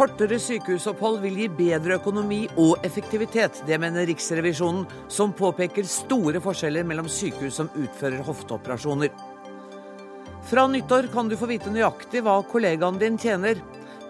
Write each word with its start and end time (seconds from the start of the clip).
Kortere 0.00 0.38
sykehusopphold 0.40 1.18
vil 1.20 1.34
gi 1.42 1.46
bedre 1.52 1.98
økonomi 1.98 2.46
og 2.56 2.86
effektivitet. 2.88 3.58
Det 3.68 3.76
mener 3.82 4.06
Riksrevisjonen, 4.08 4.86
som 5.12 5.34
påpeker 5.36 5.84
store 5.84 6.40
forskjeller 6.40 6.86
mellom 6.88 7.08
sykehus 7.10 7.58
som 7.60 7.68
utfører 7.76 8.22
hofteoperasjoner. 8.24 9.12
Fra 10.48 10.64
nyttår 10.72 11.10
kan 11.12 11.28
du 11.28 11.36
få 11.36 11.50
vite 11.50 11.68
nøyaktig 11.74 12.24
hva 12.24 12.38
kollegaen 12.48 12.96
din 13.02 13.20
tjener. 13.20 13.60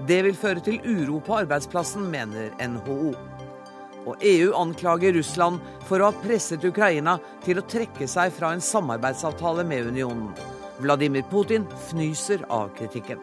Det 0.06 0.22
vil 0.28 0.38
føre 0.38 0.62
til 0.62 0.78
uro 0.86 1.18
på 1.26 1.40
arbeidsplassen, 1.42 2.06
mener 2.12 2.54
NHO. 2.62 3.39
Og 4.08 4.22
EU 4.24 4.52
anklager 4.56 5.12
Russland 5.18 5.60
for 5.88 6.00
å 6.00 6.08
ha 6.08 6.22
presset 6.22 6.64
Ukraina 6.64 7.18
til 7.44 7.60
å 7.60 7.66
trekke 7.68 8.08
seg 8.08 8.32
fra 8.36 8.54
en 8.54 8.64
samarbeidsavtale 8.64 9.66
med 9.66 9.92
unionen. 9.92 10.30
Vladimir 10.80 11.26
Putin 11.28 11.66
fnyser 11.90 12.46
av 12.48 12.72
kritikken. 12.78 13.20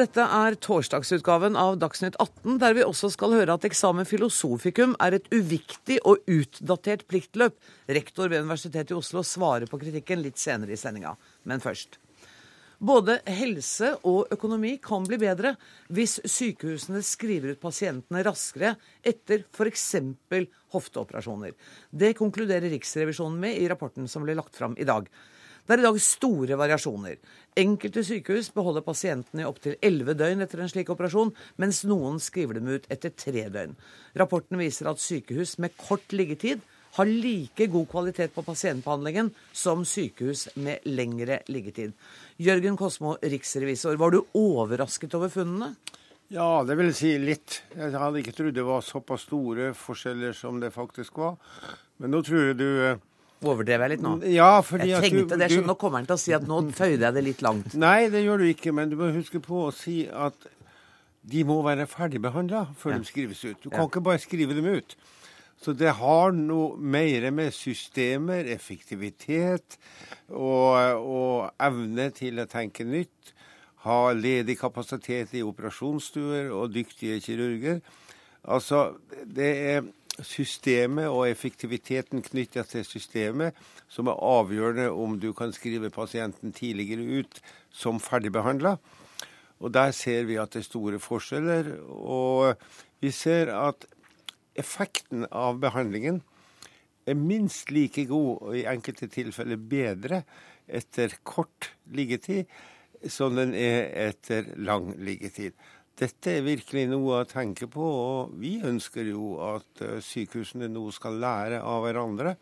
Dette 0.00 0.22
er 0.22 0.54
torsdagsutgaven 0.62 1.56
av 1.58 1.74
Dagsnytt 1.82 2.14
18, 2.22 2.60
der 2.62 2.76
vi 2.78 2.84
også 2.86 3.10
skal 3.12 3.34
høre 3.36 3.56
at 3.58 3.66
eksamen 3.68 4.06
filosofikum 4.08 4.94
er 5.02 5.18
et 5.18 5.26
uviktig 5.34 5.98
og 6.08 6.22
utdatert 6.30 7.04
pliktløp. 7.10 7.58
Rektor 7.90 8.30
ved 8.30 8.46
Universitetet 8.46 8.94
i 8.94 8.96
Oslo 8.96 9.24
svarer 9.26 9.68
på 9.68 9.80
kritikken 9.82 10.22
litt 10.24 10.40
senere 10.40 10.72
i 10.72 10.80
sendinga. 10.80 11.16
Men 11.44 11.60
først. 11.60 11.98
Både 12.80 13.18
helse 13.28 13.90
og 14.08 14.30
økonomi 14.32 14.78
kan 14.80 15.04
bli 15.04 15.18
bedre 15.20 15.50
hvis 15.92 16.14
sykehusene 16.24 17.02
skriver 17.04 17.52
ut 17.52 17.60
pasientene 17.60 18.22
raskere 18.24 18.70
etter 19.04 19.42
f.eks. 19.52 19.84
hofteoperasjoner. 20.72 21.52
Det 21.92 22.14
konkluderer 22.16 22.72
Riksrevisjonen 22.72 23.36
med 23.42 23.60
i 23.60 23.68
rapporten 23.68 24.08
som 24.08 24.24
ble 24.24 24.38
lagt 24.38 24.56
fram 24.56 24.78
i 24.80 24.88
dag. 24.88 25.10
Det 25.68 25.76
er 25.76 25.82
i 25.82 25.84
dag 25.84 26.00
store 26.00 26.56
variasjoner. 26.56 27.20
Enkelte 27.60 28.00
sykehus 28.06 28.48
beholder 28.56 28.86
pasientene 28.86 29.44
i 29.44 29.50
opptil 29.50 29.76
elleve 29.84 30.16
døgn 30.16 30.40
etter 30.40 30.64
en 30.64 30.72
slik 30.72 30.88
operasjon, 30.90 31.34
mens 31.60 31.84
noen 31.84 32.16
skriver 32.16 32.58
dem 32.58 32.72
ut 32.72 32.88
etter 32.88 33.12
tre 33.12 33.44
døgn. 33.52 33.76
Rapporten 34.16 34.56
viser 34.58 34.88
at 34.88 35.04
sykehus 35.04 35.58
med 35.60 35.76
kort 35.76 36.16
liggetid 36.16 36.64
har 36.96 37.06
like 37.06 37.66
god 37.70 37.88
kvalitet 37.92 38.32
på 38.34 38.42
pasientbehandlingen 38.46 39.30
som 39.52 39.84
sykehus 39.86 40.48
med 40.56 40.80
lengre 40.90 41.40
liggetid. 41.48 41.92
Jørgen 42.40 42.76
Kosmo, 42.76 43.16
riksrevisor, 43.22 43.96
var 44.00 44.10
du 44.14 44.22
overrasket 44.34 45.14
over 45.14 45.28
funnene? 45.32 45.74
Ja, 46.30 46.62
det 46.62 46.76
vil 46.78 46.92
si 46.94 47.16
litt. 47.18 47.60
Jeg 47.74 47.90
hadde 47.98 48.20
ikke 48.22 48.34
trodd 48.36 48.54
det 48.54 48.62
var 48.66 48.82
såpass 48.86 49.24
store 49.26 49.72
forskjeller 49.74 50.34
som 50.38 50.60
det 50.62 50.70
faktisk 50.74 51.16
var. 51.18 51.36
Men 51.98 52.12
nå 52.14 52.20
tror 52.26 52.44
jeg 52.50 52.58
du 52.60 52.68
eh, 52.86 53.00
Overdrev 53.40 53.80
jeg 53.80 53.90
litt 53.94 54.02
nå? 54.04 54.10
Ja, 54.28 54.60
fordi 54.60 54.90
jeg 54.90 55.00
tenkte 55.00 55.34
du, 55.34 55.40
det, 55.40 55.46
så 55.48 55.62
du, 55.62 55.66
Nå 55.70 55.74
kommer 55.80 56.02
han 56.02 56.06
til 56.10 56.18
å 56.18 56.20
si 56.20 56.32
at 56.36 56.42
nå 56.44 56.58
føyde 56.76 57.06
jeg 57.06 57.14
det 57.16 57.22
litt 57.24 57.40
langt. 57.42 57.72
Nei, 57.80 58.10
det 58.12 58.20
gjør 58.20 58.42
du 58.42 58.50
ikke, 58.50 58.72
men 58.76 58.90
du 58.92 58.98
må 59.00 59.08
huske 59.14 59.40
på 59.40 59.62
å 59.66 59.70
si 59.72 60.02
at 60.12 60.36
de 61.30 61.42
må 61.48 61.56
være 61.64 61.86
ferdigbehandla 61.88 62.66
før 62.80 62.94
Ja. 62.94 62.98
de 63.00 63.08
skrives 63.08 63.40
ut. 63.44 63.56
Du 63.62 63.70
Ja. 63.70 63.76
kan 63.78 63.88
ikke 63.88 64.02
bare 64.04 64.20
skrive 64.20 64.54
dem 64.54 64.66
ut. 64.68 64.94
Så 65.60 65.74
det 65.76 65.92
har 65.98 66.32
noe 66.32 66.78
mer 66.80 67.26
med 67.36 67.52
systemer, 67.52 68.48
effektivitet 68.48 69.76
og, 70.32 70.76
og 70.96 71.50
evne 71.60 72.08
til 72.16 72.40
å 72.40 72.48
tenke 72.48 72.86
nytt. 72.88 73.34
Ha 73.84 74.12
ledig 74.16 74.56
kapasitet 74.60 75.34
i 75.36 75.44
operasjonsstuer 75.44 76.48
og 76.52 76.72
dyktige 76.72 77.20
kirurger. 77.24 77.80
Altså, 78.48 78.94
det 79.24 79.50
er 79.74 79.84
systemet 80.24 81.08
og 81.08 81.28
effektiviteten 81.28 82.24
knyttet 82.24 82.72
til 82.72 82.84
systemet 82.84 83.56
som 83.88 84.08
er 84.08 84.20
avgjørende 84.20 84.88
om 84.92 85.20
du 85.20 85.30
kan 85.36 85.52
skrive 85.52 85.92
pasienten 85.92 86.52
tidligere 86.56 87.20
ut 87.20 87.40
som 87.72 88.00
ferdigbehandla. 88.00 88.76
Og 89.60 89.72
der 89.74 89.92
ser 89.92 90.24
vi 90.24 90.40
at 90.40 90.52
det 90.54 90.64
er 90.64 90.68
store 90.68 91.00
forskjeller. 91.00 91.74
Og 91.84 92.54
vi 93.00 93.12
ser 93.12 93.52
at 93.52 93.84
effekten 94.58 95.26
av 95.30 95.60
behandlingen 95.62 96.20
er 97.08 97.18
minst 97.18 97.70
like 97.72 98.04
god, 98.10 98.30
og 98.42 98.56
i 98.58 98.66
enkelte 98.70 99.08
tilfeller 99.10 99.60
bedre, 99.70 100.22
etter 100.70 101.16
kort 101.26 101.72
liggetid 101.90 102.46
som 103.10 103.36
den 103.38 103.54
er 103.56 103.88
etter 104.10 104.52
lang 104.60 104.92
liggetid. 105.00 105.56
Dette 106.00 106.32
er 106.38 106.46
virkelig 106.46 106.86
noe 106.88 107.20
å 107.20 107.28
tenke 107.28 107.66
på, 107.68 107.84
og 107.84 108.36
vi 108.40 108.54
ønsker 108.64 109.10
jo 109.10 109.34
at 109.44 109.82
eh, 109.84 109.98
sykehusene 110.04 110.70
nå 110.72 110.86
skal 110.96 111.18
lære 111.20 111.60
av 111.60 111.84
hverandre. 111.84 112.36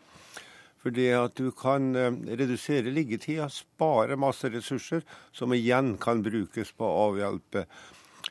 Fordi 0.78 1.08
at 1.16 1.34
du 1.40 1.50
kan 1.58 1.88
eh, 1.98 2.20
redusere 2.38 2.92
liggetida, 2.94 3.48
spare 3.50 4.18
masse 4.20 4.50
ressurser, 4.52 5.02
som 5.34 5.54
igjen 5.56 5.96
kan 5.98 6.22
brukes 6.22 6.70
på 6.70 6.86
å 6.86 7.08
avhjelpe 7.08 7.64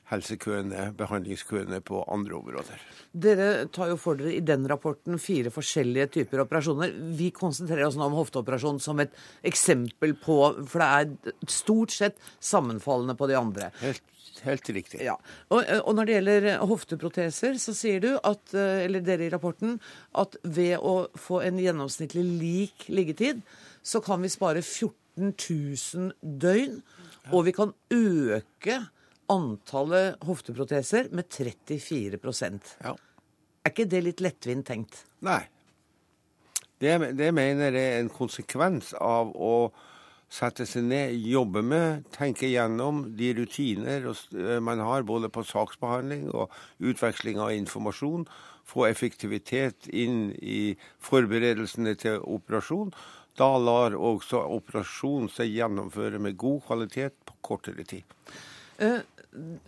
helsekøene, 0.07 0.91
behandlingskøene 0.97 1.81
på 1.85 2.01
andre 2.11 2.37
områder. 2.37 2.83
Dere 3.11 3.67
tar 3.75 3.91
jo 3.91 3.97
for 3.99 4.19
dere 4.19 4.37
i 4.37 4.43
den 4.45 4.67
rapporten 4.69 5.19
fire 5.19 5.51
forskjellige 5.53 6.09
typer 6.19 6.45
operasjoner. 6.45 6.93
Vi 7.19 7.29
konsentrerer 7.35 7.89
oss 7.89 7.97
nå 7.99 8.07
om 8.07 8.15
hofteoperasjon 8.15 8.79
som 8.83 9.03
et 9.03 9.15
eksempel 9.47 10.15
på 10.21 10.37
For 10.69 10.83
det 10.83 10.87
er 10.87 11.49
stort 11.51 11.95
sett 11.95 12.21
sammenfallende 12.39 13.17
på 13.19 13.27
de 13.27 13.37
andre. 13.39 13.71
Helt, 13.81 14.03
helt 14.47 14.71
riktig. 14.77 15.03
Ja. 15.03 15.17
Og, 15.51 15.63
og 15.83 15.95
når 15.97 16.07
det 16.07 16.17
gjelder 16.17 16.49
hofteproteser, 16.71 17.59
så 17.59 17.75
sier 17.75 18.03
du 18.03 18.11
at, 18.15 18.55
eller 18.55 19.03
dere 19.03 19.27
i 19.27 19.31
rapporten, 19.33 19.75
at 20.15 20.39
ved 20.43 20.77
å 20.79 21.09
få 21.19 21.43
en 21.47 21.59
gjennomsnittlig 21.59 22.23
lik 22.39 22.87
liggetid, 22.87 23.43
så 23.83 23.99
kan 24.03 24.23
vi 24.23 24.31
spare 24.31 24.63
14 24.63 25.33
000 25.33 26.13
døgn, 26.21 26.79
og 27.33 27.47
vi 27.47 27.55
kan 27.55 27.73
øke 27.91 28.85
antallet 29.31 30.23
hofteproteser 30.27 31.11
med 31.11 31.29
34 31.29 32.19
Ja. 32.83 32.95
Er 33.63 33.73
ikke 33.73 33.89
det 33.89 34.03
litt 34.03 34.21
lettvint 34.23 34.67
tenkt? 34.67 35.03
Nei. 35.19 35.43
Det, 36.79 36.93
det 37.17 37.31
mener 37.33 37.73
jeg 37.73 37.93
er 37.93 37.99
en 37.99 38.13
konsekvens 38.13 38.93
av 39.01 39.33
å 39.33 39.71
sette 40.29 40.65
seg 40.67 40.85
ned, 40.87 41.15
jobbe 41.23 41.63
med, 41.63 42.05
tenke 42.15 42.49
gjennom 42.51 43.05
de 43.17 43.31
rutiner 43.37 44.09
eh, 44.11 44.59
man 44.63 44.83
har 44.83 45.07
både 45.07 45.29
på 45.31 45.43
saksbehandling 45.47 46.27
og 46.35 46.53
utveksling 46.83 47.39
av 47.39 47.55
informasjon. 47.55 48.27
Få 48.67 48.85
effektivitet 48.89 49.87
inn 49.87 50.33
i 50.43 50.75
forberedelsene 50.99 51.95
til 51.99 52.19
operasjon. 52.27 52.91
Da 53.39 53.53
lar 53.61 53.95
også 53.95 54.41
operasjon 54.57 55.31
seg 55.31 55.53
gjennomføre 55.55 56.19
med 56.19 56.37
god 56.41 56.65
kvalitet 56.67 57.15
på 57.25 57.37
kortere 57.53 57.87
tid. 57.87 58.03
Eh, 58.77 58.99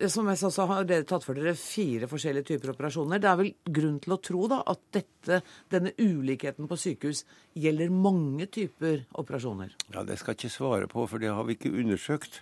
som 0.10 0.28
jeg 0.30 0.40
sa, 0.40 0.50
så 0.54 0.66
har 0.70 0.86
dere 0.88 1.06
tatt 1.08 1.26
for 1.26 1.38
dere 1.38 1.54
fire 1.58 2.08
forskjellige 2.10 2.48
typer 2.54 2.72
operasjoner. 2.74 3.22
Det 3.22 3.30
er 3.30 3.40
vel 3.42 3.52
grunn 3.80 4.00
til 4.02 4.16
å 4.16 4.20
tro 4.24 4.48
da, 4.50 4.62
at 4.70 4.82
dette, 4.96 5.42
denne 5.70 5.94
ulikheten 6.00 6.70
på 6.70 6.78
sykehus 6.80 7.24
gjelder 7.60 7.92
mange 7.94 8.48
typer 8.54 9.04
operasjoner? 9.20 9.76
Ja, 9.94 10.04
Det 10.08 10.18
skal 10.22 10.34
jeg 10.34 10.44
ikke 10.44 10.56
svare 10.56 10.90
på, 10.90 11.06
for 11.10 11.22
det 11.22 11.34
har 11.34 11.46
vi 11.46 11.58
ikke 11.58 11.74
undersøkt, 11.74 12.42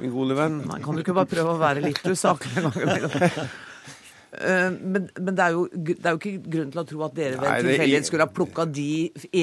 min 0.00 0.12
gode 0.12 0.36
venn. 0.36 0.62
Nei, 0.68 0.80
Kan 0.84 0.96
du 0.96 1.04
ikke 1.04 1.16
bare 1.16 1.30
prøve 1.30 1.54
å 1.56 1.60
være 1.60 1.84
litt 1.84 2.02
usaklig 2.08 2.56
en 2.58 2.68
gang 2.68 2.80
imellom? 2.86 3.16
Eh, 3.20 3.40
Men, 4.30 5.08
men 5.18 5.34
det, 5.34 5.42
er 5.42 5.56
jo, 5.56 5.64
det 5.74 6.06
er 6.06 6.14
jo 6.14 6.20
ikke 6.20 6.50
grunn 6.52 6.70
til 6.70 6.80
å 6.82 6.86
tro 6.86 7.02
at 7.06 7.14
dere 7.16 7.38
ved 7.40 7.46
Nei, 7.48 7.54
er 7.56 7.66
tilfeldighet 7.66 8.08
skulle 8.08 8.26
ha 8.28 8.32
plukka 8.34 8.66
de 8.70 8.92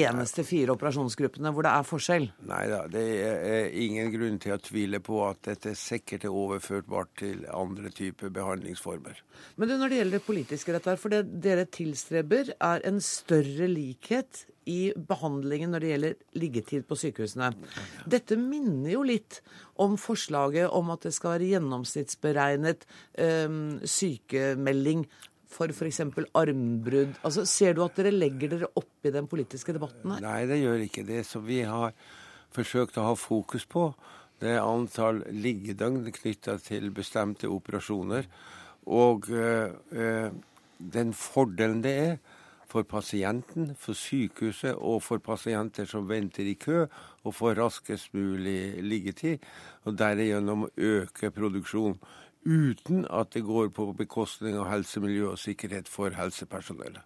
eneste 0.00 0.44
fire 0.48 0.72
operasjonsgruppene 0.74 1.52
hvor 1.52 1.66
det 1.66 1.74
er 1.74 1.88
forskjell. 1.88 2.28
Nei 2.48 2.62
da, 2.70 2.80
det 2.92 3.04
er 3.28 3.68
ingen 3.84 4.12
grunn 4.14 4.38
til 4.42 4.56
å 4.56 4.60
tvile 4.64 5.02
på 5.04 5.20
at 5.26 5.42
dette 5.50 5.74
sikkert 5.78 6.24
er 6.28 6.38
overførbart 6.42 7.12
til 7.20 7.44
andre 7.52 7.92
typer 7.94 8.32
behandlingsformer. 8.34 9.20
Men 9.60 9.70
du, 9.70 9.76
når 9.76 9.92
det 9.92 10.00
gjelder 10.00 10.18
det 10.18 10.26
politiske, 10.26 10.74
dette 10.74 10.94
her, 10.94 11.00
for 11.00 11.14
det 11.14 11.24
dere 11.44 11.66
tilstreber, 11.68 12.54
er 12.56 12.86
en 12.88 13.02
større 13.04 13.68
likhet 13.70 14.46
i 14.68 14.92
behandlingen 15.10 15.72
når 15.72 15.84
det 15.84 15.92
gjelder 15.92 16.18
liggetid 16.42 16.84
på 16.88 16.98
sykehusene. 17.00 17.52
Dette 18.10 18.36
minner 18.40 18.92
jo 18.92 19.06
litt 19.06 19.40
om 19.80 19.96
forslaget 20.00 20.68
om 20.74 20.92
at 20.94 21.08
det 21.08 21.14
skal 21.16 21.36
være 21.36 21.50
gjennomsnittsberegnet 21.54 22.86
eh, 23.24 23.58
sykemelding 23.98 25.06
for 25.48 25.72
f.eks. 25.72 26.02
armbrudd. 26.36 27.16
Altså, 27.24 27.46
ser 27.48 27.74
du 27.74 27.82
at 27.86 27.96
dere 27.96 28.12
legger 28.12 28.52
dere 28.52 28.70
opp 28.76 29.08
i 29.08 29.14
den 29.14 29.28
politiske 29.30 29.72
debatten 29.76 30.12
her? 30.12 30.24
Nei, 30.24 30.42
det 30.50 30.60
gjør 30.60 30.84
ikke 30.84 31.06
det. 31.08 31.24
Så 31.24 31.40
vi 31.44 31.62
har 31.64 31.96
forsøkt 32.52 33.00
å 33.00 33.10
ha 33.10 33.16
fokus 33.18 33.64
på 33.68 33.90
det 34.38 34.54
er 34.54 34.62
antall 34.62 35.24
liggedøgn 35.34 36.12
knytta 36.14 36.58
til 36.62 36.92
bestemte 36.94 37.50
operasjoner. 37.50 38.28
Og 38.86 39.26
eh, 39.34 39.72
eh, 39.90 40.28
den 40.78 41.14
fordelen 41.16 41.82
det 41.82 41.94
er 42.02 42.12
for 42.68 42.84
pasienten, 42.84 43.74
for 43.76 43.96
sykehuset 43.96 44.76
og 44.76 45.02
for 45.02 45.18
pasienter 45.24 45.88
som 45.88 46.08
venter 46.08 46.44
i 46.46 46.54
kø, 46.54 46.86
og 47.24 47.34
for 47.34 47.56
raskest 47.56 48.14
mulig 48.14 48.82
liggetid, 48.84 49.38
og 49.84 49.98
derigjennom 49.98 50.68
øke 50.76 51.30
produksjonen. 51.30 51.98
uten 52.46 53.04
at 53.10 53.34
det 53.34 53.42
går 53.44 53.68
på 53.68 53.92
bekostning 53.92 54.56
av 54.56 54.70
helse, 54.70 55.00
miljø 55.00 55.26
og 55.28 55.38
sikkerhet 55.38 55.88
for 55.88 56.14
helsepersonellet. 56.16 57.02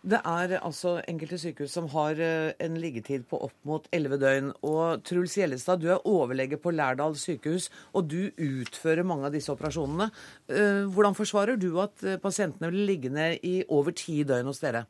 Det 0.00 0.16
er 0.24 0.54
altså 0.64 0.94
enkelte 1.04 1.36
sykehus 1.36 1.74
som 1.76 1.88
har 1.92 2.16
eh, 2.24 2.52
en 2.64 2.76
liggetid 2.80 3.26
på 3.28 3.36
opp 3.44 3.56
mot 3.68 3.84
11 3.92 4.16
døgn. 4.22 4.46
Og 4.64 5.02
Truls 5.04 5.34
Gjellestad, 5.36 5.82
du 5.82 5.90
er 5.92 6.06
overlege 6.08 6.56
på 6.56 6.72
Lærdal 6.72 7.18
sykehus, 7.20 7.68
og 7.92 8.08
du 8.08 8.30
utfører 8.40 9.04
mange 9.04 9.28
av 9.28 9.36
disse 9.36 9.52
operasjonene. 9.52 10.08
Eh, 10.48 10.88
hvordan 10.94 11.18
forsvarer 11.18 11.60
du 11.60 11.74
at 11.84 12.00
eh, 12.06 12.16
pasientene 12.22 12.72
blir 12.72 12.88
liggende 12.88 13.34
i 13.44 13.60
over 13.68 13.92
ti 13.92 14.22
døgn 14.24 14.48
hos 14.48 14.62
dere? 14.64 14.86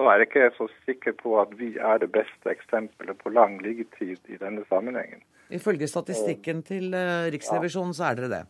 Nå 0.00 0.08
er 0.08 0.22
jeg 0.22 0.30
ikke 0.30 0.48
så 0.56 0.70
sikker 0.86 1.18
på 1.20 1.36
at 1.42 1.52
vi 1.58 1.74
er 1.76 2.00
det 2.00 2.08
beste 2.16 2.48
eksempelet 2.48 3.20
på 3.20 3.34
lang 3.36 3.60
liggetid 3.60 4.32
i 4.32 4.40
denne 4.40 4.64
sammenhengen. 4.72 5.20
Ifølge 5.52 5.84
statistikken 5.84 6.64
til 6.64 6.96
Riksrevisjonen 7.28 7.92
så 7.92 8.08
er 8.08 8.22
dere 8.22 8.32
det. 8.38 8.44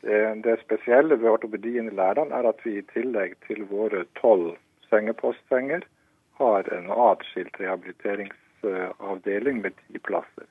Det, 0.00 0.42
det 0.42 0.60
spesielle 0.60 1.16
ved 1.16 1.30
ortopedien 1.30 1.90
i 1.90 1.94
Lærdal 1.94 2.30
er 2.30 2.48
at 2.48 2.60
vi 2.64 2.78
i 2.78 2.88
tillegg 2.92 3.34
til 3.46 3.64
våre 3.70 4.04
tolv 4.20 4.54
sengepostsenger 4.90 5.80
har 6.38 6.74
en 6.74 6.90
atskilt 6.90 7.60
rehabiliteringsavdeling 7.60 9.62
med 9.64 9.70
ti 9.70 9.98
plasser. 9.98 10.46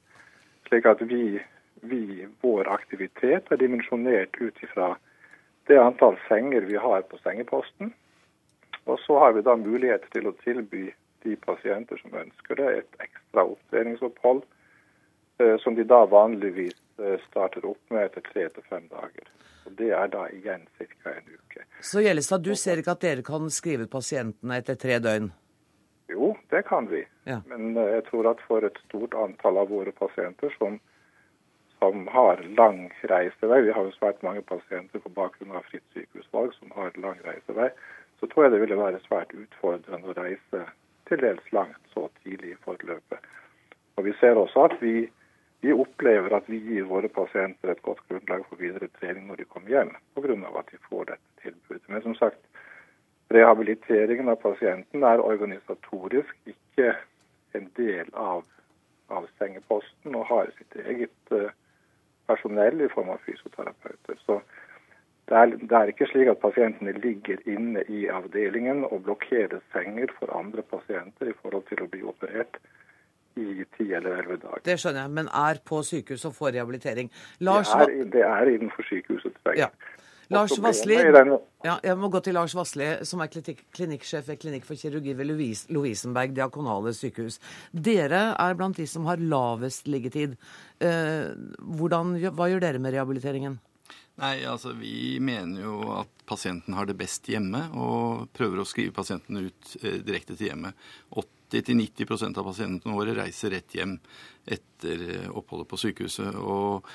Slik 0.68 0.86
at 0.86 1.10
vi, 1.10 1.40
vi, 1.82 2.28
vår 2.44 2.68
aktivitet 2.68 3.52
er 3.52 3.62
dimensjonert 3.62 4.36
ut 4.42 4.64
ifra 4.64 4.96
det 5.68 5.80
antall 5.80 6.18
senger 6.28 6.68
vi 6.68 6.76
har 6.76 7.02
på 7.08 7.20
sengeposten. 7.24 7.94
Og 8.86 9.00
så 9.00 9.20
har 9.20 9.32
vi 9.36 9.46
da 9.48 9.56
mulighet 9.56 10.04
til 10.12 10.28
å 10.28 10.36
tilby 10.44 10.90
de 11.24 11.36
pasienter 11.44 12.00
som 12.04 12.20
ønsker 12.20 12.60
det, 12.60 12.70
et 12.78 13.08
ekstra 13.08 13.48
opptreningsopphold, 13.48 14.44
eh, 15.40 15.56
som 15.64 15.76
de 15.76 15.88
da 15.88 16.04
vanligvis 16.08 16.76
Eh, 16.76 16.87
starter 17.28 17.66
opp 17.70 17.94
med 17.94 18.08
etter 18.08 18.24
tre 18.26 18.48
til 18.54 18.64
fem 18.70 18.88
dager. 18.92 19.30
Og 19.68 19.74
Det 19.80 19.90
er 19.92 20.08
da 20.08 20.28
igjen 20.32 20.64
ca. 20.78 21.12
en 21.12 21.34
uke. 21.34 21.66
Så 21.82 22.02
Gjellestad, 22.02 22.44
du 22.44 22.56
ser 22.56 22.80
ikke 22.82 22.96
at 22.96 23.04
dere 23.04 23.26
kan 23.26 23.50
skrive 23.52 23.88
ut 23.88 23.92
pasientene 23.92 24.62
etter 24.62 24.80
tre 24.80 25.00
døgn? 25.04 25.32
Jo, 26.08 26.36
det 26.50 26.64
kan 26.70 26.88
vi. 26.88 27.04
Ja. 27.28 27.42
Men 27.52 27.76
eh, 27.78 27.90
jeg 27.98 28.06
tror 28.08 28.30
at 28.32 28.44
for 28.48 28.64
et 28.64 28.80
stort 28.88 29.14
antall 29.14 29.60
av 29.60 29.74
våre 29.74 29.92
pasienter 29.92 30.54
som, 30.56 30.80
som 31.80 32.08
har 32.14 32.40
lang 32.60 32.88
reisevei, 33.12 33.62
vi 33.68 33.76
har 33.76 33.90
jo 33.90 33.96
svært 33.98 34.24
mange 34.24 34.42
pasienter 34.48 35.04
på 35.04 35.12
bakgrunn 35.20 35.58
av 35.60 35.68
fritt 35.68 35.84
sykehusvalg 35.94 36.56
som 36.56 36.72
har 36.80 36.96
lang 37.04 37.20
reisevei, 37.28 37.70
så 38.20 38.32
tror 38.32 38.48
jeg 38.48 38.56
det 38.56 38.64
ville 38.64 38.80
være 38.80 39.04
svært 39.04 39.36
utfordrende 39.36 40.14
å 40.14 40.16
reise 40.18 40.64
til 41.10 41.22
dels 41.22 41.52
langt 41.52 41.92
så 41.94 42.08
tidlig 42.24 42.56
i 42.56 42.62
forløpet. 42.64 43.20
Og 43.98 44.06
Vi 44.06 44.14
ser 44.22 44.40
også 44.40 44.70
at 44.70 44.80
vi 44.82 45.10
vi 45.62 45.74
opplever 45.74 46.36
at 46.38 46.50
vi 46.50 46.60
gir 46.62 46.86
våre 46.90 47.10
pasienter 47.10 47.72
et 47.72 47.82
godt 47.86 48.04
grunnlag 48.10 48.44
for 48.50 48.62
videre 48.62 48.90
trening 49.00 49.26
når 49.28 49.42
de 49.42 49.48
kommer 49.50 49.74
hjem, 49.74 49.94
pga. 50.16 50.36
at 50.60 50.72
de 50.72 50.78
får 50.90 51.06
dette 51.12 51.42
tilbudet. 51.42 51.90
Men 51.90 52.02
som 52.02 52.16
sagt, 52.16 52.42
rehabiliteringen 53.34 54.30
av 54.30 54.38
pasienten 54.44 55.04
er 55.04 55.24
organisatorisk 55.24 56.54
ikke 56.54 56.94
en 57.58 57.72
del 57.80 58.14
av, 58.14 58.46
av 59.10 59.26
sengeposten 59.40 60.16
og 60.16 60.30
har 60.30 60.54
sitt 60.60 60.78
eget 60.86 61.34
uh, 61.34 61.50
personell 62.30 62.82
i 62.82 62.92
form 62.94 63.10
av 63.16 63.24
fysioterapeuter. 63.26 64.22
Så 64.26 64.42
det 65.28 65.36
er, 65.36 65.54
det 65.60 65.76
er, 65.76 65.92
ikke 65.92 66.08
slik 66.12 66.30
at 66.32 66.44
pasientene 66.44 66.94
ligger 67.02 67.42
inne 67.50 67.84
i 67.92 68.06
avdelingen 68.14 68.86
og 68.88 69.02
blokkerer 69.10 69.60
senger 69.74 70.14
for 70.20 70.32
andre 70.38 70.64
pasienter 70.64 71.32
i 71.32 71.38
forhold 71.42 71.66
til 71.68 71.84
å 71.84 71.90
bli 71.92 72.06
operert 72.08 72.62
i 73.38 73.68
ti 73.78 73.90
eller 73.92 74.18
elleve 74.22 74.40
dager. 74.42 74.64
Det 74.66 74.80
skjønner 74.82 75.06
jeg, 75.06 75.14
men 75.20 75.30
er 75.44 75.62
på 75.66 75.84
sykehus 75.86 76.26
og 76.30 76.36
får 76.38 76.56
rehabilitering. 76.58 77.12
Lars, 77.46 77.72
det, 77.72 77.88
er, 77.88 78.12
det 78.18 78.26
er 78.28 78.54
innenfor 78.56 78.90
sykehusets 78.90 79.40
vegger. 79.46 79.68
Ja. 79.68 79.96
Lars 80.34 80.58
Vassli, 80.60 80.98
ja, 81.64 81.78
jeg 81.84 81.96
må 82.00 82.10
gå 82.12 82.20
til 82.24 82.36
Lars 82.36 82.52
Vassli, 82.58 82.88
som 83.08 83.22
er 83.24 83.30
klinikksjef 83.32 84.28
ved 84.28 84.40
Klinikk 84.42 84.66
for 84.68 84.76
kirurgi 84.76 85.14
ved 85.16 85.30
Lovisenberg 85.72 86.34
diakonale 86.36 86.92
sykehus. 86.96 87.40
Dere 87.72 88.34
er 88.36 88.58
blant 88.60 88.76
de 88.76 88.88
som 88.92 89.08
har 89.08 89.24
lavest 89.24 89.88
liggetid. 89.88 90.36
Eh, 90.84 91.32
hvordan, 91.80 92.18
hva 92.36 92.50
gjør 92.52 92.66
dere 92.66 92.84
med 92.84 92.98
rehabiliteringen? 92.98 93.56
Nei, 94.18 94.42
altså 94.50 94.74
Vi 94.76 95.18
mener 95.24 95.62
jo 95.62 95.80
at 95.96 96.12
pasienten 96.28 96.76
har 96.76 96.90
det 96.90 96.98
best 97.00 97.30
hjemme, 97.32 97.68
og 97.78 98.28
prøver 98.36 98.60
å 98.60 98.68
skrive 98.68 98.96
pasienten 98.96 99.48
ut 99.48 99.76
eh, 99.84 100.02
direkte 100.04 100.36
til 100.36 100.52
hjemmet. 100.52 100.88
80-90% 101.52 102.38
av 102.38 102.50
pasientene 102.50 102.96
våre 102.96 103.16
reiser 103.18 103.54
rett 103.56 103.76
hjem 103.76 103.98
etter 104.46 105.06
eh, 105.08 105.30
oppholdet 105.32 105.70
på 105.72 105.80
sykehuset. 105.80 106.36
Og 106.36 106.88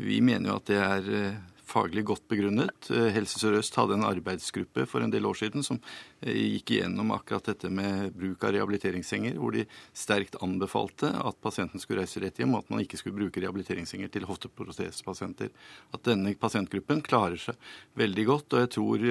vi 0.00 0.20
mener 0.24 0.50
jo 0.52 0.58
at 0.58 0.70
det 0.70 0.80
er 0.82 1.10
eh, 1.20 1.40
faglig 1.70 2.04
godt 2.08 2.26
begrunnet. 2.30 2.90
Eh, 2.90 3.10
Helse 3.14 3.40
Sør-Øst 3.40 3.76
hadde 3.78 3.96
en 3.96 4.06
arbeidsgruppe 4.08 4.86
for 4.90 5.04
en 5.04 5.12
del 5.12 5.28
år 5.28 5.38
siden 5.40 5.66
som 5.66 5.78
gikk 6.20 6.74
igjennom 6.74 7.14
akkurat 7.14 7.52
dette 7.52 7.70
med 7.72 8.10
bruk 8.16 8.42
av 8.44 8.56
rehabiliteringssenger, 8.56 9.38
hvor 9.40 9.54
de 9.56 9.66
sterkt 9.96 10.36
anbefalte 10.44 11.12
at 11.16 11.38
pasienten 11.40 11.80
skulle 11.82 12.04
reise 12.04 12.20
rett 12.22 12.42
hjem, 12.42 12.56
og 12.56 12.64
at 12.64 12.74
man 12.74 12.82
ikke 12.84 13.00
skulle 13.00 13.18
bruke 13.22 13.40
rehabiliteringssenger 13.40 14.12
til 14.12 14.28
hofteprotesepasienter. 14.28 15.54
At 15.94 16.04
denne 16.10 16.34
pasientgruppen 16.38 17.00
klarer 17.06 17.40
seg 17.40 17.72
veldig 17.98 18.28
godt. 18.34 18.52
og 18.52 18.66
jeg 18.66 18.74
tror 18.76 19.08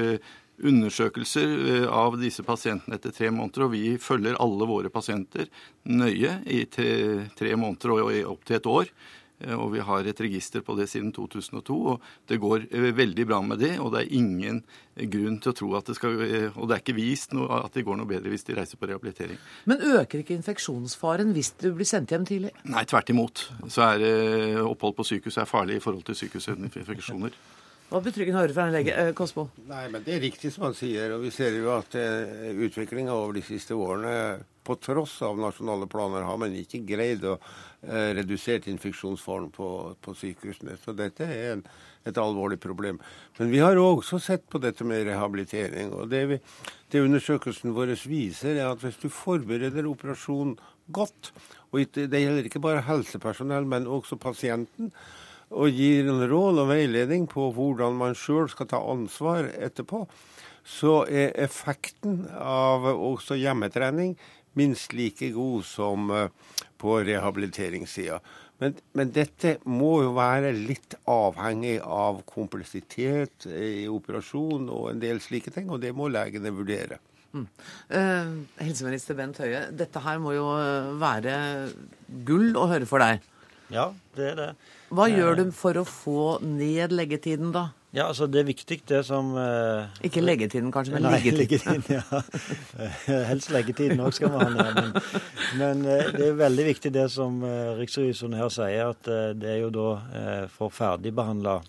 undersøkelser 0.63 1.51
eh, 1.69 1.87
av 1.87 2.17
disse 2.19 2.43
pasientene 2.43 2.97
etter 2.97 3.13
tre 3.15 3.31
måneder, 3.33 3.65
og 3.65 3.73
vi 3.73 3.95
følger 4.01 4.39
alle 4.41 4.67
våre 4.69 4.91
pasienter 4.93 5.47
nøye 5.89 6.39
i 6.49 6.63
tre 6.69 7.55
måneder 7.55 7.95
og 7.95 8.33
opp 8.33 8.45
til 8.47 8.59
et 8.59 8.69
år. 8.69 8.91
Eh, 9.39 9.55
og 9.55 9.71
vi 9.73 9.83
har 9.85 10.07
et 10.07 10.21
register 10.21 10.63
på 10.65 10.75
det 10.79 10.89
siden 10.91 11.11
2002, 11.15 11.77
og 11.93 12.07
det 12.29 12.39
går 12.41 12.67
eh, 12.69 12.89
veldig 12.95 13.25
bra 13.29 13.41
med 13.45 13.61
det. 13.63 13.75
Og 13.79 13.93
det 13.93 14.03
er 14.03 14.17
ingen 14.19 14.63
grunn 14.99 15.39
til 15.39 15.53
å 15.53 15.55
tro 15.55 15.69
at 15.79 15.87
det 15.87 15.95
skal 15.95 16.17
Og 16.19 16.65
det 16.67 16.75
er 16.75 16.81
ikke 16.81 16.97
vist 16.97 17.31
noe, 17.37 17.61
at 17.63 17.75
det 17.77 17.85
går 17.87 17.99
noe 17.99 18.09
bedre 18.09 18.33
hvis 18.33 18.43
de 18.49 18.57
reiser 18.57 18.79
på 18.79 18.89
rehabilitering. 18.89 19.39
Men 19.69 19.85
øker 19.99 20.23
ikke 20.23 20.35
infeksjonsfaren 20.35 21.31
hvis 21.35 21.53
du 21.61 21.69
blir 21.77 21.87
sendt 21.87 22.11
hjem 22.11 22.27
tidlig? 22.27 22.51
Nei, 22.67 22.83
tvert 22.89 23.13
imot. 23.13 23.45
Så 23.71 23.85
er 23.85 24.59
opphold 24.65 24.97
på 24.97 25.07
sykehus 25.13 25.39
er 25.39 25.49
farlig 25.49 25.79
i 25.79 25.83
forhold 25.83 26.03
til 26.09 26.19
sykehusinfeksjoner. 26.19 27.37
Hva 27.89 28.03
betryggende 28.05 28.37
å 28.37 28.43
høre 28.43 28.53
fra 28.53 28.67
en 28.69 28.75
lege. 28.75 28.93
Eh, 28.93 29.15
Kosmo? 29.17 29.47
Nei, 29.65 29.87
men 29.89 30.03
Det 30.05 30.13
er 30.13 30.21
riktig 30.21 30.51
som 30.53 30.67
han 30.67 30.75
sier. 30.77 31.15
og 31.15 31.23
Vi 31.25 31.31
ser 31.33 31.57
jo 31.57 31.71
at 31.73 31.95
eh, 31.97 32.53
utviklinga 32.53 33.09
over 33.09 33.33
de 33.33 33.41
siste 33.41 33.73
årene, 33.73 34.43
på 34.63 34.75
tross 34.77 35.15
av 35.25 35.39
nasjonale 35.41 35.87
planer, 35.89 36.21
har 36.21 36.37
man 36.37 36.53
ikke 36.53 36.83
greid 36.85 37.23
å 37.25 37.39
eh, 37.81 38.09
redusere 38.17 38.71
infeksjonsfaren 38.71 39.49
på, 39.55 39.69
på, 40.01 40.15
sykehusene. 40.17 40.77
Så 40.81 40.95
dette 40.97 41.27
er 41.27 41.53
en, 41.53 41.63
et 42.07 42.19
alvorlig 42.19 42.59
problem. 42.61 42.99
Men 43.37 43.53
vi 43.53 43.61
har 43.63 43.79
også 43.79 44.19
sett 44.23 44.47
på 44.49 44.61
dette 44.63 44.87
med 44.87 45.05
rehabilitering. 45.07 45.93
og 45.93 46.09
Det, 46.11 46.25
vi, 46.33 46.39
det 46.91 47.05
undersøkelsen 47.05 47.75
vår 47.75 47.95
viser, 48.09 48.55
er 48.57 48.71
at 48.71 48.83
hvis 48.83 48.99
du 49.01 49.09
forbereder 49.09 49.87
operasjonen 49.89 50.57
godt, 50.91 51.31
og 51.69 51.85
det 51.93 52.23
gjelder 52.23 52.49
ikke 52.49 52.63
bare 52.63 52.85
helsepersonell, 52.87 53.67
men 53.69 53.87
også 53.87 54.17
pasienten, 54.17 54.91
og 55.49 55.73
gir 55.73 56.05
en 56.09 56.21
råd 56.29 56.61
og 56.61 56.67
veiledning 56.69 57.25
på 57.29 57.47
hvordan 57.55 57.95
man 57.97 58.17
sjøl 58.17 58.49
skal 58.51 58.69
ta 58.69 58.81
ansvar 58.91 59.49
etterpå, 59.57 60.03
så 60.65 61.01
er 61.09 61.33
effekten 61.41 62.27
av 62.37 62.85
også 62.91 63.37
hjemmetrening 63.39 64.13
minst 64.59 64.93
like 64.93 65.31
god 65.33 65.65
som 65.65 66.09
eh, 66.13 66.29
på 66.79 66.99
rehabiliteringssida. 67.07 68.19
Men, 68.59 68.75
men, 68.97 69.11
dette 69.15 69.55
må 69.71 70.01
jo 70.03 70.13
være 70.17 70.51
litt 70.55 70.97
avhengig 71.07 71.77
av 71.79 72.23
kompleksitet 72.27 73.47
i 73.47 73.87
operasjon 73.91 74.67
og 74.67 74.89
en 74.91 75.03
del 75.03 75.21
slike 75.23 75.53
ting, 75.55 75.69
og 75.71 75.79
det 75.83 75.93
må 75.95 76.09
legene 76.11 76.51
vurdere. 76.55 76.99
Mm. 77.31 77.45
Eh, 77.93 78.31
helseminister 78.65 79.15
Bent 79.15 79.39
Høie, 79.39 79.67
dette 79.71 80.01
her 80.03 80.19
må 80.19 80.33
jo 80.35 80.47
være 80.99 81.35
gull 82.27 82.57
å 82.57 82.67
høre 82.71 82.89
for 82.89 83.05
deg? 83.05 83.23
Ja, 83.69 83.91
det 84.17 84.31
er 84.31 84.37
det. 84.39 84.49
Hva 84.89 85.05
gjør 85.11 85.37
du 85.37 85.43
for 85.53 85.77
å 85.77 85.85
få 85.85 86.23
ned 86.41 86.95
leggetiden, 86.95 87.53
da? 87.53 87.69
Ja, 87.93 88.07
altså 88.07 88.27
Det 88.27 88.39
er 88.39 88.43
viktig, 88.43 88.81
det 88.89 89.05
som 89.05 89.31
eh, 89.37 89.87
Ikke 90.03 90.21
leggetiden, 90.21 90.71
kanskje, 90.71 90.93
men 90.93 91.07
nei, 91.07 91.19
liggetiden. 91.23 91.83
ja. 91.89 92.21
Helst 93.31 93.49
leggetiden 93.51 93.99
òg 93.99 94.13
skal 94.13 94.29
man 94.29 94.59
ha. 94.59 94.67
Men, 94.77 94.93
men 95.57 95.81
eh, 95.89 96.11
det 96.13 96.27
er 96.27 96.37
veldig 96.37 96.67
viktig 96.69 96.93
det 96.93 97.07
som 97.11 97.41
eh, 97.43 97.73
riksrevisoren 97.79 98.37
her 98.37 98.53
sier, 98.53 98.93
at 98.93 99.09
uh, 99.09 99.31
det 99.33 99.55
er 99.55 99.59
jo 99.63 99.73
da 99.73 99.89
for 100.53 100.69
ferdigbehandla 100.69 101.59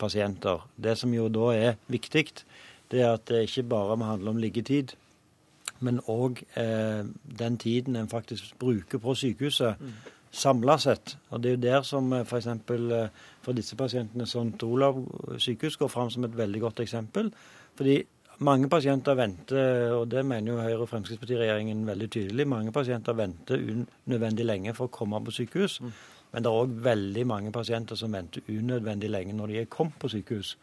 pasienter. 0.00 0.68
Det 0.76 0.98
som 0.98 1.14
jo 1.16 1.28
da 1.32 1.48
er 1.56 1.80
viktig, 1.88 2.26
det 2.92 3.00
er 3.00 3.14
at 3.14 3.24
det 3.32 3.46
ikke 3.48 3.68
bare 3.72 3.96
må 3.96 4.10
handle 4.10 4.34
om 4.34 4.40
liggetid, 4.40 4.92
men 5.80 6.00
òg 6.12 6.42
den 7.40 7.56
tiden 7.56 7.96
en 7.96 8.08
faktisk 8.08 8.52
bruker 8.60 9.00
på 9.00 9.14
sykehuset. 9.16 9.80
Mm 9.80 10.16
samla 10.30 10.78
sett. 10.78 11.16
Og 11.30 11.42
det 11.42 11.50
er 11.50 11.56
jo 11.56 11.62
der 11.64 11.86
som 11.86 12.12
f.eks. 12.22 12.46
Eh, 12.46 12.80
eh, 12.98 13.08
for 13.42 13.56
disse 13.56 13.76
pasientene 13.76 14.26
St. 14.28 14.62
Olav 14.66 14.98
sykehus 15.40 15.78
går 15.80 15.88
fram 15.88 16.10
som 16.12 16.24
et 16.26 16.36
veldig 16.36 16.60
godt 16.60 16.82
eksempel. 16.84 17.30
Fordi 17.78 18.00
mange 18.40 18.68
pasienter 18.72 19.16
venter, 19.16 19.92
og 19.92 20.08
det 20.10 20.24
mener 20.24 20.52
jo 20.52 20.60
Høyre- 20.60 20.80
og 20.80 20.88
Fremskrittspartiregjeringen 20.88 21.86
veldig 21.86 22.10
tydelig, 22.10 22.48
mange 22.48 22.72
pasienter 22.72 23.12
venter 23.12 23.60
unødvendig 23.60 24.46
lenge 24.46 24.74
for 24.74 24.88
å 24.88 24.94
komme 24.94 25.20
på 25.24 25.34
sykehus. 25.42 25.80
Mm. 25.80 25.92
Men 26.32 26.42
det 26.42 26.50
er 26.50 26.60
òg 26.62 26.76
veldig 26.84 27.24
mange 27.26 27.52
pasienter 27.52 27.98
som 27.98 28.12
venter 28.14 28.46
unødvendig 28.48 29.10
lenge 29.10 29.34
når 29.36 29.52
de 29.52 29.58
er 29.60 29.72
kommet 29.72 29.98
på 30.00 30.08
sykehus. 30.08 30.54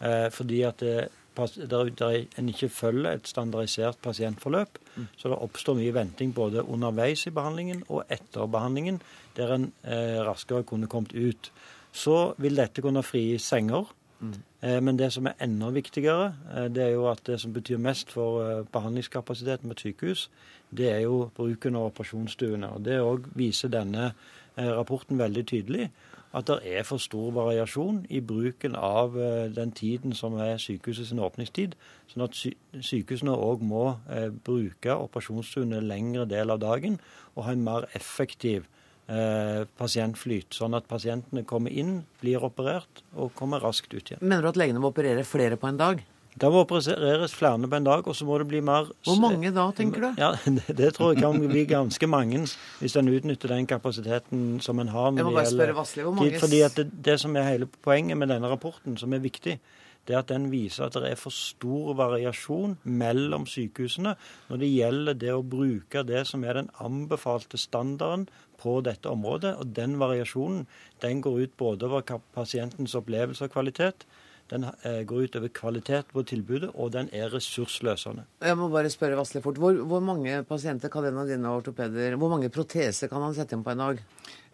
Eh, 0.00 0.28
fordi 0.34 0.62
at 0.68 0.82
det, 0.82 1.08
der, 1.36 1.90
der 1.98 2.24
en 2.38 2.48
ikke 2.48 2.68
følger 2.68 3.10
et 3.12 3.28
standardisert 3.28 3.98
pasientforløp. 4.02 4.78
Mm. 4.96 5.06
Så 5.16 5.30
det 5.30 5.38
oppstår 5.38 5.78
mye 5.78 5.94
venting 5.94 6.34
både 6.34 6.64
underveis 6.66 7.26
i 7.26 7.34
behandlingen 7.34 7.84
og 7.88 8.04
etter 8.08 8.46
behandlingen, 8.46 9.00
der 9.36 9.54
en 9.54 9.70
eh, 9.82 10.20
raskere 10.26 10.66
kunne 10.66 10.90
kommet 10.90 11.14
ut. 11.14 11.52
Så 11.94 12.34
vil 12.42 12.58
dette 12.58 12.82
kunne 12.82 13.04
frigi 13.06 13.38
senger. 13.38 13.92
Mm. 14.20 14.34
Eh, 14.62 14.82
men 14.82 14.98
det 14.98 15.12
som 15.12 15.26
er 15.26 15.38
enda 15.40 15.70
viktigere, 15.70 16.34
eh, 16.56 16.68
det 16.74 16.82
er 16.82 16.90
jo 16.94 17.06
at 17.10 17.20
det 17.26 17.40
som 17.40 17.52
betyr 17.52 17.78
mest 17.78 18.12
for 18.12 18.42
eh, 18.42 18.64
behandlingskapasiteten 18.72 19.68
ved 19.68 19.76
sykehus, 19.76 20.30
det 20.76 20.90
er 20.90 21.00
jo 21.00 21.30
bruken 21.36 21.76
av 21.76 21.90
operasjonsstuene. 21.92 22.72
Og 22.72 22.84
Det 22.84 23.00
òg 23.00 23.28
viser 23.34 23.68
denne 23.68 24.12
rapporten 24.56 25.18
veldig 25.18 25.46
tydelig. 25.46 25.90
At 26.34 26.46
det 26.46 26.58
er 26.64 26.82
for 26.82 26.98
stor 26.98 27.30
variasjon 27.30 28.06
i 28.10 28.20
bruken 28.20 28.74
av 28.74 29.14
den 29.54 29.72
tiden 29.72 30.12
som 30.12 30.34
er 30.34 30.58
sykehusets 30.58 31.12
åpningstid. 31.12 31.74
Sånn 32.10 32.24
at 32.24 32.34
sykehusene 32.80 33.34
òg 33.34 33.62
må 33.62 33.98
bruke 34.44 34.94
operasjonsstuene 34.94 35.80
lengre 35.80 36.26
del 36.26 36.50
av 36.50 36.58
dagen 36.58 36.98
og 37.34 37.44
ha 37.44 37.52
en 37.52 37.64
mer 37.64 37.86
effektiv 37.94 38.66
Eh, 39.04 39.66
pasientflyt, 39.76 40.54
sånn 40.56 40.72
at 40.78 40.86
pasientene 40.88 41.42
kommer 41.44 41.68
inn, 41.76 41.98
blir 42.22 42.40
operert 42.46 43.02
og 43.12 43.34
kommer 43.36 43.60
raskt 43.60 43.92
ut 43.92 44.00
igjen. 44.00 44.22
Mener 44.24 44.46
du 44.46 44.48
at 44.54 44.60
legene 44.62 44.80
må 44.80 44.94
operere 44.94 45.26
flere 45.28 45.58
på 45.60 45.68
en 45.68 45.76
dag? 45.76 46.00
Da 46.40 46.48
må 46.50 46.64
opereres 46.64 47.34
flere 47.36 47.68
på 47.68 47.76
en 47.76 47.84
dag, 47.84 48.08
og 48.08 48.16
så 48.16 48.24
må 48.26 48.40
det 48.40 48.48
bli 48.48 48.62
mer 48.64 48.88
Hvor 49.04 49.20
mange 49.20 49.52
da, 49.54 49.68
tenker 49.76 50.06
du? 50.06 50.08
Ja, 50.18 50.32
Det, 50.56 50.72
det 50.80 50.94
tror 50.96 51.12
jeg 51.12 51.22
kan 51.22 51.36
bli 51.36 51.66
ganske 51.68 52.08
mange, 52.08 52.46
hvis 52.80 52.96
en 52.96 53.12
utnytter 53.12 53.52
den 53.52 53.68
kapasiteten 53.70 54.58
som 54.64 54.80
en 54.80 54.90
har. 54.90 55.12
Jeg 55.12 55.28
må 55.28 55.36
bare 55.36 55.52
spørre 55.52 55.76
Vassli, 55.76 56.02
hvor 56.02 56.16
mange... 56.16 56.40
Fordi 56.40 56.64
at 56.64 56.80
det, 56.80 56.88
det 57.04 57.20
som 57.20 57.36
er 57.36 57.50
hele 57.52 57.68
poenget 57.84 58.16
med 58.18 58.32
denne 58.32 58.48
rapporten, 58.50 58.96
som 58.96 59.12
er 59.12 59.22
viktig, 59.22 59.58
det 60.04 60.14
er 60.14 60.20
at 60.20 60.32
den 60.32 60.50
viser 60.52 60.86
at 60.86 60.98
det 61.00 61.12
er 61.14 61.20
for 61.20 61.34
stor 61.34 61.94
variasjon 61.96 62.76
mellom 62.84 63.46
sykehusene 63.48 64.14
når 64.50 64.60
det 64.60 64.72
gjelder 64.72 65.20
det 65.22 65.32
å 65.32 65.44
bruke 65.54 66.04
det 66.06 66.26
som 66.28 66.44
er 66.44 66.60
den 66.60 66.70
anbefalte 66.84 67.60
standarden 67.60 68.28
på 68.60 68.78
dette 68.84 69.10
området. 69.10 69.56
Og 69.60 69.72
den 69.76 69.98
variasjonen 70.00 70.66
den 71.04 71.24
går 71.24 71.46
ut 71.46 71.56
både 71.60 71.88
over 71.88 72.20
pasientens 72.36 72.94
opplevelse 72.98 73.48
og 73.48 73.56
kvalitet, 73.56 74.06
den 74.52 74.66
eh, 74.84 75.00
går 75.08 75.24
ut 75.24 75.36
over 75.38 75.52
kvalitet 75.56 76.10
på 76.12 76.22
tilbudet, 76.28 76.68
og 76.74 76.92
den 76.92 77.08
er 77.16 77.32
ressursløsende. 77.32 78.26
Jeg 78.44 78.58
må 78.60 78.68
bare 78.72 78.92
spørre 78.92 79.16
Vasle 79.16 79.40
fort. 79.44 79.56
Hvor, 79.60 79.78
hvor, 79.88 80.04
mange 80.04 80.42
pasienter 80.48 80.92
kan 80.92 81.06
en 81.08 81.22
av 81.22 81.30
dine 81.30 81.48
ortopeder 81.48 82.18
Hvor 82.20 82.32
mange 82.32 82.52
proteser 82.52 83.08
kan 83.08 83.24
han 83.24 83.36
sette 83.36 83.56
inn 83.56 83.64
på 83.64 83.72
en 83.72 83.84
dag? 83.86 84.02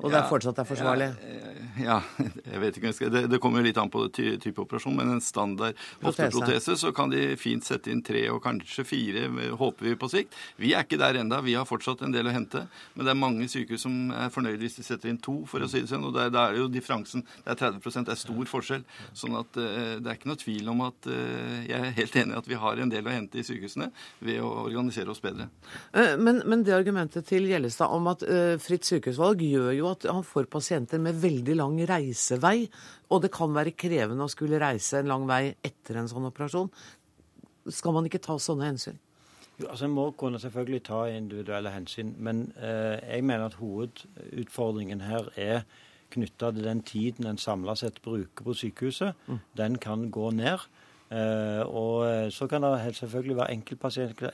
Og 0.01 0.09
ja, 0.09 0.17
det 0.17 0.21
er 0.23 0.29
fortsatt 0.31 0.61
er 0.63 0.69
forsvarlig? 0.69 1.11
Ja, 1.21 1.51
ja, 1.79 1.99
jeg 2.53 2.61
vet 2.63 2.79
ikke. 2.79 3.09
Det, 3.13 3.23
det 3.31 3.41
kommer 3.43 3.65
litt 3.65 3.79
an 3.81 3.91
på 3.93 4.07
ty, 4.15 4.33
type 4.43 4.63
operasjon, 4.63 4.97
men 4.97 5.15
en 5.15 5.23
standard 5.25 5.79
hofteprotese 6.03 6.77
så 6.81 6.93
kan 6.97 7.13
de 7.13 7.35
fint 7.41 7.65
sette 7.67 7.93
inn 7.93 8.03
tre 8.05 8.23
og 8.33 8.41
kanskje 8.45 8.85
fire, 8.87 9.27
håper 9.61 9.91
vi 9.91 9.97
på 10.01 10.11
sikt. 10.13 10.37
Vi 10.61 10.73
er 10.75 10.87
ikke 10.87 11.01
der 11.01 11.21
enda, 11.21 11.41
vi 11.45 11.57
har 11.59 11.69
fortsatt 11.69 12.05
en 12.07 12.15
del 12.15 12.31
å 12.31 12.35
hente. 12.35 12.65
Men 12.95 13.07
det 13.07 13.15
er 13.15 13.21
mange 13.21 13.49
sykehus 13.51 13.85
som 13.87 14.13
er 14.15 14.33
fornøyd 14.35 14.61
hvis 14.63 14.81
de 14.81 14.87
setter 14.87 15.13
inn 15.13 15.21
to, 15.23 15.41
for 15.51 15.63
å 15.63 15.71
si 15.71 15.83
det 15.83 15.91
sånn. 15.93 16.07
Og 16.09 16.17
da 16.17 16.29
er 16.29 16.57
det 16.57 16.63
jo 16.63 16.71
differansen 16.73 17.25
det 17.45 17.55
er 17.55 17.61
30 17.61 18.07
det 18.09 18.15
er 18.15 18.21
stor 18.21 18.51
forskjell. 18.55 18.87
Sånn 19.17 19.37
at 19.39 19.61
uh, 19.61 19.97
det 20.01 20.11
er 20.11 20.19
ikke 20.19 20.31
noe 20.33 20.41
tvil 20.41 20.73
om 20.73 20.85
at 20.89 21.11
uh, 21.11 21.61
jeg 21.67 21.77
er 21.77 21.97
helt 21.97 22.19
enig 22.23 22.37
i 22.37 22.41
at 22.41 22.51
vi 22.51 22.61
har 22.65 22.81
en 22.81 22.93
del 22.93 23.07
å 23.07 23.15
hente 23.15 23.41
i 23.41 23.47
sykehusene 23.47 23.91
ved 24.25 24.41
å 24.45 24.51
organisere 24.65 25.13
oss 25.13 25.23
bedre. 25.23 25.49
Men, 25.93 26.43
men, 26.47 26.65
det 26.65 26.75
argumentet 26.77 27.27
til 27.29 27.47
Gjellestad 27.49 27.93
om 27.95 28.09
at 28.11 28.23
fritt 28.63 28.87
sykehusvalg 28.87 29.43
gjør 29.45 29.73
jo 29.75 29.90
at 29.93 30.07
han 30.09 30.25
får 30.27 30.49
pasienter 30.53 31.03
med 31.03 31.19
veldig 31.21 31.57
lang 31.59 31.77
reisevei, 31.89 32.65
og 33.11 33.23
det 33.25 33.33
kan 33.35 33.53
være 33.55 33.77
krevende 33.79 34.27
å 34.27 34.33
skulle 34.33 34.61
reise 34.63 35.01
en 35.01 35.11
lang 35.11 35.29
vei 35.29 35.45
etter 35.67 36.01
en 36.01 36.11
sånn 36.11 36.29
operasjon. 36.31 36.73
Skal 37.71 37.95
man 37.97 38.09
ikke 38.09 38.23
ta 38.25 38.39
sånne 38.41 38.71
hensyn? 38.71 38.99
Jo, 39.61 39.69
altså 39.69 39.85
En 39.85 39.95
må 39.95 40.11
kunne 40.17 40.41
selvfølgelig 40.41 40.83
ta 40.89 41.05
individuelle 41.13 41.73
hensyn, 41.75 42.15
men 42.19 42.47
eh, 42.57 42.97
jeg 43.05 43.25
mener 43.25 43.51
at 43.51 43.59
hovedutfordringen 43.61 45.03
her 45.05 45.29
er 45.37 45.65
knytta 46.11 46.51
til 46.51 46.65
den 46.65 46.83
tiden 46.83 47.27
en 47.27 47.39
samla 47.39 47.75
sett 47.79 48.01
bruker 48.03 48.45
på 48.45 48.55
sykehuset. 48.55 49.15
Mm. 49.27 49.41
Den 49.57 49.77
kan 49.79 50.09
gå 50.11 50.31
ned. 50.31 50.65
Eh, 51.11 51.63
og 51.67 52.07
eh, 52.07 52.31
så 52.31 52.47
kan 52.47 52.63
det 52.63 52.97
selvfølgelig 52.97 53.37
være 53.37 53.55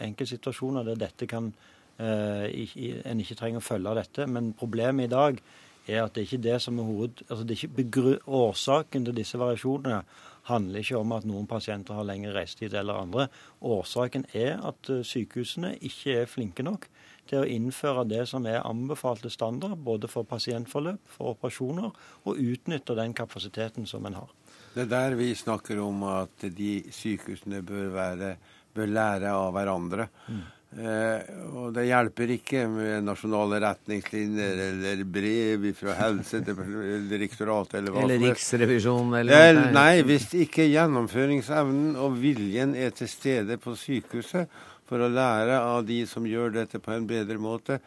enkeltsituasjoner 0.00 0.84
der 0.84 0.94
dette 1.00 1.26
kan 1.26 1.54
en 1.98 3.20
ikke 3.22 3.38
trenger 3.38 3.62
å 3.62 3.64
følge 3.64 3.94
dette. 3.96 4.26
Men 4.28 4.52
problemet 4.58 5.08
i 5.08 5.12
dag 5.12 5.40
er 5.86 6.02
at 6.02 6.14
det 6.14 6.22
er 6.22 6.28
ikke 6.28 6.44
det 6.44 6.56
som 6.62 6.80
er 6.80 6.88
hoved... 6.88 7.22
Altså 7.28 7.44
det 7.46 7.56
er 7.56 7.84
ikke 7.84 8.16
Årsaken 8.26 9.06
til 9.06 9.16
disse 9.16 9.38
variasjonene 9.40 10.02
handler 10.46 10.82
ikke 10.82 11.00
om 11.00 11.14
at 11.16 11.26
noen 11.26 11.46
pasienter 11.50 11.96
har 11.98 12.06
lengre 12.06 12.34
reisetid 12.36 12.74
eller 12.78 13.00
andre. 13.02 13.28
Årsaken 13.66 14.26
er 14.36 14.60
at 14.66 14.90
eh, 14.92 15.04
sykehusene 15.06 15.74
ikke 15.86 16.20
er 16.22 16.30
flinke 16.30 16.66
nok 16.66 16.88
til 17.26 17.42
å 17.42 17.48
innføre 17.50 18.04
det 18.06 18.22
som 18.30 18.46
er 18.46 18.62
anbefalte 18.62 19.30
standard, 19.32 19.80
både 19.82 20.10
for 20.10 20.28
pasientforløp, 20.28 21.00
for 21.10 21.34
operasjoner, 21.34 21.90
og 22.22 22.42
utnytte 22.42 22.94
den 22.98 23.16
kapasiteten 23.18 23.88
som 23.90 24.06
en 24.06 24.20
har. 24.20 24.30
Det 24.76 24.84
er 24.84 24.92
der 24.92 25.16
vi 25.18 25.32
snakker 25.34 25.80
om 25.82 26.04
at 26.06 26.46
de 26.54 26.72
sykehusene 26.94 27.64
bør, 27.66 27.88
være, 27.96 28.36
bør 28.76 28.92
lære 28.92 29.32
av 29.34 29.50
hverandre. 29.56 30.06
Mm. 30.28 30.44
Eh, 30.74 31.20
og 31.56 31.70
det 31.72 31.86
hjelper 31.86 32.32
ikke 32.34 32.66
med 32.68 33.06
nasjonale 33.06 33.60
retningslinjer 33.62 34.58
eller 34.66 35.04
brev 35.08 35.68
fra 35.78 35.94
Helsedirektoratet 36.02 37.78
eller 37.78 37.94
hva 37.94 38.02
Eller 38.02 38.20
Riksrevisjonen 38.26 39.14
eller 39.22 39.60
noe. 39.60 39.70
Nei, 39.76 40.02
hvis 40.04 40.26
ikke 40.36 40.66
gjennomføringsevnen 40.68 41.94
og 41.96 42.18
viljen 42.20 42.74
er 42.76 42.90
til 42.96 43.08
stede 43.08 43.56
på 43.62 43.76
sykehuset 43.78 44.50
for 44.86 45.00
å 45.00 45.08
lære 45.08 45.62
av 45.62 45.86
de 45.86 46.02
som 46.10 46.26
gjør 46.28 46.58
dette 46.58 46.82
på 46.82 46.92
en 46.92 47.08
bedre 47.08 47.38
måte, 47.40 47.80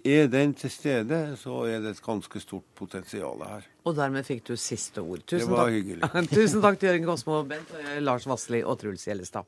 er 0.00 0.30
den 0.32 0.54
til 0.56 0.72
stede, 0.72 1.36
så 1.36 1.66
er 1.68 1.82
det 1.84 1.90
et 1.98 2.02
ganske 2.02 2.40
stort 2.40 2.64
potensial 2.78 3.42
her. 3.44 3.66
Og 3.84 3.98
dermed 3.98 4.24
fikk 4.24 4.46
du 4.48 4.54
siste 4.56 5.02
ord. 5.02 5.26
Tusen 5.26 5.44
det 5.44 5.52
var 5.52 5.66
takk. 5.66 5.76
hyggelig. 5.76 6.02
Tusen 6.38 6.64
takk 6.64 6.80
til 6.80 6.94
Jørgen 6.94 7.10
Kosmo, 7.10 7.42
Bent, 7.50 7.74
Lars 8.00 8.24
Vassli 8.30 8.62
og 8.64 8.80
Truls 8.80 9.04
Gjellestad. 9.04 9.44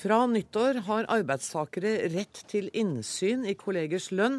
Fra 0.00 0.22
nyttår 0.26 0.78
har 0.86 1.08
arbeidstakere 1.12 1.90
rett 2.14 2.38
til 2.48 2.70
innsyn 2.72 3.42
i 3.44 3.52
kollegers 3.58 4.06
lønn. 4.14 4.38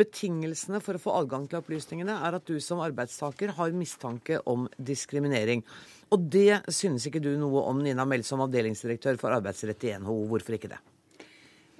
Betingelsene 0.00 0.80
for 0.80 0.96
å 0.96 1.02
få 1.02 1.16
adgang 1.18 1.44
til 1.50 1.58
opplysningene 1.60 2.14
er 2.24 2.38
at 2.38 2.48
du 2.48 2.56
som 2.64 2.80
arbeidstaker 2.80 3.52
har 3.58 3.76
mistanke 3.76 4.40
om 4.48 4.64
diskriminering. 4.80 5.60
Og 6.08 6.24
det 6.32 6.62
synes 6.72 7.04
ikke 7.04 7.20
du 7.20 7.34
noe 7.36 7.66
om, 7.68 7.84
Nina 7.84 8.08
Meld, 8.08 8.24
som 8.24 8.40
avdelingsdirektør 8.46 9.20
for 9.20 9.36
arbeidsrett 9.36 9.90
i 9.90 9.92
NHO. 10.00 10.22
Hvorfor 10.32 10.56
ikke 10.56 10.72
det? 10.72 10.80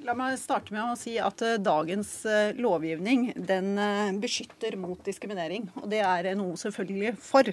La 0.04 0.12
meg 0.12 0.34
starte 0.37 0.75
med 0.75 0.84
å 0.84 0.96
si 1.00 1.14
at 1.16 1.40
eh, 1.40 1.54
dagens 1.64 2.08
eh, 2.28 2.50
lovgivning 2.61 3.30
den 3.49 3.70
eh, 3.80 4.11
beskytter 4.20 4.76
mot 4.76 5.00
diskriminering. 5.06 5.70
Og 5.80 5.87
det 5.88 6.02
er 6.04 6.28
NHO 6.37 6.58
selvfølgelig 6.61 7.14
for. 7.25 7.49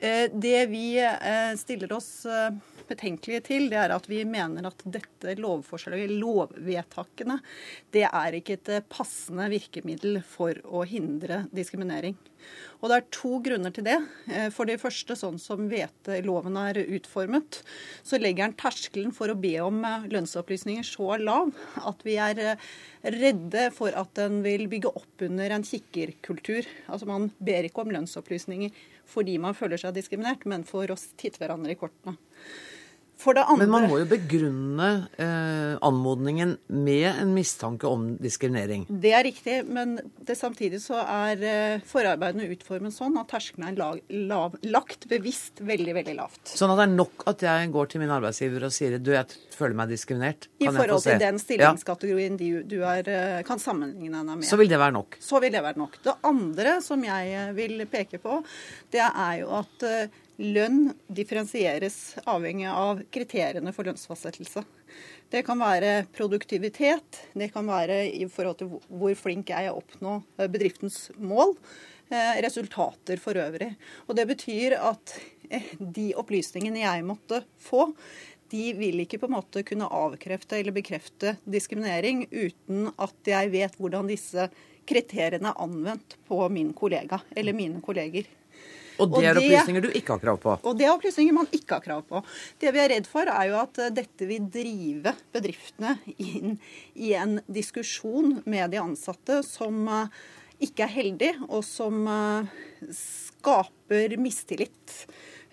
Det 0.00 0.60
vi 0.70 0.86
stiller 1.60 1.92
oss 1.96 2.08
betenkelige 2.88 3.42
til, 3.50 3.68
det 3.72 3.78
er 3.82 3.92
at 3.94 4.08
vi 4.08 4.22
mener 4.28 4.68
at 4.68 4.80
dette 4.84 5.36
lovforslaget, 5.40 6.12
lovvedtakene, 6.20 7.38
det 7.92 8.06
er 8.08 8.38
ikke 8.38 8.56
et 8.58 8.72
passende 8.92 9.50
virkemiddel 9.52 10.22
for 10.28 10.60
å 10.64 10.84
hindre 10.88 11.44
diskriminering. 11.52 12.16
Og 12.84 12.90
Det 12.90 12.96
er 12.96 13.04
to 13.16 13.38
grunner 13.40 13.72
til 13.72 13.86
det. 13.86 13.96
Eh, 14.28 14.50
for 14.52 14.68
det 14.68 14.76
første, 14.82 15.16
sånn 15.16 15.38
som 15.40 15.70
hveteloven 15.70 16.58
er 16.60 16.82
utformet, 16.84 17.62
så 18.04 18.20
legger 18.20 18.44
den 18.44 18.56
terskelen 18.60 19.14
for 19.16 19.32
å 19.32 19.38
be 19.40 19.54
om 19.64 19.78
eh, 19.88 20.04
lønnsopplysninger 20.12 20.84
så 20.84 21.16
lav 21.22 21.54
at 21.80 22.04
vi 22.04 22.18
er 22.20 22.42
eh, 22.42 22.66
redde 23.14 23.70
for 23.72 23.96
at 23.96 24.12
den 24.20 24.42
vil 24.44 24.66
bygge 24.68 24.92
opp 24.92 25.24
under 25.24 25.56
en 25.56 25.64
kikkerkultur. 25.64 26.68
Altså 26.84 27.08
Man 27.08 27.30
ber 27.40 27.70
ikke 27.70 27.86
om 27.86 27.94
lønnsopplysninger 27.96 28.76
fordi 29.08 29.38
man 29.40 29.56
føler 29.56 29.80
seg 29.80 29.96
diskriminert, 29.96 30.44
men 30.48 30.64
for 30.68 30.88
å 30.92 31.00
titte 31.16 31.40
hverandre 31.40 31.72
i 31.72 31.80
kortene. 31.80 32.16
Men 33.24 33.70
man 33.70 33.86
må 33.88 34.00
jo 34.02 34.06
begrunne 34.08 34.88
eh, 35.16 35.76
anmodningen 35.84 36.56
med 36.66 37.06
en 37.08 37.30
mistanke 37.34 37.88
om 37.88 38.08
diskriminering. 38.20 38.84
Det 38.88 39.12
er 39.16 39.24
riktig, 39.24 39.56
men 39.64 39.96
det, 40.18 40.36
samtidig 40.36 40.82
så 40.82 40.98
er 41.00 41.44
eh, 41.48 41.84
forarbeidene 41.88 42.50
utformet 42.52 42.94
sånn 42.94 43.16
at 43.20 43.30
terskelen 43.32 43.70
er 43.70 43.78
lag, 43.78 44.02
lav, 44.10 44.58
lagt 44.66 45.08
bevisst 45.10 45.62
veldig 45.64 45.94
veldig 45.96 46.16
lavt. 46.18 46.42
Sånn 46.52 46.74
at 46.74 46.82
det 46.82 46.88
er 46.88 46.96
nok 46.98 47.24
at 47.30 47.46
jeg 47.46 47.70
går 47.74 47.92
til 47.92 48.04
min 48.04 48.12
arbeidsgiver 48.12 48.68
og 48.68 48.74
sier 48.74 48.98
du, 48.98 49.14
jeg 49.14 49.54
føler 49.54 49.78
meg 49.78 49.94
diskriminert? 49.94 50.48
Kan 50.58 50.74
I 50.74 50.82
forhold 50.82 51.06
til 51.06 51.22
den 51.22 51.40
stillingskategorien 51.40 52.38
ja. 52.40 52.62
du, 52.66 52.76
er, 52.90 53.08
eh, 53.14 53.40
kan 53.46 53.62
sammenligne 53.62 54.20
deg 54.20 54.42
med. 54.42 54.48
Så 54.48 54.58
vil 54.60 54.70
det 54.70 54.80
være 54.82 54.96
nok? 54.98 55.18
Så 55.22 55.40
vil 55.44 55.54
det 55.54 55.64
være 55.64 55.80
nok. 55.80 55.96
Det 56.04 56.18
andre 56.28 56.76
som 56.84 57.08
jeg 57.08 57.32
eh, 57.38 57.54
vil 57.56 57.86
peke 57.90 58.20
på, 58.22 58.42
det 58.92 59.04
er 59.04 59.40
jo 59.40 59.50
at 59.60 59.86
uh, 59.86 60.22
lønn 60.40 60.92
differensieres 61.06 62.16
avhengig 62.26 62.68
av 62.70 63.02
kriteriene 63.14 63.72
for 63.74 63.86
lønnsfastsettelse. 63.86 64.64
Det 65.30 65.42
kan 65.46 65.58
være 65.58 66.04
produktivitet, 66.14 67.24
det 67.34 67.50
kan 67.54 67.66
være 67.70 68.04
i 68.10 68.26
forhold 68.30 68.60
til 68.60 68.76
hvor 68.88 69.16
flink 69.18 69.50
jeg 69.50 69.68
er 69.68 69.74
å 69.74 69.80
oppnå 69.82 70.20
eh, 70.38 70.50
bedriftens 70.50 71.08
mål. 71.18 71.56
Eh, 72.12 72.42
resultater 72.44 73.16
for 73.16 73.38
øvrig. 73.40 73.70
Og 74.06 74.16
Det 74.16 74.26
betyr 74.28 74.76
at 74.76 75.14
eh, 75.48 75.72
de 75.80 76.12
opplysningene 76.20 76.82
jeg 76.82 77.06
måtte 77.06 77.40
få, 77.58 77.88
de 78.52 78.74
vil 78.76 79.00
ikke 79.02 79.18
på 79.22 79.26
en 79.30 79.34
måte 79.38 79.64
kunne 79.66 79.88
avkrefte 79.88 80.58
eller 80.58 80.76
bekrefte 80.76 81.38
diskriminering 81.48 82.26
uten 82.30 82.90
at 83.00 83.16
jeg 83.26 83.50
vet 83.54 83.78
hvordan 83.80 84.10
disse 84.12 84.50
kriteriene 84.84 85.50
er 85.50 85.62
anvendt 85.64 86.18
på 86.28 86.38
min 86.52 86.74
kollega 86.76 87.22
eller 87.34 87.56
mine 87.56 87.80
kolleger. 87.82 88.28
Og 89.02 89.16
det 89.16 89.26
er 89.26 89.40
opplysninger 89.40 89.84
du 89.84 89.90
ikke 89.90 90.14
har 90.14 90.22
krav 90.22 90.38
på? 90.42 90.54
Og 90.62 90.78
det 90.78 90.86
er 90.86 90.94
opplysninger 90.94 91.34
man 91.34 91.50
ikke 91.54 91.78
har 91.78 91.84
krav 91.84 92.04
på. 92.08 92.22
Det 92.62 92.72
vi 92.74 92.82
er 92.82 92.92
redd 92.94 93.10
for, 93.10 93.28
er 93.30 93.50
jo 93.50 93.58
at 93.58 93.82
eh, 93.82 93.92
dette 93.94 94.28
vil 94.28 94.46
drive 94.52 95.14
bedriftene 95.34 95.96
inn 96.14 96.56
i 96.94 97.12
en 97.18 97.38
diskusjon 97.50 98.40
med 98.46 98.74
de 98.74 98.82
ansatte 98.82 99.40
som 99.46 99.84
eh, 99.90 100.24
ikke 100.64 100.86
er 100.86 100.94
heldig, 100.94 101.30
og 101.48 101.64
som 101.66 102.04
eh, 102.08 102.52
skaper 102.94 104.14
mistillit. 104.22 105.00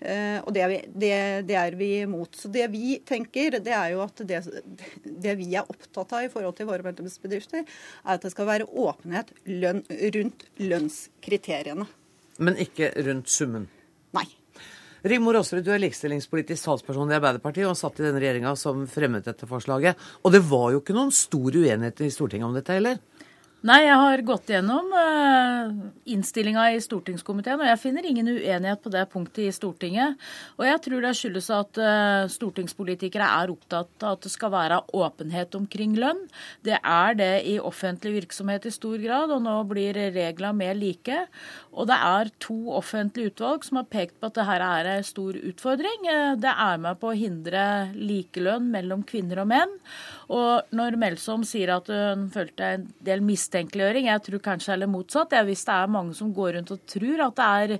og 0.02 0.48
det 0.54 0.62
er, 0.62 0.70
vi, 0.70 0.78
det, 0.98 1.16
det 1.46 1.56
er 1.58 1.74
vi 1.78 1.88
imot. 2.02 2.34
Så 2.34 2.48
det 2.50 2.64
vi 2.72 2.96
tenker, 3.06 3.58
det 3.62 3.74
er 3.76 3.92
jo 3.92 4.00
at 4.02 4.22
det, 4.26 4.40
det, 5.04 5.36
vi 5.38 5.52
er 5.54 5.68
opptatt 5.68 6.14
av 6.16 6.26
i 6.26 6.30
forhold 6.32 6.56
til 6.58 6.66
våre 6.70 6.86
medlemsbedrifter, 6.86 7.62
er 7.62 8.16
at 8.16 8.24
det 8.24 8.32
skal 8.34 8.48
være 8.48 8.66
åpenhet 8.66 9.30
lønn, 9.46 9.84
rundt 10.16 10.46
lønnskriteriene. 10.58 11.86
Men 12.42 12.58
ikke 12.60 12.90
rundt 13.06 13.30
summen? 13.30 13.68
Nei. 14.16 14.26
Rigmor 15.02 15.34
Aasrud, 15.40 15.64
du 15.66 15.72
er 15.74 15.80
likestillingspolitisk 15.82 16.68
talsperson 16.68 17.10
i 17.10 17.16
Arbeiderpartiet 17.16 17.66
og 17.66 17.78
satt 17.78 17.98
i 17.98 18.04
den 18.06 18.18
regjeringa 18.18 18.52
som 18.58 18.84
fremmet 18.90 19.26
dette 19.26 19.48
forslaget. 19.50 19.98
Og 20.22 20.34
det 20.34 20.42
var 20.46 20.68
jo 20.74 20.82
ikke 20.82 20.94
noen 20.94 21.10
stor 21.14 21.58
uenighet 21.58 22.04
i 22.06 22.10
Stortinget 22.14 22.46
om 22.46 22.54
dette 22.54 22.76
heller? 22.76 23.00
Nei, 23.62 23.84
jeg 23.84 23.94
har 23.94 24.20
gått 24.26 24.48
gjennom 24.50 24.88
uh, 24.90 25.68
innstillinga 26.10 26.64
i 26.74 26.80
stortingskomiteen, 26.82 27.60
og 27.62 27.68
jeg 27.68 27.78
finner 27.78 28.06
ingen 28.08 28.26
uenighet 28.32 28.80
på 28.82 28.90
det 28.90 29.04
punktet 29.12 29.44
i 29.44 29.52
Stortinget. 29.54 30.16
Og 30.56 30.64
jeg 30.66 30.80
tror 30.82 31.04
det 31.04 31.12
skyldes 31.14 31.46
at 31.54 31.78
uh, 31.78 32.24
stortingspolitikere 32.26 33.28
er 33.38 33.52
opptatt 33.54 34.02
av 34.02 34.16
at 34.16 34.26
det 34.26 34.32
skal 34.34 34.50
være 34.50 34.80
åpenhet 34.98 35.54
omkring 35.54 35.94
lønn. 35.94 36.24
Det 36.66 36.74
er 36.74 37.14
det 37.20 37.30
i 37.52 37.54
offentlig 37.62 38.16
virksomhet 38.16 38.66
i 38.66 38.72
stor 38.74 38.96
grad, 38.98 39.30
og 39.30 39.46
nå 39.46 39.54
blir 39.70 40.00
regla 40.16 40.50
mer 40.50 40.74
like. 40.74 41.20
Og 41.70 41.86
det 41.86 42.00
er 42.02 42.34
to 42.42 42.58
offentlige 42.74 43.30
utvalg 43.30 43.62
som 43.68 43.78
har 43.78 43.86
pekt 43.94 44.18
på 44.18 44.26
at 44.26 44.40
dette 44.40 44.58
er 44.72 44.90
en 44.96 45.06
stor 45.06 45.38
utfordring. 45.38 46.10
Uh, 46.10 46.34
det 46.34 46.56
er 46.66 46.82
med 46.82 46.98
på 46.98 47.12
å 47.12 47.14
hindre 47.14 47.64
likelønn 47.94 48.66
mellom 48.74 49.06
kvinner 49.06 49.44
og 49.46 49.52
menn. 49.54 49.78
Og 50.32 50.72
når 50.72 50.96
Melsom 51.00 51.42
sier 51.44 51.74
at 51.74 51.90
hun 51.92 52.28
følte 52.32 52.68
en 52.78 52.84
del 53.04 53.20
mistenkeliggjøring, 53.26 54.08
jeg 54.08 54.24
tror 54.24 54.42
kanskje 54.46 54.72
heller 54.72 54.88
motsatt. 54.88 55.34
Jeg, 55.36 55.44
hvis 55.50 55.64
det 55.68 55.74
er 55.76 55.92
mange 55.92 56.16
som 56.16 56.30
går 56.32 56.56
rundt 56.56 56.72
og 56.72 56.84
tror 56.88 57.24
at 57.26 57.40
det 57.40 57.48
er 57.48 57.74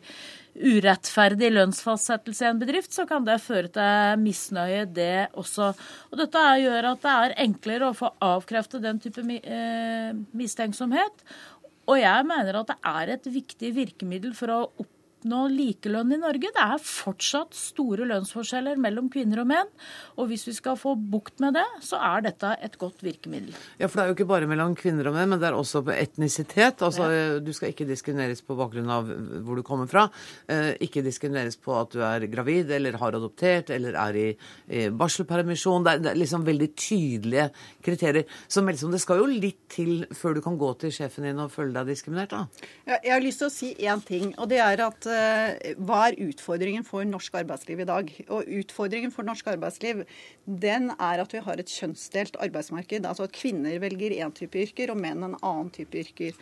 urettferdig 0.53 1.49
lønnsfastsettelse 1.55 2.45
i 2.45 2.51
en 2.51 2.61
bedrift, 2.61 2.93
så 2.93 3.07
kan 3.09 3.25
det 3.25 3.39
føre 3.41 3.73
til 3.73 4.21
misnøye, 4.21 4.85
det 4.85 5.31
også. 5.41 5.71
Og 6.11 6.21
Dette 6.21 6.45
gjør 6.61 6.91
at 6.91 7.07
det 7.07 7.15
er 7.15 7.37
enklere 7.47 7.89
å 7.89 7.97
få 7.97 8.13
avkreftet 8.21 8.85
den 8.85 9.01
type 9.01 9.25
eh, 9.41 10.13
mistenksomhet. 10.37 11.25
Og 11.89 11.99
jeg 11.99 12.29
mener 12.29 12.61
at 12.61 12.69
det 12.69 12.79
er 12.93 13.17
et 13.17 13.33
viktig 13.33 13.73
virkemiddel 13.81 14.37
for 14.39 14.53
å 14.53 14.61
oppnå 14.69 14.92
oppnå 15.23 15.47
likelønn 15.55 16.13
i 16.17 16.19
Norge. 16.19 16.51
Det 16.51 16.63
er 16.63 16.81
fortsatt 16.83 17.55
store 17.55 18.07
lønnsforskjeller 18.11 18.79
mellom 18.81 19.09
kvinner 19.13 19.43
og 19.43 19.49
menn. 19.53 19.69
Og 20.19 20.29
hvis 20.31 20.47
vi 20.49 20.55
skal 20.57 20.77
få 20.77 20.97
bukt 20.97 21.39
med 21.41 21.55
det, 21.55 21.65
så 21.83 22.01
er 22.03 22.25
dette 22.27 22.57
et 22.63 22.75
godt 22.79 23.03
virkemiddel. 23.03 23.55
Ja, 23.79 23.87
for 23.87 24.01
det 24.01 24.03
er 24.03 24.11
jo 24.11 24.17
ikke 24.17 24.31
bare 24.33 24.49
mellom 24.51 24.75
kvinner 24.75 25.07
og 25.09 25.15
menn, 25.15 25.31
men 25.31 25.41
det 25.41 25.49
er 25.49 25.59
også 25.59 25.85
på 25.87 25.95
etnisitet. 25.95 26.83
Altså, 26.83 27.07
ja. 27.13 27.39
Du 27.43 27.53
skal 27.55 27.71
ikke 27.71 27.87
diskrimineres 27.87 28.43
på 28.43 28.57
bakgrunn 28.59 28.91
av 28.91 29.11
hvor 29.47 29.59
du 29.59 29.63
kommer 29.67 29.91
fra. 29.91 30.09
Eh, 30.51 30.75
ikke 30.83 31.05
diskrimineres 31.07 31.59
på 31.63 31.77
at 31.79 31.95
du 31.95 32.03
er 32.03 32.27
gravid 32.33 32.73
eller 32.75 32.99
har 32.99 33.19
adoptert 33.19 33.71
eller 33.71 33.99
er 34.03 34.19
i, 34.19 34.29
barselpermisjon. 34.91 35.87
Det 35.87 35.95
er, 35.95 36.03
det 36.03 36.13
er, 36.13 36.21
liksom 36.23 36.47
veldig 36.47 36.71
tydelige 36.75 37.49
kriterier. 37.85 38.27
Så 38.49 38.65
liksom, 38.67 38.91
det 38.95 39.03
skal 39.03 39.23
jo 39.23 39.31
litt 39.31 39.63
til 39.73 40.05
før 40.17 40.37
du 40.37 40.43
kan 40.45 40.59
gå 40.59 40.75
til 40.83 40.93
sjefen 40.95 41.29
din 41.29 41.41
og 41.43 41.53
føle 41.55 41.75
deg 41.77 41.95
diskriminert, 41.95 42.35
da. 42.35 42.69
Ja, 42.89 42.99
jeg 42.99 43.15
har 43.15 43.25
lyst 43.25 43.43
til 43.43 43.49
å 43.49 43.55
si 43.55 43.73
én 43.87 44.03
ting, 44.07 44.33
og 44.41 44.51
det 44.51 44.59
er 44.63 44.83
at 44.83 45.12
Eh, 45.12 45.12
hva 45.13 45.99
er 46.09 46.19
utfordringen 46.25 46.87
for 46.87 47.07
norsk 47.09 47.37
arbeidsliv 47.43 47.83
i 47.83 47.89
dag? 47.89 48.13
Og 48.29 48.49
Utfordringen 48.63 49.13
for 49.15 49.27
norsk 49.27 49.53
arbeidsliv 49.55 50.05
den 50.47 50.91
er 50.97 51.23
at 51.23 51.35
vi 51.35 51.43
har 51.45 51.61
et 51.61 51.71
kjønnsdelt 51.71 52.39
arbeidsmarked. 52.43 53.07
Altså 53.09 53.29
at 53.29 53.37
kvinner 53.37 53.79
velger 53.83 54.17
én 54.19 54.35
type 54.37 54.59
yrker 54.59 54.93
og 54.95 55.01
menn 55.03 55.23
en 55.27 55.39
annen 55.41 55.71
type 55.75 55.99
yrker. 56.03 56.37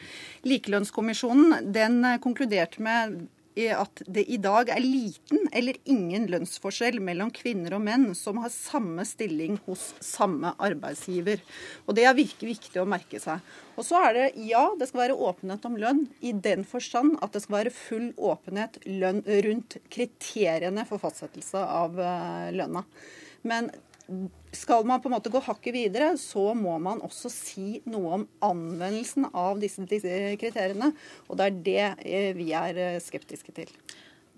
Likelønnskommisjonen 0.46 1.72
den 1.74 2.02
konkluderte 2.24 2.83
med 2.85 3.20
at 3.58 4.02
det 4.06 4.22
i 4.30 4.38
dag 4.40 4.70
er 4.70 4.80
liten 4.80 5.48
eller 5.52 5.76
ingen 5.90 6.28
lønnsforskjell 6.30 7.00
mellom 7.02 7.32
kvinner 7.34 7.74
og 7.76 7.82
menn 7.84 8.06
som 8.14 8.38
har 8.40 8.52
samme 8.54 9.04
stilling 9.08 9.58
hos 9.66 9.90
samme 10.04 10.54
arbeidsgiver. 10.62 11.42
Og 11.86 11.98
Det 11.98 12.06
er 12.06 12.16
virkelig 12.16 12.54
viktig 12.54 12.80
å 12.80 12.88
merke 12.88 13.20
seg. 13.20 13.42
Og 13.76 13.84
så 13.84 14.00
er 14.06 14.14
det, 14.14 14.26
ja, 14.46 14.62
det 14.78 14.88
skal 14.88 15.04
være 15.04 15.18
åpenhet 15.18 15.66
om 15.66 15.76
lønn 15.80 16.06
i 16.20 16.32
den 16.32 16.64
forstand 16.68 17.18
at 17.20 17.34
det 17.34 17.42
skal 17.44 17.58
være 17.58 17.74
full 17.74 18.10
åpenhet 18.16 18.80
rundt 18.86 19.80
kriteriene 19.90 20.86
for 20.88 21.02
fastsettelse 21.02 21.60
av 21.60 21.98
uh, 21.98 22.48
lønna. 22.54 22.84
Men 23.42 23.70
skal 24.52 24.84
man 24.88 25.00
på 25.02 25.08
en 25.10 25.14
måte 25.14 25.32
gå 25.32 25.40
hakket 25.44 25.76
videre, 25.76 26.12
så 26.18 26.50
må 26.58 26.76
man 26.82 27.02
også 27.06 27.30
si 27.32 27.80
noe 27.88 28.20
om 28.20 28.28
anvendelsen 28.50 29.28
av 29.30 29.60
disse, 29.62 29.86
kriteriene. 30.40 30.92
Og 31.28 31.38
det 31.38 31.46
er 31.46 31.58
det 31.70 31.82
eh, 32.04 32.30
vi 32.36 32.50
er 32.56 32.78
eh, 32.78 33.02
skeptiske 33.02 33.54
til. 33.56 33.70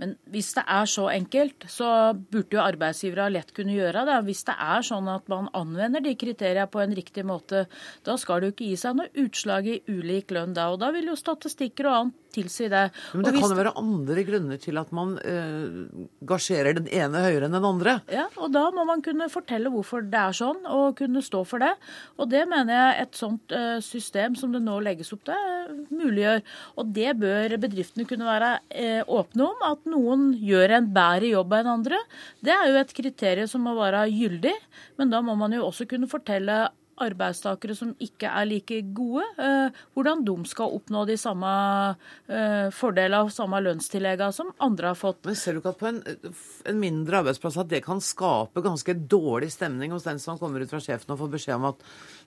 Men 0.01 0.15
hvis 0.33 0.51
det 0.57 0.65
er 0.67 0.89
så 0.89 1.05
enkelt, 1.13 1.67
så 1.71 1.87
burde 2.17 2.57
jo 2.57 2.63
arbeidsgivere 2.63 3.29
lett 3.35 3.53
kunne 3.55 3.77
gjøre 3.77 4.07
det. 4.09 4.19
Hvis 4.27 4.43
det 4.49 4.57
er 4.59 4.87
sånn 4.87 5.11
at 5.13 5.29
man 5.31 5.51
anvender 5.57 6.03
de 6.03 6.15
kriteriene 6.19 6.67
på 6.71 6.81
en 6.83 6.95
riktig 6.97 7.25
måte, 7.29 7.67
da 8.07 8.17
skal 8.19 8.41
det 8.41 8.49
jo 8.49 8.57
ikke 8.57 8.71
gi 8.71 8.81
seg 8.83 8.99
noe 8.99 9.13
utslag 9.23 9.69
i 9.69 9.79
ulik 9.93 10.33
lønn 10.35 10.57
da. 10.57 10.71
Og 10.73 10.81
da 10.83 10.91
vil 10.97 11.13
jo 11.13 11.19
statistikker 11.19 11.91
og 11.91 11.99
annet 12.01 12.19
tilsi 12.35 12.69
det. 12.73 12.85
Men 13.15 13.27
det 13.27 13.35
hvis... 13.35 13.45
kan 13.45 13.55
jo 13.55 13.59
være 13.59 13.75
andre 13.81 14.25
grunner 14.29 14.61
til 14.63 14.81
at 14.81 14.93
man 14.95 15.15
eh, 15.29 15.85
gasjerer 16.29 16.79
den 16.79 16.89
ene 16.93 17.25
høyere 17.27 17.49
enn 17.49 17.57
den 17.57 17.69
andre? 17.69 17.99
Ja, 18.13 18.27
og 18.37 18.53
da 18.55 18.65
må 18.75 18.87
man 18.89 19.05
kunne 19.05 19.29
fortelle 19.33 19.73
hvorfor 19.73 20.05
det 20.07 20.21
er 20.21 20.37
sånn, 20.37 20.63
og 20.67 20.97
kunne 21.01 21.23
stå 21.25 21.43
for 21.49 21.63
det. 21.63 21.73
Og 22.19 22.31
det 22.33 22.45
mener 22.51 22.75
jeg 22.77 23.07
et 23.07 23.21
sånt 23.21 23.57
eh, 23.57 23.79
system 23.85 24.37
som 24.39 24.55
det 24.55 24.63
nå 24.65 24.79
legges 24.85 25.13
opp 25.15 25.25
til, 25.29 25.79
muliggjør. 25.93 26.43
Og 26.81 26.93
det 26.97 27.17
bør 27.23 27.57
bedriftene 27.63 28.09
kunne 28.09 28.29
være 28.29 28.53
eh, 28.71 29.01
åpne 29.07 29.49
om. 29.49 29.67
at 29.73 29.89
noen 29.89 30.31
gjør 30.41 30.79
en 30.79 30.93
bedre 30.93 31.33
jobb 31.33 31.57
enn 31.59 31.73
andre, 31.77 31.99
det 32.45 32.55
er 32.55 32.69
jo 32.71 32.79
et 32.81 32.95
kriterium 32.97 33.51
som 33.51 33.65
må 33.67 33.77
være 33.79 34.07
gyldig. 34.13 34.55
Men 34.99 35.13
da 35.13 35.23
må 35.25 35.37
man 35.39 35.55
jo 35.55 35.67
også 35.69 35.87
kunne 35.91 36.11
fortelle 36.11 36.65
arbeidstakere 37.01 37.75
som 37.77 37.93
ikke 38.03 38.29
er 38.29 38.47
like 38.49 38.79
gode, 38.95 39.25
eh, 39.41 39.83
hvordan 39.95 40.25
de 40.27 40.35
skal 40.49 40.75
oppnå 40.77 41.05
de 41.09 41.17
samme 41.21 41.51
eh, 42.29 42.69
fordelene 42.75 43.23
og 43.27 43.33
samme 43.35 43.61
lønnstilleggene 43.65 44.35
som 44.35 44.53
andre 44.63 44.93
har 44.93 44.99
fått. 44.99 45.23
Men 45.27 45.39
Ser 45.39 45.57
du 45.57 45.63
ikke 45.63 45.73
at 45.73 45.81
på 45.81 45.89
en, 45.89 46.03
en, 46.05 46.81
mindre 46.83 47.23
arbeidsplass 47.23 47.59
at 47.63 47.71
det 47.71 47.83
kan 47.87 48.03
skape 48.03 48.63
ganske 48.65 48.95
dårlig 49.11 49.53
stemning 49.55 49.95
hos 49.95 50.07
den 50.09 50.21
som 50.23 50.41
kommer 50.41 50.63
ut 50.63 50.73
fra 50.73 50.83
sjefen 50.83 51.15
og 51.15 51.21
får 51.23 51.33
beskjed 51.37 51.59
om 51.59 51.71
at 51.73 51.83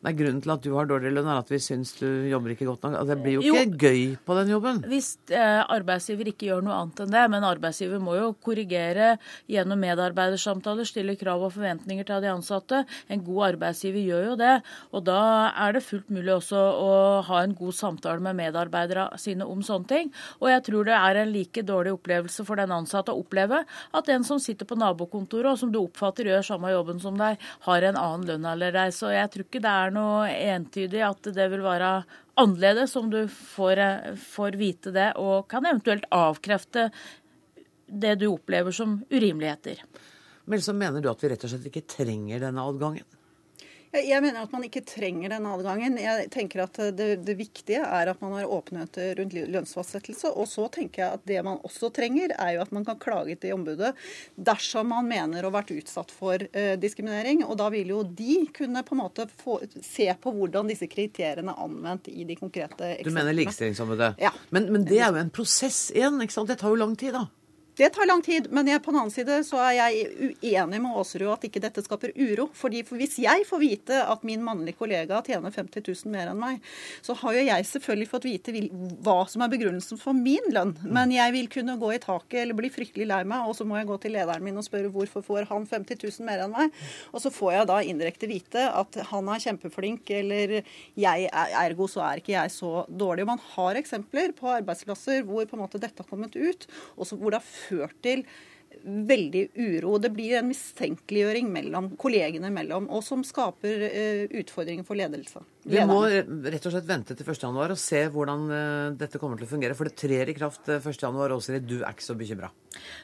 nei, 0.06 0.16
grunnen 0.18 0.42
til 0.44 0.56
at 0.56 0.66
du 0.66 0.72
har 0.76 0.90
dårlig 0.90 1.14
lønn, 1.14 1.30
er 1.30 1.42
at 1.42 1.52
vi 1.52 1.62
syns 1.62 1.96
du 2.00 2.08
jobber 2.30 2.56
ikke 2.56 2.68
godt 2.70 2.86
nok? 2.86 2.98
Altså, 3.00 3.14
det 3.14 3.24
blir 3.24 3.38
jo 3.38 3.46
ikke 3.46 3.64
jo, 3.64 3.80
gøy 3.86 4.04
på 4.26 4.40
den 4.40 4.54
jobben. 4.56 4.84
Hvis 4.90 5.12
eh, 5.30 5.62
arbeidsgiver 5.62 6.32
ikke 6.32 6.50
gjør 6.50 6.66
noe 6.66 6.80
annet 6.82 7.06
enn 7.06 7.16
det, 7.16 7.26
men 7.34 7.48
arbeidsgiver 7.48 8.04
må 8.04 8.18
jo 8.20 8.32
korrigere 8.46 9.16
gjennom 9.52 9.82
medarbeidersamtaler, 9.82 10.88
stille 10.88 11.18
krav 11.20 11.46
og 11.48 11.54
forventninger 11.56 12.08
til 12.08 12.24
de 12.24 12.32
ansatte. 12.34 12.84
En 13.12 13.24
god 13.26 13.52
arbeidsgiver 13.54 14.04
gjør 14.06 14.30
jo 14.32 14.38
det. 14.40 14.56
Og 14.96 15.06
da 15.08 15.20
er 15.52 15.76
det 15.76 15.84
fullt 15.86 16.12
mulig 16.14 16.34
også 16.36 16.60
å 16.60 16.92
ha 17.28 17.42
en 17.44 17.56
god 17.58 17.76
samtale 17.78 18.24
med 18.24 18.38
medarbeidere 18.40 19.08
sine 19.22 19.48
om 19.48 19.64
sånne 19.66 19.90
ting. 19.90 20.12
Og 20.42 20.50
jeg 20.52 20.66
tror 20.68 20.90
det 20.90 20.98
er 20.98 21.22
en 21.22 21.34
like 21.34 21.66
dårlig 21.66 21.96
opplevelse 21.98 22.46
for 22.48 22.60
den 22.62 22.74
ansatte 22.76 23.14
å 23.14 23.24
oppleve 23.24 23.64
at 23.66 24.12
en 24.12 24.28
som 24.28 24.42
sitter 24.42 24.68
på 24.68 24.78
nabokontoret, 24.80 25.52
og 25.54 25.62
som 25.62 25.72
du 25.74 25.82
oppfatter 25.82 26.30
gjør 26.32 26.46
samme 26.46 26.74
jobben 26.74 27.02
som 27.04 27.18
deg, 27.20 27.42
har 27.68 27.88
en 27.90 28.00
annen 28.00 28.28
lønn 28.30 28.50
eller 28.56 28.76
deg. 28.76 28.94
Så 28.96 29.12
jeg 29.14 29.32
tror 29.34 29.48
ikke 29.48 29.64
det 29.64 29.76
er 29.86 29.96
noe 29.96 30.30
entydig 30.30 31.04
at 31.06 31.34
det 31.36 31.50
vil 31.54 31.66
være 31.66 31.92
annerledes 32.36 32.96
om 33.00 33.10
du 33.12 33.22
får, 33.32 33.82
får 34.20 34.58
vite 34.60 34.92
det, 34.96 35.12
og 35.22 35.48
kan 35.52 35.68
eventuelt 35.68 36.08
avkrefte 36.14 36.90
det 37.86 38.16
du 38.20 38.28
opplever 38.32 38.76
som 38.76 39.00
urimeligheter. 39.10 39.84
Men 40.46 40.62
så 40.62 40.74
mener 40.78 41.02
du 41.02 41.10
at 41.10 41.24
vi 41.24 41.32
rett 41.32 41.46
og 41.46 41.52
slett 41.52 41.70
ikke 41.72 41.88
trenger 41.90 42.44
denne 42.44 42.66
adgangen? 42.66 43.15
Jeg 44.04 44.22
mener 44.24 44.44
at 44.44 44.54
man 44.54 44.66
ikke 44.68 44.84
trenger 44.88 45.32
den 45.32 45.48
adgangen. 45.50 45.98
Jeg 46.02 46.30
tenker 46.34 46.66
at 46.66 46.80
det, 46.98 47.10
det, 47.26 47.36
viktige 47.40 47.84
er 47.86 48.12
at 48.12 48.22
man 48.24 48.36
har 48.38 48.50
åpenhet 48.52 48.98
rundt 49.20 49.36
lønnsfastsettelse. 49.36 50.32
Og 50.34 50.50
så 50.52 50.68
tenker 50.74 51.04
jeg 51.04 51.20
at 51.20 51.26
det 51.30 51.42
man 51.46 51.62
også 51.68 51.92
trenger, 51.96 52.34
er 52.36 52.56
jo 52.58 52.64
at 52.66 52.74
man 52.76 52.88
kan 52.88 53.00
klage 53.02 53.38
til 53.42 53.56
ombudet 53.56 53.94
dersom 54.36 54.92
man 54.94 55.08
mener 55.10 55.46
å 55.46 55.52
ha 55.52 55.58
vært 55.60 55.74
utsatt 55.76 56.14
for 56.14 56.42
eh, 56.52 56.76
diskriminering. 56.82 57.46
Og 57.48 57.58
da 57.62 57.70
vil 57.74 57.94
jo 57.96 58.02
de 58.06 58.42
kunne 58.56 58.84
på 58.86 58.98
en 58.98 59.04
måte 59.04 59.28
få, 59.44 59.60
se 59.86 60.10
på 60.22 60.36
hvordan 60.36 60.72
disse 60.72 60.90
kriteriene 60.92 61.56
er 61.56 61.64
anvendt 61.66 62.12
i 62.12 62.28
de 62.28 62.38
konkrete 62.40 62.96
eksemplene. 62.98 63.08
Du 63.08 63.20
mener 63.22 63.40
Likestillingsombudet? 63.40 64.14
Ja. 64.22 64.34
Men, 64.50 64.72
men 64.74 64.88
det 64.88 65.00
er 65.00 65.12
jo 65.12 65.24
en 65.24 65.34
prosess 65.34 65.88
igjen. 65.96 66.20
ikke 66.24 66.40
sant? 66.40 66.52
Det 66.52 66.60
tar 66.62 66.74
jo 66.74 66.84
lang 66.84 66.96
tid, 67.00 67.16
da. 67.16 67.28
Det 67.78 67.90
tar 67.90 68.08
lang 68.08 68.22
tid, 68.24 68.46
men 68.56 68.70
jeg, 68.72 68.80
på 68.80 68.92
den 68.94 69.02
annen 69.02 69.12
side 69.12 69.42
så 69.44 69.58
er 69.60 69.74
jeg 69.76 70.30
uenig 70.40 70.78
med 70.80 70.96
Aasrud 70.96 71.28
at 71.34 71.44
ikke 71.44 71.60
dette 71.60 71.82
skaper 71.84 72.14
uro. 72.16 72.46
Fordi 72.56 72.86
for 72.88 72.96
Hvis 72.96 73.18
jeg 73.20 73.44
får 73.50 73.60
vite 73.60 73.98
at 74.00 74.22
min 74.24 74.44
mannlige 74.44 74.78
kollega 74.80 75.18
tjener 75.26 75.52
50 75.52 75.84
000 75.84 76.14
mer 76.14 76.32
enn 76.32 76.40
meg, 76.40 76.62
så 77.04 77.12
har 77.20 77.36
jo 77.36 77.42
jeg 77.44 77.68
selvfølgelig 77.68 78.08
fått 78.14 78.28
vite 78.30 78.54
hva 79.04 79.18
som 79.28 79.44
er 79.44 79.52
begrunnelsen 79.52 80.00
for 80.00 80.16
min 80.16 80.48
lønn. 80.56 80.72
Men 80.88 81.12
jeg 81.12 81.34
vil 81.36 81.50
kunne 81.52 81.76
gå 81.82 81.90
i 81.98 82.00
taket 82.00 82.46
eller 82.46 82.56
bli 82.56 82.70
fryktelig 82.72 83.10
lei 83.10 83.20
meg, 83.28 83.44
og 83.44 83.58
så 83.60 83.68
må 83.68 83.76
jeg 83.82 83.90
gå 83.92 84.00
til 84.06 84.16
lederen 84.16 84.48
min 84.48 84.62
og 84.62 84.68
spørre 84.68 84.94
hvorfor 84.96 85.26
får 85.28 85.50
han 85.52 85.68
50 85.68 86.00
000 86.00 86.30
mer 86.30 86.46
enn 86.46 86.56
meg. 86.56 86.80
Og 87.12 87.26
så 87.26 87.34
får 87.34 87.58
jeg 87.58 87.70
da 87.74 87.82
indirekte 87.84 88.32
vite 88.32 88.66
at 88.72 89.02
han 89.12 89.34
er 89.36 89.44
kjempeflink, 89.50 90.16
eller 90.22 90.56
jeg 90.62 91.28
er, 91.28 91.58
ergo 91.66 91.90
så 91.92 92.06
er 92.08 92.24
ikke 92.24 92.38
jeg 92.38 92.56
så 92.56 92.86
dårlig. 92.88 93.28
Man 93.28 93.44
har 93.52 93.84
eksempler 93.84 94.32
på 94.40 94.48
arbeidsplasser 94.62 95.28
hvor 95.28 95.44
på 95.44 95.60
en 95.60 95.66
måte 95.66 95.84
dette 95.84 96.00
har 96.00 96.08
kommet 96.08 96.40
ut, 96.40 96.70
og 96.96 97.12
hvor 97.12 97.36
det 97.36 97.44
har 97.44 97.65
ført 97.66 97.98
til 98.06 98.26
veldig 98.86 99.44
uro. 99.56 99.96
Det 100.02 100.12
blir 100.14 100.38
en 100.40 100.50
mistenkeliggjøring 100.50 101.50
mellom 101.54 101.90
kollegene 102.00 102.52
mellom, 102.54 102.88
og 102.94 103.04
som 103.06 103.24
skaper 103.26 103.86
uh, 103.88 104.36
utfordringer 104.42 104.86
for 104.88 105.00
ledelse. 105.00 105.42
Vi 105.66 105.82
må 105.90 106.02
rett 106.06 106.68
og 106.68 106.76
slett 106.76 106.88
vente 106.88 107.18
til 107.18 107.26
1.1 107.26 107.58
og 107.64 107.80
se 107.82 108.04
hvordan 108.14 108.46
uh, 108.52 108.94
dette 108.98 109.22
kommer 109.22 109.40
til 109.40 109.48
å 109.48 109.54
fungere. 109.56 109.78
For 109.78 109.90
det 109.90 109.98
trer 110.00 110.32
i 110.32 110.38
kraft 110.38 110.70
1.1. 110.70 111.36
Åsrid, 111.38 111.68
du 111.68 111.80
er 111.82 111.92
ikke 111.96 112.06
så 112.06 112.18
bekymra? 112.20 112.52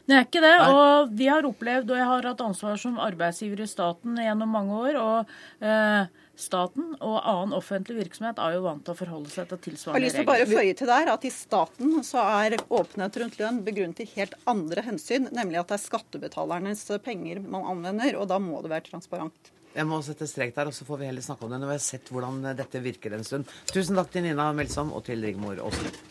Det 0.06 0.18
er 0.18 0.28
ikke 0.28 0.44
det. 0.44 0.56
Nei. 0.62 0.72
Og 0.76 1.14
vi 1.18 1.30
har 1.32 1.48
opplevd, 1.50 1.94
og 1.94 2.02
jeg 2.04 2.10
har 2.14 2.32
hatt 2.32 2.46
ansvar 2.46 2.82
som 2.82 3.00
arbeidsgiver 3.02 3.64
i 3.64 3.70
staten 3.70 4.20
gjennom 4.22 4.60
mange 4.60 4.84
år. 4.90 5.02
og 5.02 5.38
uh, 5.66 6.21
Staten 6.42 6.96
og 6.98 7.20
annen 7.20 7.54
offentlig 7.54 8.00
virksomhet 8.00 8.40
er 8.42 8.56
jo 8.56 8.64
vant 8.66 8.84
til 8.86 8.96
å 8.96 8.98
forholde 8.98 9.30
seg 9.30 9.50
til 9.52 9.62
tilsvarende 9.68 10.02
regler. 10.02 10.02
Jeg 10.02 10.02
har 10.02 10.08
lyst 10.08 10.18
til 10.18 10.26
å 10.26 10.32
bare 10.32 10.50
føye 10.50 10.78
til 10.80 10.92
der 10.92 11.12
at 11.14 11.26
I 11.28 11.34
staten 11.36 12.06
så 12.08 12.24
er 12.42 12.58
åpenhet 12.66 13.20
rundt 13.22 13.40
lønn 13.42 13.60
begrunnet 13.68 14.02
i 14.02 14.10
helt 14.16 14.34
andre 14.50 14.86
hensyn, 14.88 15.30
nemlig 15.36 15.62
at 15.62 15.72
det 15.72 15.78
er 15.78 15.84
skattebetalernes 15.86 16.86
penger 17.06 17.44
man 17.46 17.68
anvender, 17.76 18.18
og 18.18 18.30
da 18.32 18.40
må 18.42 18.64
det 18.66 18.74
være 18.74 18.90
transparent. 18.90 19.52
Jeg 19.72 19.88
må 19.88 20.02
sette 20.04 20.28
strek 20.28 20.56
der, 20.56 20.68
og 20.68 20.76
så 20.76 20.88
får 20.88 21.00
vi 21.00 21.12
heller 21.12 21.24
snakke 21.24 21.46
om 21.48 21.54
det 21.54 21.62
når 21.62 21.70
vi 21.70 21.78
har 21.78 21.86
sett 21.86 22.10
hvordan 22.12 22.42
dette 22.60 22.82
virker 22.84 23.16
en 23.16 23.28
stund. 23.28 23.54
Tusen 23.72 23.96
takk 24.00 24.12
til 24.12 24.26
Nina 24.26 24.50
Melsom 24.58 24.92
og 24.98 25.06
til 25.08 25.24
Rigmor 25.24 25.62
Aasrud. 25.64 26.02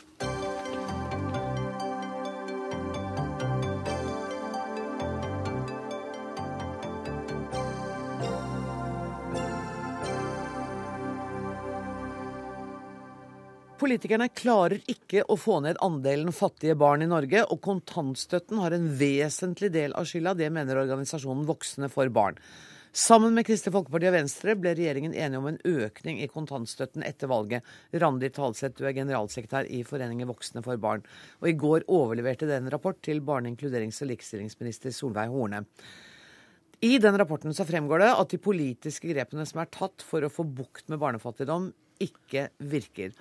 Politikerne 13.81 14.27
klarer 14.37 14.83
ikke 14.93 15.23
å 15.33 15.39
få 15.41 15.63
ned 15.65 15.79
andelen 15.81 16.35
fattige 16.37 16.75
barn 16.77 17.01
i 17.01 17.09
Norge, 17.09 17.47
og 17.49 17.63
kontantstøtten 17.65 18.61
har 18.61 18.75
en 18.77 18.91
vesentlig 19.01 19.71
del 19.73 19.95
av 19.97 20.05
skylda. 20.05 20.35
Det 20.37 20.51
mener 20.53 20.83
organisasjonen 20.83 21.47
Voksne 21.49 21.89
for 21.89 22.13
barn. 22.13 22.37
Sammen 22.93 23.33
med 23.33 23.47
Kristelig 23.49 23.73
Folkeparti 23.73 24.11
og 24.11 24.17
Venstre 24.19 24.57
ble 24.61 24.75
regjeringen 24.77 25.17
enige 25.17 25.41
om 25.41 25.49
en 25.49 25.59
økning 25.65 26.21
i 26.21 26.29
kontantstøtten 26.29 27.07
etter 27.09 27.33
valget. 27.33 27.65
Randi 28.05 28.29
Talseth, 28.37 28.77
du 28.77 28.85
er 28.85 28.97
generalsekretær 28.99 29.73
i 29.73 29.81
Foreningen 29.89 30.29
Voksne 30.29 30.61
for 30.67 30.77
barn. 30.83 31.07
Og 31.41 31.49
i 31.49 31.57
går 31.65 31.89
overleverte 31.89 32.51
det 32.51 32.61
en 32.61 32.71
rapport 32.75 33.01
til 33.01 33.25
barne-, 33.25 33.55
inkluderings- 33.55 34.05
og 34.05 34.13
likestillingsminister 34.13 34.93
Solveig 34.93 35.33
Horne. 35.33 35.65
I 36.85 36.99
den 37.01 37.17
rapporten 37.17 37.57
så 37.57 37.65
fremgår 37.69 38.05
det 38.05 38.13
at 38.13 38.33
de 38.35 38.45
politiske 38.45 39.09
grepene 39.09 39.49
som 39.49 39.65
er 39.65 39.73
tatt 39.73 40.05
for 40.05 40.27
å 40.27 40.33
få 40.33 40.45
bukt 40.45 40.91
med 40.93 41.01
barnefattigdom, 41.01 41.73
ikke 42.01 42.51
virker. 42.69 43.17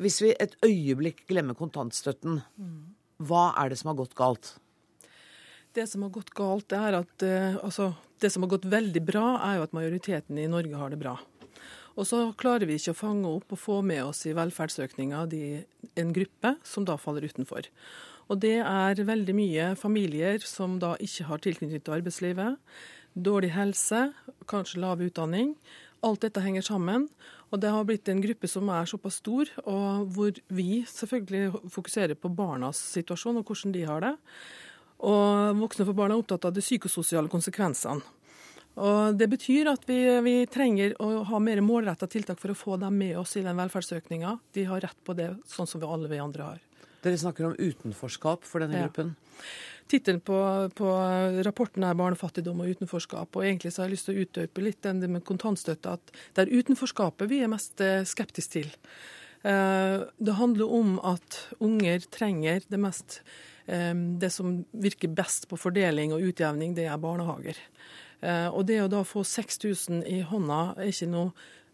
Hvis 0.00 0.20
vi 0.24 0.32
et 0.32 0.56
øyeblikk 0.64 1.26
glemmer 1.28 1.56
kontantstøtten, 1.58 2.40
hva 3.20 3.50
er 3.60 3.70
det 3.70 3.80
som 3.80 3.92
har 3.92 3.98
gått 3.98 4.16
galt? 4.16 4.54
Det 5.76 5.84
som 5.86 6.02
har 6.02 6.12
gått 6.14 6.32
galt, 6.34 6.72
er 6.72 6.96
at 6.98 7.22
eh, 7.22 7.58
altså, 7.60 7.92
det 8.18 8.32
som 8.32 8.42
har 8.42 8.50
gått 8.54 8.64
veldig 8.70 9.02
bra, 9.06 9.26
er 9.46 9.58
jo 9.58 9.66
at 9.68 9.76
majoriteten 9.76 10.40
i 10.40 10.48
Norge 10.50 10.78
har 10.80 10.90
det 10.90 10.98
bra. 11.02 11.18
Og 12.00 12.06
så 12.08 12.22
klarer 12.38 12.64
vi 12.66 12.78
ikke 12.78 12.94
å 12.94 13.00
fange 13.00 13.28
opp 13.28 13.52
og 13.52 13.60
få 13.60 13.80
med 13.84 14.02
oss 14.06 14.24
i 14.26 14.34
velferdsøkninga 14.36 15.26
en 16.00 16.14
gruppe 16.16 16.54
som 16.66 16.86
da 16.88 16.96
faller 16.98 17.26
utenfor. 17.28 17.68
Og 18.30 18.40
det 18.40 18.60
er 18.62 19.04
veldig 19.04 19.34
mye 19.36 19.68
familier 19.78 20.40
som 20.46 20.78
da 20.82 20.94
ikke 21.02 21.26
har 21.28 21.42
tilknytning 21.44 21.82
til 21.82 21.96
arbeidslivet. 21.98 22.56
Dårlig 23.14 23.50
helse, 23.56 24.04
kanskje 24.50 24.80
lav 24.84 25.02
utdanning. 25.02 25.56
Alt 26.06 26.24
dette 26.24 26.42
henger 26.44 26.64
sammen. 26.64 27.08
Og 27.50 27.60
det 27.60 27.72
har 27.74 27.84
blitt 27.86 28.08
en 28.08 28.22
gruppe 28.22 28.48
som 28.48 28.68
er 28.72 28.88
såpass 28.88 29.18
stor, 29.20 29.48
og 29.66 30.06
hvor 30.14 30.36
vi 30.54 30.84
selvfølgelig 30.88 31.70
fokuserer 31.74 32.14
på 32.14 32.30
barnas 32.32 32.78
situasjon 32.94 33.40
og 33.40 33.50
hvordan 33.50 33.74
de 33.74 33.82
har 33.88 34.04
det. 34.04 34.14
Og 35.00 35.58
Voksne 35.58 35.86
for 35.88 35.96
barn 35.96 36.14
er 36.14 36.20
opptatt 36.20 36.46
av 36.46 36.54
de 36.54 36.62
psykososiale 36.64 37.30
konsekvensene. 37.32 38.04
Og 38.80 39.16
Det 39.18 39.26
betyr 39.28 39.68
at 39.72 39.82
vi, 39.88 39.98
vi 40.24 40.34
trenger 40.46 40.94
å 41.02 41.24
ha 41.26 41.40
mer 41.42 41.60
målretta 41.64 42.06
tiltak 42.08 42.38
for 42.40 42.52
å 42.52 42.58
få 42.58 42.78
dem 42.80 42.96
med 43.00 43.18
oss 43.18 43.34
i 43.36 43.44
den 43.44 43.58
velferdsøkninga. 43.58 44.36
De 44.54 44.64
har 44.68 44.84
rett 44.84 45.00
på 45.04 45.16
det, 45.18 45.32
sånn 45.50 45.68
som 45.68 45.82
vi 45.82 45.90
alle 45.90 46.08
vi 46.08 46.20
andre 46.22 46.52
har. 46.52 46.62
Dere 47.02 47.18
snakker 47.18 47.48
om 47.48 47.56
utenforskap 47.58 48.46
for 48.46 48.62
denne 48.62 48.78
ja. 48.78 48.86
gruppen? 48.88 49.16
Tittelen 49.90 50.20
på, 50.22 50.38
på, 50.78 50.88
rapporten 51.42 51.82
er 51.82 51.96
'Barnefattigdom 51.98 52.60
og 52.62 52.68
utenforskap'. 52.70 53.36
og 53.36 53.44
Egentlig 53.44 53.72
så 53.72 53.82
har 53.82 53.88
jeg 53.88 53.96
lyst 53.96 54.06
til 54.06 54.14
å 54.14 54.24
utdype 54.24 54.62
litt 54.62 54.82
den 54.82 55.02
med 55.10 55.24
kontantstøtte. 55.26 55.96
At 55.98 56.12
det 56.34 56.44
er 56.44 56.58
utenforskapet 56.60 57.30
vi 57.30 57.40
er 57.42 57.50
mest 57.50 57.80
eh, 57.80 58.04
skeptiske 58.06 58.52
til. 58.52 58.68
Eh, 59.42 60.06
det 60.06 60.36
handler 60.38 60.70
om 60.70 60.98
at 61.02 61.40
unger 61.58 62.06
trenger 62.10 62.62
det 62.68 62.78
mest 62.78 63.22
eh, 63.66 63.94
Det 63.94 64.30
som 64.30 64.64
virker 64.70 65.08
best 65.08 65.48
på 65.48 65.58
fordeling 65.58 66.12
og 66.12 66.22
utjevning, 66.22 66.74
det 66.74 66.86
er 66.86 66.98
barnehager. 66.98 67.56
Og 68.52 68.66
det 68.68 68.82
å 68.82 68.88
da 68.92 68.98
få 69.00 69.22
6000 69.24 70.02
i 70.04 70.18
hånda 70.20 70.74
er 70.76 70.90
ikke 70.90 71.06
noe 71.08 71.30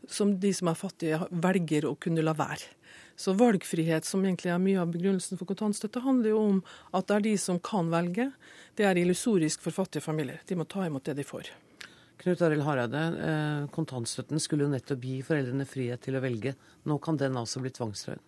som 0.07 0.37
de 0.39 0.53
som 0.55 0.69
er 0.71 0.79
fattige 0.79 1.27
velger 1.31 1.89
å 1.89 1.97
kunne 1.99 2.23
la 2.23 2.37
være. 2.39 2.69
Så 3.17 3.33
valgfrihet, 3.33 4.05
som 4.05 4.25
egentlig 4.25 4.53
er 4.53 4.61
mye 4.61 4.81
av 4.83 4.91
begrunnelsen 4.93 5.41
for 5.41 5.49
kontantstøtte, 5.49 6.03
handler 6.05 6.35
jo 6.35 6.41
om 6.43 6.59
at 6.93 7.09
det 7.09 7.17
er 7.17 7.25
de 7.31 7.37
som 7.41 7.61
kan 7.65 7.89
velge. 7.93 8.29
Det 8.77 8.85
er 8.85 9.01
illusorisk 9.01 9.65
for 9.65 9.73
fattige 9.73 10.05
familier. 10.05 10.43
De 10.47 10.59
må 10.59 10.69
ta 10.69 10.85
imot 10.85 11.05
det 11.09 11.17
de 11.17 11.25
får. 11.25 11.49
Knut 12.21 12.43
Arild 12.45 12.65
Hareide, 12.65 13.03
eh, 13.25 13.67
kontantstøtten 13.73 14.41
skulle 14.41 14.65
jo 14.65 14.73
nettopp 14.73 15.05
gi 15.05 15.19
foreldrene 15.25 15.69
frihet 15.69 16.05
til 16.05 16.17
å 16.17 16.25
velge. 16.25 16.55
Nå 16.85 16.99
kan 17.01 17.17
den 17.21 17.37
altså 17.37 17.61
bli 17.65 17.73
tvangstrøyd? 17.73 18.21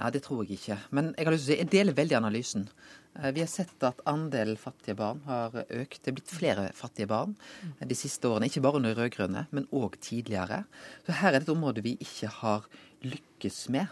Nei, 0.00 0.10
det 0.10 0.22
tror 0.24 0.44
jeg 0.44 0.56
ikke. 0.56 0.78
Men 0.96 1.12
jeg 1.16 1.26
har 1.26 1.34
lyst 1.34 1.44
til 1.44 1.52
å 1.52 1.56
si, 1.56 1.60
jeg 1.60 1.72
deler 1.72 1.96
veldig 1.96 2.16
analysen. 2.16 2.68
Eh, 3.18 3.32
vi 3.32 3.42
har 3.42 3.50
sett 3.50 3.82
at 3.82 4.00
andelen 4.08 4.58
fattige 4.60 4.96
barn 4.98 5.22
har 5.26 5.54
økt. 5.66 6.00
Det 6.02 6.12
er 6.12 6.16
blitt 6.18 6.34
flere 6.34 6.68
fattige 6.76 7.10
barn 7.10 7.36
de 7.80 7.98
siste 7.98 8.28
årene. 8.30 8.50
Ikke 8.50 8.62
bare 8.64 8.80
under 8.80 8.94
rød-grønne, 8.96 9.46
men 9.50 9.68
òg 9.74 9.98
tidligere. 10.02 10.64
Så 11.06 11.18
her 11.20 11.32
er 11.32 11.40
det 11.40 11.48
et 11.48 11.54
område 11.54 11.84
vi 11.86 11.96
ikke 12.00 12.30
har 12.40 12.68
lykkes 13.02 13.64
med. 13.74 13.90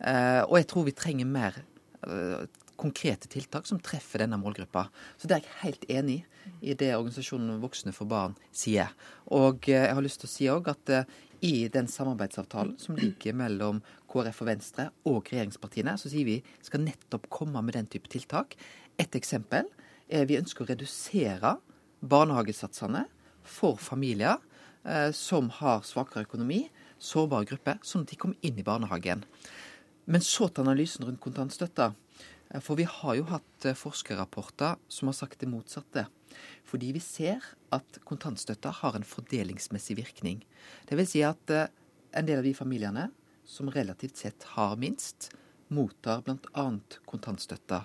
Eh, 0.00 0.42
og 0.44 0.58
jeg 0.60 0.68
tror 0.70 0.86
vi 0.86 0.96
trenger 0.96 1.26
mer 1.26 1.58
eh, 2.06 2.46
konkrete 2.76 3.30
tiltak 3.30 3.66
som 3.66 3.80
treffer 3.82 4.24
denne 4.24 4.38
målgruppa. 4.40 4.88
Så 5.18 5.30
det 5.30 5.38
er 5.38 5.44
jeg 5.44 5.60
helt 5.62 5.84
enig 5.90 6.18
i 6.60 6.74
det 6.76 6.90
organisasjonen 6.96 7.62
Voksne 7.62 7.94
for 7.96 8.10
barn 8.10 8.34
sier. 8.52 8.90
Og 9.32 9.70
jeg 9.70 9.94
har 9.94 10.04
lyst 10.04 10.20
til 10.22 10.28
å 10.28 10.34
si 10.34 10.50
òg 10.52 10.68
at 10.74 10.92
i 11.42 11.68
den 11.72 11.88
samarbeidsavtalen 11.90 12.76
som 12.80 12.98
ligger 12.98 13.36
mellom 13.36 13.80
KrF 14.10 14.42
og 14.44 14.48
Venstre 14.48 14.88
og 15.08 15.30
regjeringspartiene, 15.30 15.96
så 15.98 16.10
sier 16.12 16.28
vi 16.28 16.38
skal 16.64 16.84
nettopp 16.84 17.28
komme 17.32 17.62
med 17.64 17.76
den 17.78 17.88
type 17.90 18.10
tiltak. 18.12 18.54
Et 19.00 19.18
eksempel 19.18 19.68
er 20.08 20.28
vi 20.28 20.38
ønsker 20.38 20.64
å 20.64 20.70
redusere 20.70 21.56
barnehagesatsene 22.04 23.06
for 23.44 23.80
familier 23.80 24.38
eh, 24.84 25.10
som 25.16 25.50
har 25.60 25.84
svakere 25.86 26.26
økonomi, 26.28 26.64
sårbare 27.02 27.48
grupper, 27.50 27.80
sånn 27.84 28.04
at 28.04 28.12
de 28.12 28.20
kommer 28.20 28.46
inn 28.46 28.60
i 28.60 28.66
barnehagen. 28.66 29.24
Men 30.04 30.24
så 30.24 30.48
til 30.48 30.66
analysen 30.66 31.06
rundt 31.06 31.22
kontantstøtta. 31.24 31.92
Eh, 32.50 32.60
for 32.60 32.80
vi 32.80 32.86
har 32.88 33.18
jo 33.18 33.28
hatt 33.32 33.68
eh, 33.68 33.76
forskerrapporter 33.78 34.78
som 34.88 35.10
har 35.10 35.18
sagt 35.18 35.40
det 35.40 35.50
motsatte. 35.50 36.06
Fordi 36.64 36.92
vi 36.96 37.02
ser 37.04 37.44
at 37.74 37.98
kontantstøtta 38.08 38.72
har 38.80 38.96
en 38.96 39.06
fordelingsmessig 39.06 39.98
virkning. 40.00 40.42
Det 40.88 40.98
vil 40.98 41.08
si 41.08 41.24
at 41.26 41.52
eh, 41.52 41.70
en 42.16 42.28
del 42.28 42.40
av 42.40 42.46
de 42.48 42.54
familiene 42.56 43.08
som 43.44 43.70
relativt 43.70 44.16
sett 44.16 44.46
har 44.54 44.78
minst, 44.80 45.30
mottar 45.68 46.22
bl.a. 46.24 46.66
kontantstøtta. 47.08 47.84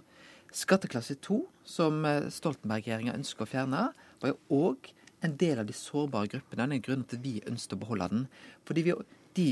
Skatteklasse 0.56 1.20
2, 1.22 1.40
som 1.68 2.06
Stoltenberg-regjeringa 2.34 3.14
ønsker 3.18 3.46
å 3.46 3.50
fjerne, 3.50 3.82
var 4.22 4.32
jo 4.32 4.70
òg 4.70 4.92
en 5.26 5.36
del 5.38 5.62
av 5.62 5.68
de 5.68 5.76
sårbare 5.76 6.32
gruppene. 6.32 6.68
Det 6.72 6.80
er 6.80 6.86
grunnen 6.86 7.08
til 7.08 7.20
at 7.20 7.26
vi 7.26 7.34
ønsket 7.50 7.76
å 7.76 7.82
beholde 7.84 8.08
den. 8.14 8.24
Fordi 8.68 8.86
vi, 8.88 8.96
de 9.38 9.48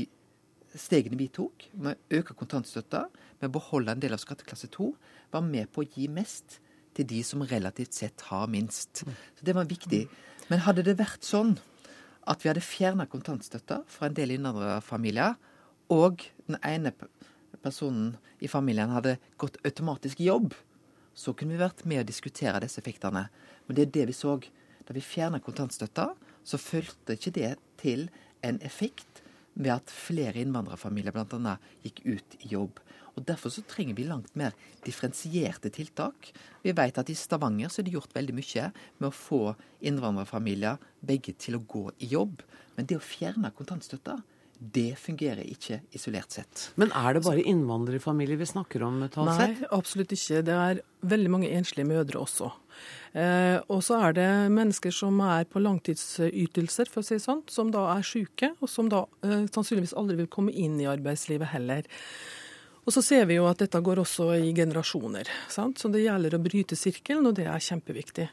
stegene 0.78 1.18
vi 1.20 1.28
tok 1.32 1.68
med 1.76 1.98
å 1.98 2.20
øke 2.20 2.36
kontantstøtta, 2.38 3.04
med 3.40 3.50
å 3.50 3.56
beholde 3.58 3.94
en 3.94 4.02
del 4.02 4.16
av 4.16 4.22
skatteklasse 4.22 4.70
2, 4.74 4.88
var 5.34 5.44
med 5.44 5.70
på 5.72 5.84
å 5.84 5.88
gi 5.88 6.08
mest 6.12 6.58
til 6.98 7.08
de 7.08 7.22
som 7.26 7.44
relativt 7.46 7.94
sett 7.94 8.26
har 8.28 8.48
minst. 8.50 9.04
Så 9.04 9.46
Det 9.46 9.54
var 9.54 9.70
viktig. 9.70 10.08
Men 10.50 10.64
hadde 10.64 10.82
det 10.82 10.98
vært 10.98 11.22
sånn 11.22 11.58
at 12.28 12.42
vi 12.42 12.50
hadde 12.50 12.64
fjerna 12.64 13.06
kontantstøtta 13.08 13.82
fra 13.88 14.08
en 14.08 14.16
del 14.16 14.34
innvandrerfamilier, 14.34 15.36
og 15.88 16.24
den 16.46 16.58
ene 16.66 16.92
personen 17.62 18.16
i 18.44 18.48
familien 18.48 18.92
hadde 18.92 19.16
gått 19.40 19.56
automatisk 19.64 20.20
i 20.20 20.28
jobb, 20.28 20.52
så 21.14 21.32
kunne 21.34 21.56
vi 21.56 21.62
vært 21.62 21.84
med 21.88 22.02
å 22.02 22.08
diskutere 22.08 22.60
disse 22.62 22.80
effektene. 22.82 23.26
Men 23.66 23.76
det 23.76 23.86
er 23.86 23.94
det 23.96 24.06
vi 24.10 24.16
så. 24.16 24.36
Da 24.86 24.94
vi 24.96 25.04
fjerna 25.04 25.40
kontantstøtta, 25.40 26.12
så 26.44 26.60
fulgte 26.60 27.16
ikke 27.16 27.34
det 27.34 27.54
til 27.80 28.06
en 28.46 28.60
effekt 28.64 29.22
ved 29.58 29.74
at 29.74 29.92
flere 29.92 30.38
innvandrerfamilier 30.40 31.14
bl.a. 31.14 31.56
gikk 31.84 32.02
ut 32.06 32.38
i 32.40 32.52
jobb. 32.54 32.78
Og 33.18 33.26
Derfor 33.26 33.50
så 33.50 33.64
trenger 33.66 33.96
vi 33.98 34.06
langt 34.06 34.34
mer 34.38 34.54
differensierte 34.86 35.72
tiltak. 35.74 36.30
Vi 36.62 36.74
vet 36.76 37.00
at 37.00 37.10
i 37.10 37.16
Stavanger 37.18 37.72
så 37.72 37.82
er 37.82 37.88
det 37.88 37.96
gjort 37.96 38.14
veldig 38.14 38.36
mye 38.38 38.68
med 39.00 39.08
å 39.08 39.14
få 39.14 39.42
innvandrerfamilier 39.82 40.78
begge 41.02 41.34
til 41.34 41.58
å 41.58 41.64
gå 41.66 41.88
i 41.98 42.12
jobb. 42.14 42.44
Men 42.76 42.86
det 42.86 43.00
å 43.00 43.02
fjerne 43.02 43.50
kontantstøtta, 43.58 44.20
det 44.58 44.96
fungerer 44.98 45.44
ikke 45.46 45.78
isolert 45.94 46.34
sett. 46.34 46.62
Men 46.80 46.90
er 46.96 47.14
det 47.14 47.22
bare 47.22 47.44
innvandrerfamilier 47.46 48.40
vi 48.40 48.48
snakker 48.48 48.82
om? 48.82 49.00
Talsett? 49.14 49.60
Nei, 49.60 49.68
absolutt 49.74 50.14
ikke. 50.16 50.40
Det 50.46 50.56
er 50.56 50.80
veldig 51.06 51.30
mange 51.30 51.50
enslige 51.54 51.86
mødre 51.86 52.18
også. 52.24 52.50
Eh, 53.14 53.58
og 53.70 53.84
så 53.86 54.00
er 54.08 54.16
det 54.18 54.28
mennesker 54.54 54.94
som 54.94 55.20
er 55.22 55.46
på 55.50 55.62
langtidsytelser, 55.62 56.90
for 56.90 57.04
å 57.04 57.06
si 57.06 57.16
det 57.16 57.24
sånn, 57.24 57.44
som 57.50 57.70
da 57.74 57.86
er 57.94 58.06
syke, 58.06 58.50
og 58.58 58.72
som 58.72 58.90
da 58.90 59.04
eh, 59.22 59.46
sannsynligvis 59.46 59.94
aldri 59.98 60.18
vil 60.24 60.32
komme 60.32 60.54
inn 60.54 60.74
i 60.82 60.90
arbeidslivet 60.90 61.54
heller. 61.54 61.86
Og 62.88 62.94
så 62.94 63.02
ser 63.04 63.28
vi 63.28 63.36
jo 63.36 63.46
at 63.46 63.60
dette 63.62 63.78
går 63.84 64.00
også 64.02 64.32
i 64.40 64.50
generasjoner. 64.56 65.28
Sant? 65.52 65.78
Så 65.78 65.90
det 65.92 66.02
gjelder 66.06 66.34
å 66.34 66.42
bryte 66.42 66.78
sirkelen, 66.78 67.26
og 67.30 67.38
det 67.38 67.46
er 67.46 67.62
kjempeviktig. 67.62 68.30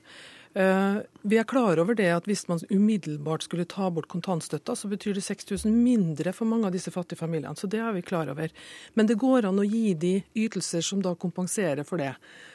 Uh, 0.55 1.01
vi 1.27 1.35
er 1.35 1.43
klar 1.43 1.79
over 1.83 1.97
det 1.99 2.07
at 2.15 2.27
hvis 2.29 2.45
man 2.47 2.61
umiddelbart 2.69 3.43
skulle 3.43 3.65
ta 3.67 3.89
bort 3.91 4.07
kontantstøtta, 4.07 4.75
så 4.79 4.87
betyr 4.87 5.17
det 5.17 5.25
6000 5.25 5.73
mindre 5.83 6.31
for 6.31 6.47
mange 6.47 6.69
av 6.69 6.75
disse 6.75 6.93
fattige 6.95 7.19
familiene. 7.19 7.57
Så 7.59 7.67
det 7.67 7.81
er 7.83 7.95
vi 7.95 8.05
klar 8.05 8.31
over. 8.31 8.53
Men 8.95 9.09
det 9.09 9.19
går 9.19 9.49
an 9.49 9.59
å 9.59 9.67
gi 9.67 9.93
de 9.99 10.13
ytelser 10.45 10.85
som 10.85 11.01
da 11.03 11.11
kompenserer 11.19 11.83
for 11.83 11.99
det. 11.99 12.13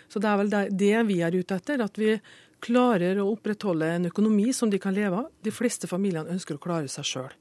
Så 0.09 0.23
det 0.23 0.31
er 0.31 0.41
vel 0.41 0.55
det 0.81 0.95
vi 1.11 1.21
er 1.27 1.37
ute 1.37 1.61
etter. 1.61 1.85
At 1.85 2.01
vi 2.01 2.17
klarer 2.65 3.21
å 3.21 3.29
opprettholde 3.35 3.89
en 3.99 4.09
økonomi 4.09 4.51
som 4.57 4.73
de 4.73 4.81
kan 4.81 4.97
leve 4.97 5.21
av. 5.25 5.29
De 5.45 5.53
fleste 5.53 5.89
familiene 5.91 6.33
ønsker 6.33 6.57
å 6.57 6.63
klare 6.63 6.89
seg 6.93 7.09
sjøl. 7.09 7.33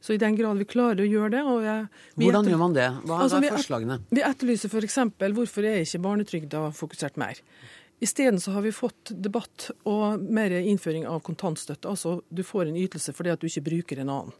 Så 0.00 0.14
i 0.16 0.20
den 0.20 0.36
grad 0.36 0.56
vi 0.56 0.64
klarer 0.64 1.02
å 1.04 1.08
gjøre 1.08 1.30
det 1.34 1.40
jeg, 1.66 1.88
Hvordan 2.16 2.46
gjør 2.48 2.60
man 2.62 2.76
det? 2.76 2.86
Hva 3.04 3.18
er, 3.18 3.24
altså, 3.26 3.40
forslagene? 3.44 3.98
Vi 4.08 4.22
etterlyser 4.24 4.72
f.eks. 4.72 4.96
hvorfor 5.36 5.66
er 5.68 5.82
ikke 5.84 6.00
barnetrygda 6.06 6.62
fokusert 6.76 7.20
mer? 7.20 7.42
Isteden 8.00 8.40
så 8.40 8.54
har 8.54 8.64
vi 8.64 8.72
fått 8.72 9.12
debatt 9.12 9.70
og 9.88 10.22
mer 10.24 10.54
innføring 10.56 11.04
av 11.08 11.20
kontantstøtte. 11.26 11.88
Altså 11.90 12.20
du 12.32 12.40
får 12.46 12.70
en 12.70 12.78
ytelse 12.80 13.12
fordi 13.16 13.34
at 13.34 13.42
du 13.42 13.48
ikke 13.50 13.66
bruker 13.66 14.00
en 14.00 14.12
annen. 14.12 14.38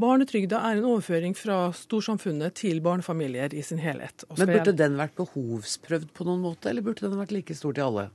Barnetrygda 0.00 0.56
er 0.64 0.78
en 0.78 0.86
overføring 0.88 1.34
fra 1.36 1.66
storsamfunnet 1.76 2.54
til 2.62 2.80
barnefamilier 2.84 3.52
i 3.52 3.64
sin 3.64 3.80
helhet. 3.80 4.24
Men 4.38 4.48
Burde 4.48 4.72
den 4.76 4.96
vært 4.96 5.18
behovsprøvd 5.18 6.14
på 6.16 6.24
noen 6.28 6.40
måte, 6.44 6.70
eller 6.70 6.84
burde 6.84 7.04
den 7.04 7.20
vært 7.20 7.34
like 7.34 7.56
stor 7.56 7.76
til 7.76 7.84
alle? 7.84 8.06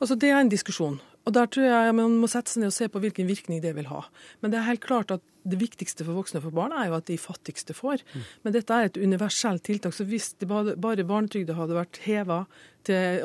Altså 0.00 0.16
Det 0.16 0.30
er 0.32 0.40
en 0.40 0.52
diskusjon. 0.52 0.96
Og 1.24 1.34
Der 1.36 1.46
tror 1.46 1.68
jeg 1.68 1.94
man 1.94 2.16
må 2.18 2.30
sette 2.30 2.50
seg 2.50 2.62
ned 2.62 2.72
og 2.72 2.76
se 2.76 2.88
på 2.90 3.02
hvilken 3.02 3.28
virkning 3.28 3.62
det 3.62 3.76
vil 3.76 3.90
ha. 3.92 4.04
Men 4.42 4.50
det 4.50 4.58
er 4.58 4.70
helt 4.70 4.84
klart 4.84 5.14
at 5.14 5.22
det 5.42 5.58
viktigste 5.58 6.04
for 6.06 6.14
voksne 6.14 6.38
og 6.38 6.46
for 6.46 6.54
barn 6.54 6.74
er 6.76 6.88
jo 6.88 6.96
at 6.98 7.08
de 7.08 7.18
fattigste 7.18 7.74
får. 7.74 8.02
Mm. 8.12 8.26
Men 8.44 8.54
dette 8.54 8.74
er 8.74 8.88
et 8.88 8.98
universelt 8.98 9.64
tiltak. 9.66 9.94
Så 9.94 10.06
hvis 10.06 10.32
bare 10.42 11.06
barnetrygda 11.06 11.56
hadde 11.58 11.78
vært 11.78 12.02
heva 12.06 12.44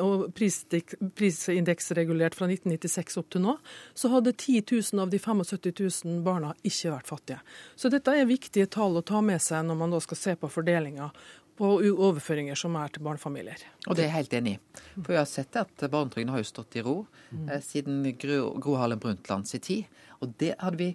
og 0.02 0.28
prisindeksregulert 0.38 2.36
fra 2.38 2.46
1996 2.46 3.18
opp 3.18 3.30
til 3.34 3.42
nå, 3.42 3.56
så 3.94 4.10
hadde 4.12 4.34
10 4.36 4.62
000 4.94 5.02
av 5.02 5.10
de 5.10 5.18
75 5.18 6.04
000 6.06 6.20
barna 6.26 6.52
ikke 6.62 6.92
vært 6.94 7.10
fattige. 7.10 7.40
Så 7.74 7.90
dette 7.90 8.14
er 8.14 8.30
viktige 8.30 8.70
tall 8.70 8.98
å 8.98 9.02
ta 9.06 9.22
med 9.24 9.42
seg 9.42 9.66
når 9.66 9.80
man 9.80 9.94
da 9.94 10.00
skal 10.04 10.20
se 10.20 10.36
på 10.38 10.50
fordelinga 10.52 11.10
på 11.58 11.72
overføringer 11.90 12.58
som 12.58 12.76
er 12.78 12.92
til 12.94 13.02
barnefamilier. 13.06 13.62
Og 13.88 13.96
det 13.96 14.04
er 14.04 14.10
jeg 14.10 14.16
helt 14.16 14.34
enig 14.38 14.56
i. 14.56 14.58
For 14.94 15.12
vi 15.12 15.18
har 15.18 15.28
sett 15.28 15.58
at 15.58 15.86
barnetrygden 15.90 16.30
har 16.32 16.42
jo 16.42 16.48
stått 16.48 16.78
i 16.78 16.84
ro 16.86 17.00
mm. 17.30 17.48
siden 17.64 18.02
Gro, 18.20 18.52
Gro 18.62 18.76
Harlem 18.78 19.02
Brundtland 19.02 19.50
sin 19.50 19.64
tid. 19.64 20.02
Og 20.22 20.36
det 20.38 20.54
hadde 20.62 20.78
vi 20.78 20.92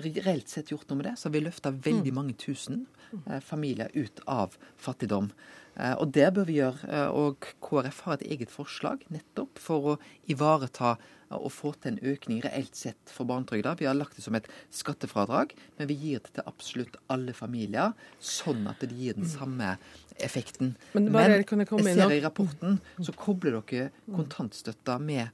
reelt 0.00 0.48
sett 0.48 0.70
gjort 0.72 0.88
noe 0.88 1.00
med 1.00 1.10
det, 1.10 1.16
så 1.18 1.28
har 1.28 1.34
vi 1.34 1.44
løfta 1.44 1.72
veldig 1.74 2.12
mm. 2.12 2.16
mange 2.16 2.36
tusen 2.40 2.84
eh, 3.26 3.40
familier 3.44 3.90
ut 3.94 4.22
av 4.30 4.56
fattigdom. 4.80 5.30
Eh, 5.76 5.94
og 5.94 6.10
det 6.16 6.28
bør 6.36 6.48
vi 6.48 6.58
gjøre. 6.58 6.90
Eh, 6.90 7.08
og 7.14 7.48
KrF 7.64 8.02
har 8.06 8.18
et 8.18 8.28
eget 8.36 8.52
forslag 8.52 9.06
nettopp 9.12 9.60
for 9.62 9.94
å 9.94 9.96
ivareta 10.30 10.96
og 11.30 11.52
få 11.54 11.70
til 11.78 11.92
en 11.92 12.10
økning 12.10 12.40
reelt 12.42 12.74
sett 12.74 13.12
for 13.14 13.28
barnetrygda. 13.28 13.76
Vi 13.78 13.86
har 13.86 13.94
lagt 13.94 14.16
det 14.18 14.24
som 14.24 14.34
et 14.34 14.48
skattefradrag, 14.74 15.52
men 15.78 15.86
vi 15.86 15.94
gir 15.94 16.24
det 16.24 16.32
til 16.34 16.48
absolutt 16.50 16.96
alle 17.06 17.34
familier, 17.38 17.92
sånn 18.18 18.66
at 18.66 18.82
det 18.82 18.90
gir 18.90 19.14
den 19.14 19.28
mm. 19.28 19.34
samme 19.36 19.76
effekten. 20.18 20.74
Men, 20.96 21.06
bare, 21.14 21.38
men 21.38 21.62
jeg, 21.62 21.70
jeg 21.70 21.94
ser 22.00 22.16
i 22.16 22.24
rapporten 22.24 22.80
så 22.98 23.14
kobler 23.14 23.60
dere 23.60 23.92
kontantstøtta 24.10 24.98
med 24.98 25.30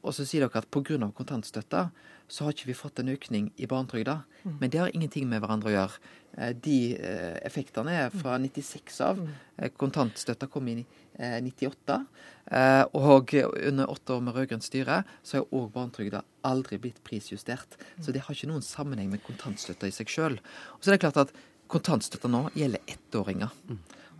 og 0.00 0.14
så 0.16 0.24
sier 0.24 0.46
dere 0.46 0.62
at 0.62 0.70
pga. 0.72 1.10
kontantstøtta 1.12 1.90
så 2.30 2.46
har 2.46 2.54
ikke 2.54 2.70
vi 2.70 2.78
fått 2.78 3.00
en 3.02 3.10
økning 3.10 3.50
i 3.58 3.66
barnetrygda. 3.70 4.20
Mm. 4.44 4.56
Men 4.60 4.70
det 4.70 4.80
har 4.80 4.94
ingenting 4.94 5.26
med 5.28 5.42
hverandre 5.42 5.70
å 5.70 5.74
gjøre. 5.74 6.10
Eh, 6.38 6.52
de 6.54 6.78
eh, 6.94 7.38
effektene 7.46 7.96
er 8.04 8.14
fra 8.14 8.36
96 8.38 9.00
av. 9.06 9.18
Mm. 9.18 9.70
Kontantstøtta 9.80 10.46
kom 10.50 10.68
i 10.70 10.78
98. 11.18 11.98
Eh, 12.46 12.84
og 12.96 13.34
under 13.34 13.90
åtte 13.90 14.14
år 14.14 14.22
med 14.24 14.38
rød-grønt 14.38 14.64
styre 14.64 15.02
så 15.26 15.40
har 15.40 15.48
òg 15.50 15.72
barnetrygda 15.74 16.22
aldri 16.46 16.78
blitt 16.82 17.02
prisjustert. 17.06 17.74
Så 17.98 18.14
det 18.14 18.24
har 18.26 18.36
ikke 18.36 18.50
noen 18.52 18.64
sammenheng 18.64 19.10
med 19.12 19.24
kontantstøtta 19.26 19.90
i 19.90 19.94
seg 19.94 20.12
sjøl. 20.12 20.38
Og 20.76 20.84
så 20.84 20.92
er 20.92 20.98
det 20.98 21.04
klart 21.04 21.24
at 21.26 21.34
kontantstøtta 21.70 22.30
nå 22.30 22.46
gjelder 22.54 22.94
ettåringer. 22.94 23.50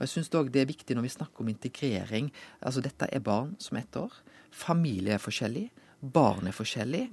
Og 0.00 0.02
jeg 0.02 0.14
syns 0.14 0.32
òg 0.38 0.50
det 0.52 0.64
er 0.64 0.70
viktig 0.70 0.96
når 0.96 1.06
vi 1.06 1.14
snakker 1.14 1.44
om 1.44 1.52
integrering. 1.52 2.30
Altså 2.64 2.82
dette 2.84 3.06
er 3.06 3.22
barn 3.22 3.54
som 3.62 3.78
er 3.78 3.86
ett 3.86 4.00
år. 4.00 4.14
Familie 4.50 5.14
er 5.14 5.22
forskjellig. 5.22 5.68
Barn 6.00 6.48
er 6.48 6.56
forskjellig. 6.56 7.06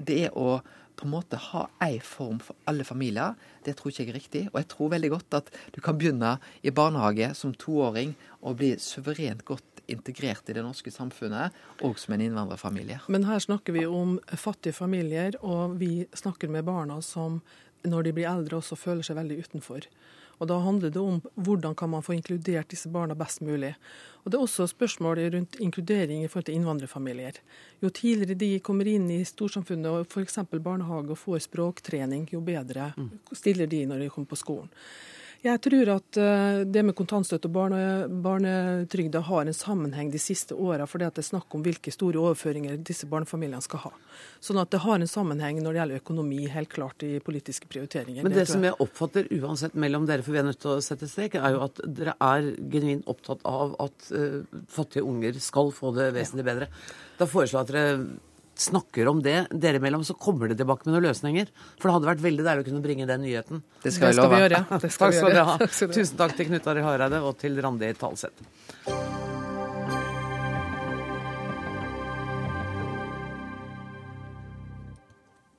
Det 0.00 0.30
å 0.32 0.58
på 0.94 1.08
en 1.08 1.10
måte 1.10 1.38
ha 1.50 1.64
ei 1.82 1.98
form 2.04 2.38
for 2.42 2.56
alle 2.70 2.84
familier, 2.86 3.34
det 3.66 3.74
tror 3.76 3.90
ikke 3.90 4.04
jeg 4.04 4.12
er 4.12 4.18
riktig. 4.18 4.42
Og 4.52 4.60
jeg 4.60 4.68
tror 4.70 4.92
veldig 4.92 5.10
godt 5.16 5.38
at 5.40 5.50
du 5.74 5.80
kan 5.82 5.98
begynne 5.98 6.36
i 6.62 6.72
barnehage 6.74 7.32
som 7.38 7.54
toåring 7.58 8.14
og 8.42 8.60
bli 8.60 8.74
suverent 8.82 9.44
godt 9.48 9.82
integrert 9.90 10.48
i 10.48 10.56
det 10.56 10.62
norske 10.64 10.92
samfunnet, 10.94 11.52
og 11.84 11.98
som 12.00 12.14
en 12.14 12.22
innvandrerfamilie. 12.24 13.02
Men 13.12 13.26
her 13.28 13.42
snakker 13.42 13.76
vi 13.76 13.84
om 13.84 14.16
fattige 14.30 14.76
familier, 14.76 15.36
og 15.42 15.76
vi 15.82 16.06
snakker 16.16 16.48
med 16.48 16.64
barna 16.64 17.00
som 17.04 17.42
når 17.84 18.06
de 18.06 18.14
blir 18.16 18.30
eldre 18.30 18.62
også 18.62 18.78
føler 18.80 19.04
seg 19.04 19.18
veldig 19.18 19.42
utenfor. 19.44 19.84
Og 20.38 20.48
Da 20.48 20.58
handler 20.58 20.90
det 20.90 21.00
om 21.00 21.20
hvordan 21.34 21.74
kan 21.74 21.90
man 21.90 22.02
få 22.02 22.14
inkludert 22.16 22.70
disse 22.70 22.88
barna 22.88 23.14
best 23.14 23.40
mulig. 23.40 23.74
Og 24.24 24.30
Det 24.30 24.38
er 24.38 24.42
også 24.42 24.66
spørsmålet 24.66 25.34
rundt 25.34 25.56
inkludering 25.60 26.24
i 26.24 26.28
forhold 26.28 26.44
til 26.44 26.54
innvandrerfamilier. 26.54 27.40
Jo 27.82 27.88
tidligere 27.88 28.38
de 28.38 28.60
kommer 28.60 28.86
inn 28.88 29.10
i 29.10 29.24
storsamfunnet 29.24 29.90
og 29.90 30.06
f.eks. 30.06 30.38
barnehage 30.60 31.10
og 31.10 31.18
får 31.18 31.44
språktrening, 31.48 32.28
jo 32.32 32.40
bedre 32.40 32.92
mm. 32.96 33.10
stiller 33.32 33.66
de 33.66 33.84
når 33.86 33.98
de 33.98 34.08
kommer 34.08 34.28
på 34.28 34.40
skolen. 34.40 34.70
Jeg 35.44 35.60
tror 35.60 35.90
at 35.92 36.16
eh, 36.16 36.62
det 36.64 36.82
med 36.88 36.96
kontantstøtte 36.96 37.50
og 37.50 37.52
barne, 37.52 37.80
barnetrygda 38.24 39.20
har 39.26 39.44
en 39.44 39.56
sammenheng 39.56 40.08
de 40.12 40.20
siste 40.22 40.56
åra, 40.56 40.86
fordi 40.88 41.10
det 41.12 41.20
er 41.20 41.26
snakk 41.26 41.52
om 41.56 41.64
hvilke 41.66 41.92
store 41.92 42.22
overføringer 42.22 42.78
disse 42.80 43.04
barnefamiliene 43.10 43.60
skal 43.64 43.82
ha. 43.82 43.92
Sånn 44.40 44.62
at 44.62 44.72
det 44.72 44.80
har 44.86 44.96
en 44.96 45.10
sammenheng 45.10 45.60
når 45.60 45.76
det 45.76 45.82
gjelder 45.82 46.00
økonomi, 46.00 46.40
helt 46.48 46.72
klart 46.72 47.04
i 47.04 47.18
politiske 47.24 47.68
prioriteringer. 47.68 48.24
Men 48.24 48.32
det, 48.32 48.46
det 48.46 48.54
som 48.54 48.64
jeg 48.64 48.78
oppfatter 48.80 49.28
uansett 49.36 49.76
mellom 49.76 50.08
dere, 50.08 50.24
for 50.24 50.32
vi 50.32 50.40
er 50.40 50.48
nødt 50.48 50.62
til 50.64 50.78
å 50.78 50.82
sette 50.84 51.10
strek, 51.12 51.36
er 51.36 51.58
jo 51.58 51.64
at 51.68 51.84
dere 52.00 52.16
er 52.24 52.52
genuint 52.72 53.04
opptatt 53.12 53.44
av 53.44 53.76
at 53.84 54.12
uh, 54.16 54.40
fattige 54.72 55.04
unger 55.04 55.36
skal 55.44 55.74
få 55.76 55.92
det 55.98 56.14
vesentlig 56.16 56.48
bedre. 56.48 56.72
Da 57.20 57.28
foreslår 57.28 57.60
jeg 57.60 57.68
at 57.68 57.74
dere 57.74 58.33
snakker 58.60 59.08
om 59.10 59.22
det 59.24 59.36
dere 59.50 59.80
imellom, 59.80 60.04
så 60.06 60.16
kommer 60.18 60.50
det 60.50 60.58
tilbake 60.60 60.86
med 60.86 60.96
noen 60.96 61.08
løsninger. 61.08 61.50
For 61.78 61.88
det 61.88 61.96
hadde 61.96 62.10
vært 62.12 62.24
veldig 62.24 62.46
deilig 62.46 62.64
å 62.64 62.68
kunne 62.70 62.84
bringe 62.84 63.08
den 63.10 63.24
nyheten. 63.26 63.64
Det 63.82 63.94
skal, 63.94 64.12
det 64.12 64.20
skal 64.20 64.32
vi 64.34 64.42
gjøre. 64.44 64.62
Det 64.70 64.90
skal 64.90 65.06
takk 65.06 65.18
skal 65.18 65.32
dere 65.32 65.48
ha. 65.50 65.58
Tusen 65.98 66.20
takk 66.20 66.38
til 66.38 66.50
Knut 66.52 66.70
Arild 66.72 66.88
Hareide 66.88 67.24
og 67.24 67.36
til 67.40 67.60
Randi 67.64 67.92
Talseth. 67.98 68.48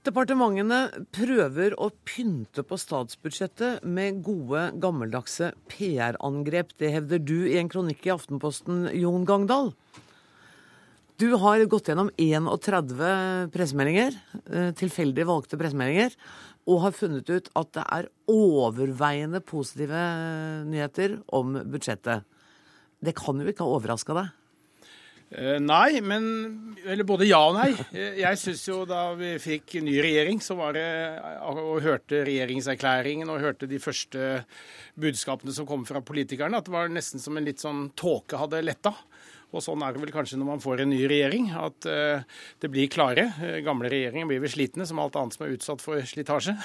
Departementene 0.06 1.08
prøver 1.16 1.74
å 1.82 1.88
pynte 2.06 2.62
på 2.62 2.78
statsbudsjettet 2.78 3.82
med 3.90 4.20
gode, 4.26 4.68
gammeldagse 4.78 5.50
PR-angrep. 5.72 6.76
Det 6.78 6.92
hevder 6.94 7.24
du 7.26 7.40
i 7.50 7.58
en 7.58 7.72
kronikk 7.74 8.06
i 8.06 8.14
Aftenposten, 8.14 8.84
Jon 8.94 9.26
Gangdal. 9.26 9.72
Du 11.16 11.30
har 11.40 11.62
gått 11.72 11.88
gjennom 11.88 12.10
31 12.20 12.90
pressemeldinger, 13.54 14.18
eh, 14.52 14.72
tilfeldig 14.76 15.24
valgte 15.30 15.56
pressemeldinger, 15.56 16.12
og 16.68 16.82
har 16.82 16.92
funnet 16.92 17.30
ut 17.30 17.48
at 17.56 17.70
det 17.78 17.84
er 17.98 18.10
overveiende 18.28 19.40
positive 19.40 20.02
nyheter 20.68 21.22
om 21.32 21.54
budsjettet. 21.72 22.26
Det 23.00 23.16
kan 23.16 23.40
jo 23.40 23.48
ikke 23.48 23.64
ha 23.64 23.78
overraska 23.78 24.18
deg? 24.18 24.34
Uh, 25.36 25.58
nei, 25.58 26.02
men 26.06 26.76
Eller 26.86 27.04
både 27.04 27.26
ja 27.26 27.40
og 27.48 27.56
nei. 27.58 27.72
Eh, 27.96 28.20
jeg 28.22 28.38
syns 28.38 28.62
jo 28.68 28.84
da 28.86 29.08
vi 29.18 29.32
fikk 29.42 29.80
ny 29.82 29.96
regjering, 30.04 30.38
så 30.40 30.54
var 30.56 30.76
det 30.78 30.86
Og 31.50 31.82
hørte 31.82 32.22
regjeringserklæringen 32.28 33.32
og 33.34 33.42
hørte 33.42 33.68
de 33.68 33.80
første 33.82 34.44
budskapene 34.94 35.52
som 35.56 35.66
kom 35.66 35.84
fra 35.88 36.04
politikerne, 36.06 36.60
at 36.60 36.68
det 36.68 36.76
var 36.76 36.94
nesten 36.94 37.20
som 37.20 37.38
en 37.38 37.48
litt 37.48 37.64
sånn 37.64 37.90
tåke 37.98 38.38
hadde 38.38 38.62
letta. 38.64 38.94
Og 39.56 39.64
sånn 39.64 39.84
er 39.86 39.96
det 39.96 40.02
vel 40.04 40.12
kanskje 40.14 40.38
når 40.40 40.50
man 40.50 40.62
får 40.64 40.84
en 40.84 40.92
ny 40.92 41.00
regjering, 41.08 41.48
at 41.56 41.88
uh, 41.88 42.42
det 42.62 42.70
blir 42.72 42.90
klare. 42.92 43.30
Uh, 43.40 43.60
gamle 43.66 43.90
regjeringer 43.92 44.28
blir 44.30 44.42
vel 44.44 44.52
slitne, 44.52 44.88
som 44.88 45.00
alt 45.02 45.16
annet 45.20 45.38
som 45.38 45.46
er 45.46 45.54
utsatt 45.56 45.84
for 45.84 46.02
slitasje. 46.04 46.56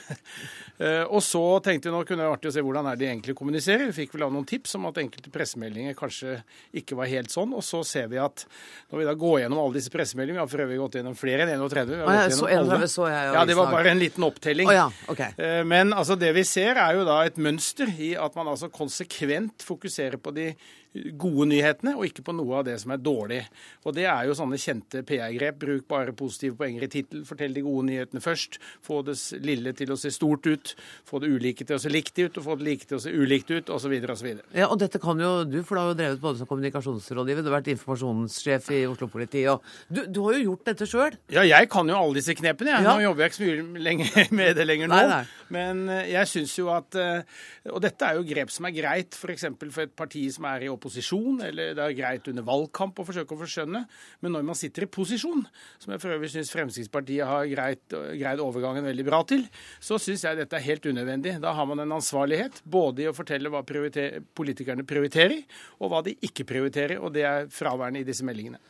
uh, 0.80 1.04
og 1.14 1.22
så 1.24 1.44
tenkte 1.64 1.90
vi 1.90 1.94
nå 1.94 2.02
kunne 2.08 2.24
det 2.24 2.30
vært 2.30 2.40
artig 2.40 2.52
å 2.52 2.56
se 2.56 2.64
hvordan 2.66 2.90
er 2.90 2.98
de 3.00 3.08
egentlig 3.08 3.36
kommuniserer. 3.38 3.90
Vi 3.90 3.98
fikk 4.02 4.16
vel 4.16 4.26
av 4.26 4.34
noen 4.34 4.48
tips 4.50 4.74
om 4.78 4.88
at 4.90 4.98
enkelte 5.02 5.32
pressemeldinger 5.34 5.96
kanskje 5.98 6.40
ikke 6.82 6.98
var 6.98 7.10
helt 7.12 7.32
sånn. 7.32 7.54
Og 7.54 7.64
så 7.66 7.84
ser 7.86 8.10
vi 8.10 8.20
at 8.22 8.44
når 8.90 9.02
vi 9.02 9.08
da 9.10 9.16
går 9.22 9.38
gjennom 9.44 9.62
alle 9.62 9.78
disse 9.78 9.94
pressemeldingene, 9.94 10.40
vi 10.40 10.44
har 10.44 10.50
for 10.50 10.64
øvrig 10.66 10.80
gått 10.82 10.98
gjennom 10.98 11.16
flere 11.18 11.46
enn 11.46 11.54
31 11.54 11.90
vi 11.90 12.00
har 12.00 12.10
ah, 12.10 12.18
ja, 12.24 12.34
så, 12.34 12.48
31 12.50 12.90
så 12.90 13.06
jeg, 13.10 13.30
ja, 13.34 13.46
det 13.46 13.56
var 13.58 13.72
bare 13.72 13.94
en 13.94 14.00
liten 14.02 14.26
opptelling. 14.26 14.68
Oh, 14.70 14.74
ja, 14.74 14.86
okay. 15.12 15.34
Men 15.66 15.94
altså, 15.94 16.16
det 16.18 16.30
vi 16.36 16.44
ser, 16.46 16.78
er 16.80 16.98
jo 16.98 17.06
da 17.06 17.20
et 17.26 17.38
mønster 17.40 17.90
i 18.00 18.12
at 18.18 18.36
man 18.38 18.50
altså 18.52 18.70
konsekvent 18.72 19.64
fokuserer 19.66 20.18
på 20.20 20.32
de 20.34 20.50
gode 20.92 21.46
nyhetene, 21.52 21.94
og 21.96 22.08
ikke 22.08 22.24
på 22.26 22.34
noe 22.34 22.60
av 22.60 22.66
det 22.66 22.76
som 22.82 22.90
er 22.94 23.02
dårlig. 23.02 23.40
Og 23.86 23.94
Det 23.94 24.06
er 24.10 24.26
jo 24.26 24.34
sånne 24.34 24.58
kjente 24.58 25.04
PR-grep. 25.06 25.58
Bruk 25.60 25.86
bare 25.90 26.14
positive 26.16 26.56
poenger 26.58 26.86
i 26.86 26.90
tittel. 26.90 27.22
Fortell 27.28 27.54
de 27.54 27.62
gode 27.62 27.86
nyhetene 27.90 28.22
først. 28.24 28.58
Få 28.82 29.02
det 29.06 29.16
lille 29.44 29.72
til 29.76 29.92
å 29.92 29.98
se 30.00 30.10
stort 30.14 30.46
ut. 30.50 30.74
Få 31.06 31.20
det 31.22 31.30
ulike 31.30 31.66
til 31.66 31.78
å 31.78 31.82
se 31.82 31.92
likt 31.92 32.18
ut, 32.18 32.38
og 32.38 32.46
få 32.46 32.56
det 32.58 32.66
like 32.66 32.88
til 32.90 32.98
å 32.98 33.02
se 33.02 33.12
ulikt 33.14 33.52
ut, 33.54 33.70
osv. 33.70 33.94
osv. 34.14 34.30
Ja, 34.56 34.66
og 34.66 34.80
dette 34.82 35.00
kan 35.02 35.20
jo 35.20 35.44
du, 35.46 35.60
for 35.62 35.76
du 35.76 35.82
har 35.82 35.92
jo 35.92 35.98
drevet 35.98 36.22
både 36.22 36.40
som 36.42 36.50
kommunikasjonsrådgiver, 36.50 37.44
du 37.44 37.50
har 37.52 37.58
vært 37.60 37.70
informasjonssjef 37.74 38.70
i 38.74 38.80
Oslo-politiet. 38.90 39.70
Du, 39.88 40.02
du, 40.06 40.22
har 40.26 40.38
jo 40.38 40.50
gjort 40.50 40.72
dette 40.72 40.88
sjøl? 40.90 41.18
Ja, 41.32 41.44
jeg 41.46 41.70
kan 41.70 41.88
jo 41.90 41.98
alle 41.98 42.18
disse 42.18 42.34
knepene. 42.38 42.74
Jeg. 42.74 42.86
Ja. 42.86 42.96
Nå 42.96 43.04
jobber 43.06 43.26
jeg 43.26 43.32
ikke 43.32 43.40
så 43.40 43.68
mye 43.70 43.84
lenger 43.86 44.34
med 44.40 44.58
det 44.58 44.66
lenger 44.66 44.90
nå. 44.90 44.98
Nei, 44.98 45.20
nei. 45.20 45.40
Men 45.50 45.82
eh, 45.90 46.10
jeg 46.12 46.30
syns 46.30 46.52
jo 46.58 46.68
at 46.70 46.94
eh, 46.98 47.24
Og 47.72 47.80
dette 47.82 48.06
er 48.06 48.18
jo 48.18 48.26
grep 48.26 48.52
som 48.54 48.68
er 48.68 48.74
greit 48.74 49.16
f.eks. 49.18 49.48
For, 49.50 49.72
for 49.74 49.86
et 49.86 49.94
parti 49.96 50.22
som 50.32 50.46
er 50.50 50.66
i 50.66 50.70
opposisjon, 50.70 50.79
eller 50.80 51.74
det 51.76 51.84
er 51.84 51.96
greit 51.98 52.28
under 52.30 52.46
valgkamp 52.46 52.98
å 52.98 53.06
forsøke 53.06 53.36
å 53.36 53.40
forskjønne. 53.42 53.82
Men 54.20 54.34
når 54.36 54.46
man 54.48 54.58
sitter 54.58 54.86
i 54.86 54.90
posisjon, 54.90 55.44
som 55.78 55.92
jeg 55.92 56.02
for 56.02 56.14
øvrig 56.14 56.32
syns 56.32 56.52
Fremskrittspartiet 56.54 57.26
har 57.26 57.46
greit, 57.50 57.84
greid 57.90 58.40
overgangen 58.40 58.86
veldig 58.88 59.06
bra 59.06 59.22
til, 59.28 59.46
så 59.80 60.00
syns 60.00 60.24
jeg 60.24 60.40
dette 60.40 60.56
er 60.56 60.66
helt 60.66 60.86
unødvendig. 60.86 61.36
Da 61.42 61.52
har 61.56 61.68
man 61.68 61.84
en 61.84 61.96
ansvarlighet 61.98 62.62
både 62.64 63.04
i 63.04 63.10
å 63.10 63.16
fortelle 63.16 63.52
hva 63.52 63.64
prioriter 63.66 64.20
politikerne 64.34 64.86
prioriterer, 64.88 65.42
og 65.80 65.92
hva 65.92 66.04
de 66.06 66.16
ikke 66.24 66.48
prioriterer. 66.48 66.98
Og 67.00 67.12
det 67.14 67.26
er 67.28 67.50
fraværende 67.52 68.02
i 68.02 68.08
disse 68.08 68.26
meldingene. 68.26 68.60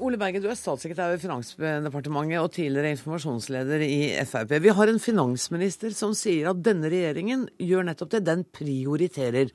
Ole 0.00 0.16
Berge, 0.16 0.40
du 0.40 0.48
er 0.48 0.56
statssekretær 0.56 1.10
ved 1.12 1.20
Finansdepartementet 1.20 2.40
og 2.40 2.52
tidligere 2.54 2.94
informasjonsleder 2.94 3.82
i 3.84 3.98
Frp. 4.24 4.54
Vi 4.64 4.72
har 4.78 4.88
en 4.88 5.02
finansminister 5.02 5.92
som 5.96 6.14
sier 6.16 6.48
at 6.48 6.62
denne 6.64 6.88
regjeringen 6.88 7.44
gjør 7.60 7.84
nettopp 7.90 8.14
det. 8.14 8.22
Den 8.24 8.46
prioriterer. 8.48 9.52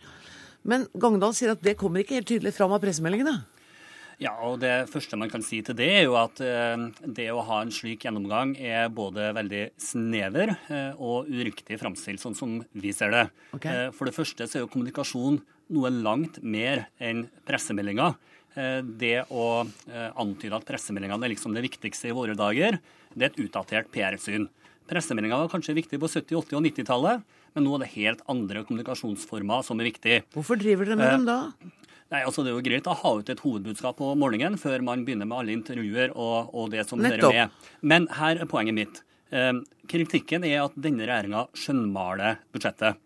Men 0.65 0.87
Gangdal 0.97 1.35
sier 1.37 1.53
at 1.53 1.61
det 1.65 1.77
kommer 1.79 2.01
ikke 2.01 2.17
helt 2.19 2.29
tydelig 2.29 2.55
fram 2.57 2.73
av 2.73 2.81
pressemeldingene. 2.83 3.37
Ja, 4.21 4.31
og 4.47 4.61
Det 4.63 4.87
første 4.87 5.17
man 5.19 5.31
kan 5.31 5.43
si 5.43 5.59
til 5.65 5.75
det, 5.75 5.89
er 5.91 6.05
jo 6.05 6.15
at 6.19 6.39
eh, 6.43 6.85
det 7.03 7.27
å 7.33 7.43
ha 7.45 7.61
en 7.63 7.73
slik 7.73 8.05
gjennomgang 8.05 8.53
er 8.55 8.87
både 8.93 9.31
veldig 9.35 9.63
snever 9.81 10.53
eh, 10.71 10.93
og 10.95 11.27
uriktig 11.27 11.79
framstilt, 11.81 12.23
sånn 12.23 12.37
som 12.37 12.55
vi 12.71 12.93
ser 12.95 13.11
det. 13.11 13.25
Okay. 13.57 13.87
Eh, 13.87 13.89
for 13.95 14.07
det 14.07 14.15
første 14.15 14.47
så 14.47 14.59
er 14.59 14.65
jo 14.65 14.71
kommunikasjon 14.71 15.41
noe 15.75 15.91
langt 15.91 16.39
mer 16.45 16.87
enn 17.01 17.25
pressemeldinger. 17.47 18.15
Det 18.55 19.25
å 19.35 19.65
antyde 20.15 20.55
at 20.55 20.63
pressemeldingene 20.63 21.25
er 21.27 21.31
liksom 21.33 21.51
det 21.57 21.63
viktigste 21.65 22.07
i 22.07 22.13
våre 22.15 22.37
dager, 22.39 22.77
det 23.11 23.25
er 23.25 23.33
et 23.33 23.39
utdatert 23.43 23.89
PR-syn. 23.91 24.45
Pressemeldinger 24.89 25.41
var 25.45 25.49
kanskje 25.49 25.75
viktig 25.77 25.99
på 26.01 26.09
70-, 26.11 26.35
80- 26.43 26.57
og 26.59 26.65
90-tallet, 26.67 27.23
men 27.55 27.65
nå 27.65 27.73
er 27.75 27.83
det 27.85 27.93
helt 27.95 28.21
andre 28.31 28.61
kommunikasjonsformer 28.67 29.65
som 29.65 29.81
er 29.81 29.89
viktig. 29.89 30.19
Hvorfor 30.35 30.59
driver 30.61 30.89
dere 30.91 30.99
med 30.99 31.13
dem 31.15 31.25
da? 31.29 31.39
Nei, 32.13 32.21
altså 32.21 32.43
Det 32.45 32.51
er 32.51 32.59
jo 32.59 32.65
greit 32.67 32.87
å 32.87 32.93
ha 32.99 33.13
ut 33.17 33.29
et 33.33 33.41
hovedbudskap 33.41 33.97
på 33.97 34.11
morgenen 34.19 34.59
før 34.61 34.83
man 34.85 35.01
begynner 35.07 35.25
med 35.25 35.39
alle 35.39 35.55
intervjuer 35.55 36.13
og, 36.13 36.53
og 36.53 36.69
det 36.75 36.85
som 36.85 37.01
hører 37.01 37.25
med. 37.25 37.65
Men 37.81 38.05
her 38.19 38.43
er 38.43 38.49
poenget 38.51 38.77
mitt. 38.77 39.01
Eh, 39.33 39.57
kritikken 39.89 40.45
er 40.45 40.67
at 40.67 40.77
denne 40.77 41.07
regjeringa 41.07 41.47
skjønnmaler 41.57 42.37
budsjettet. 42.53 43.01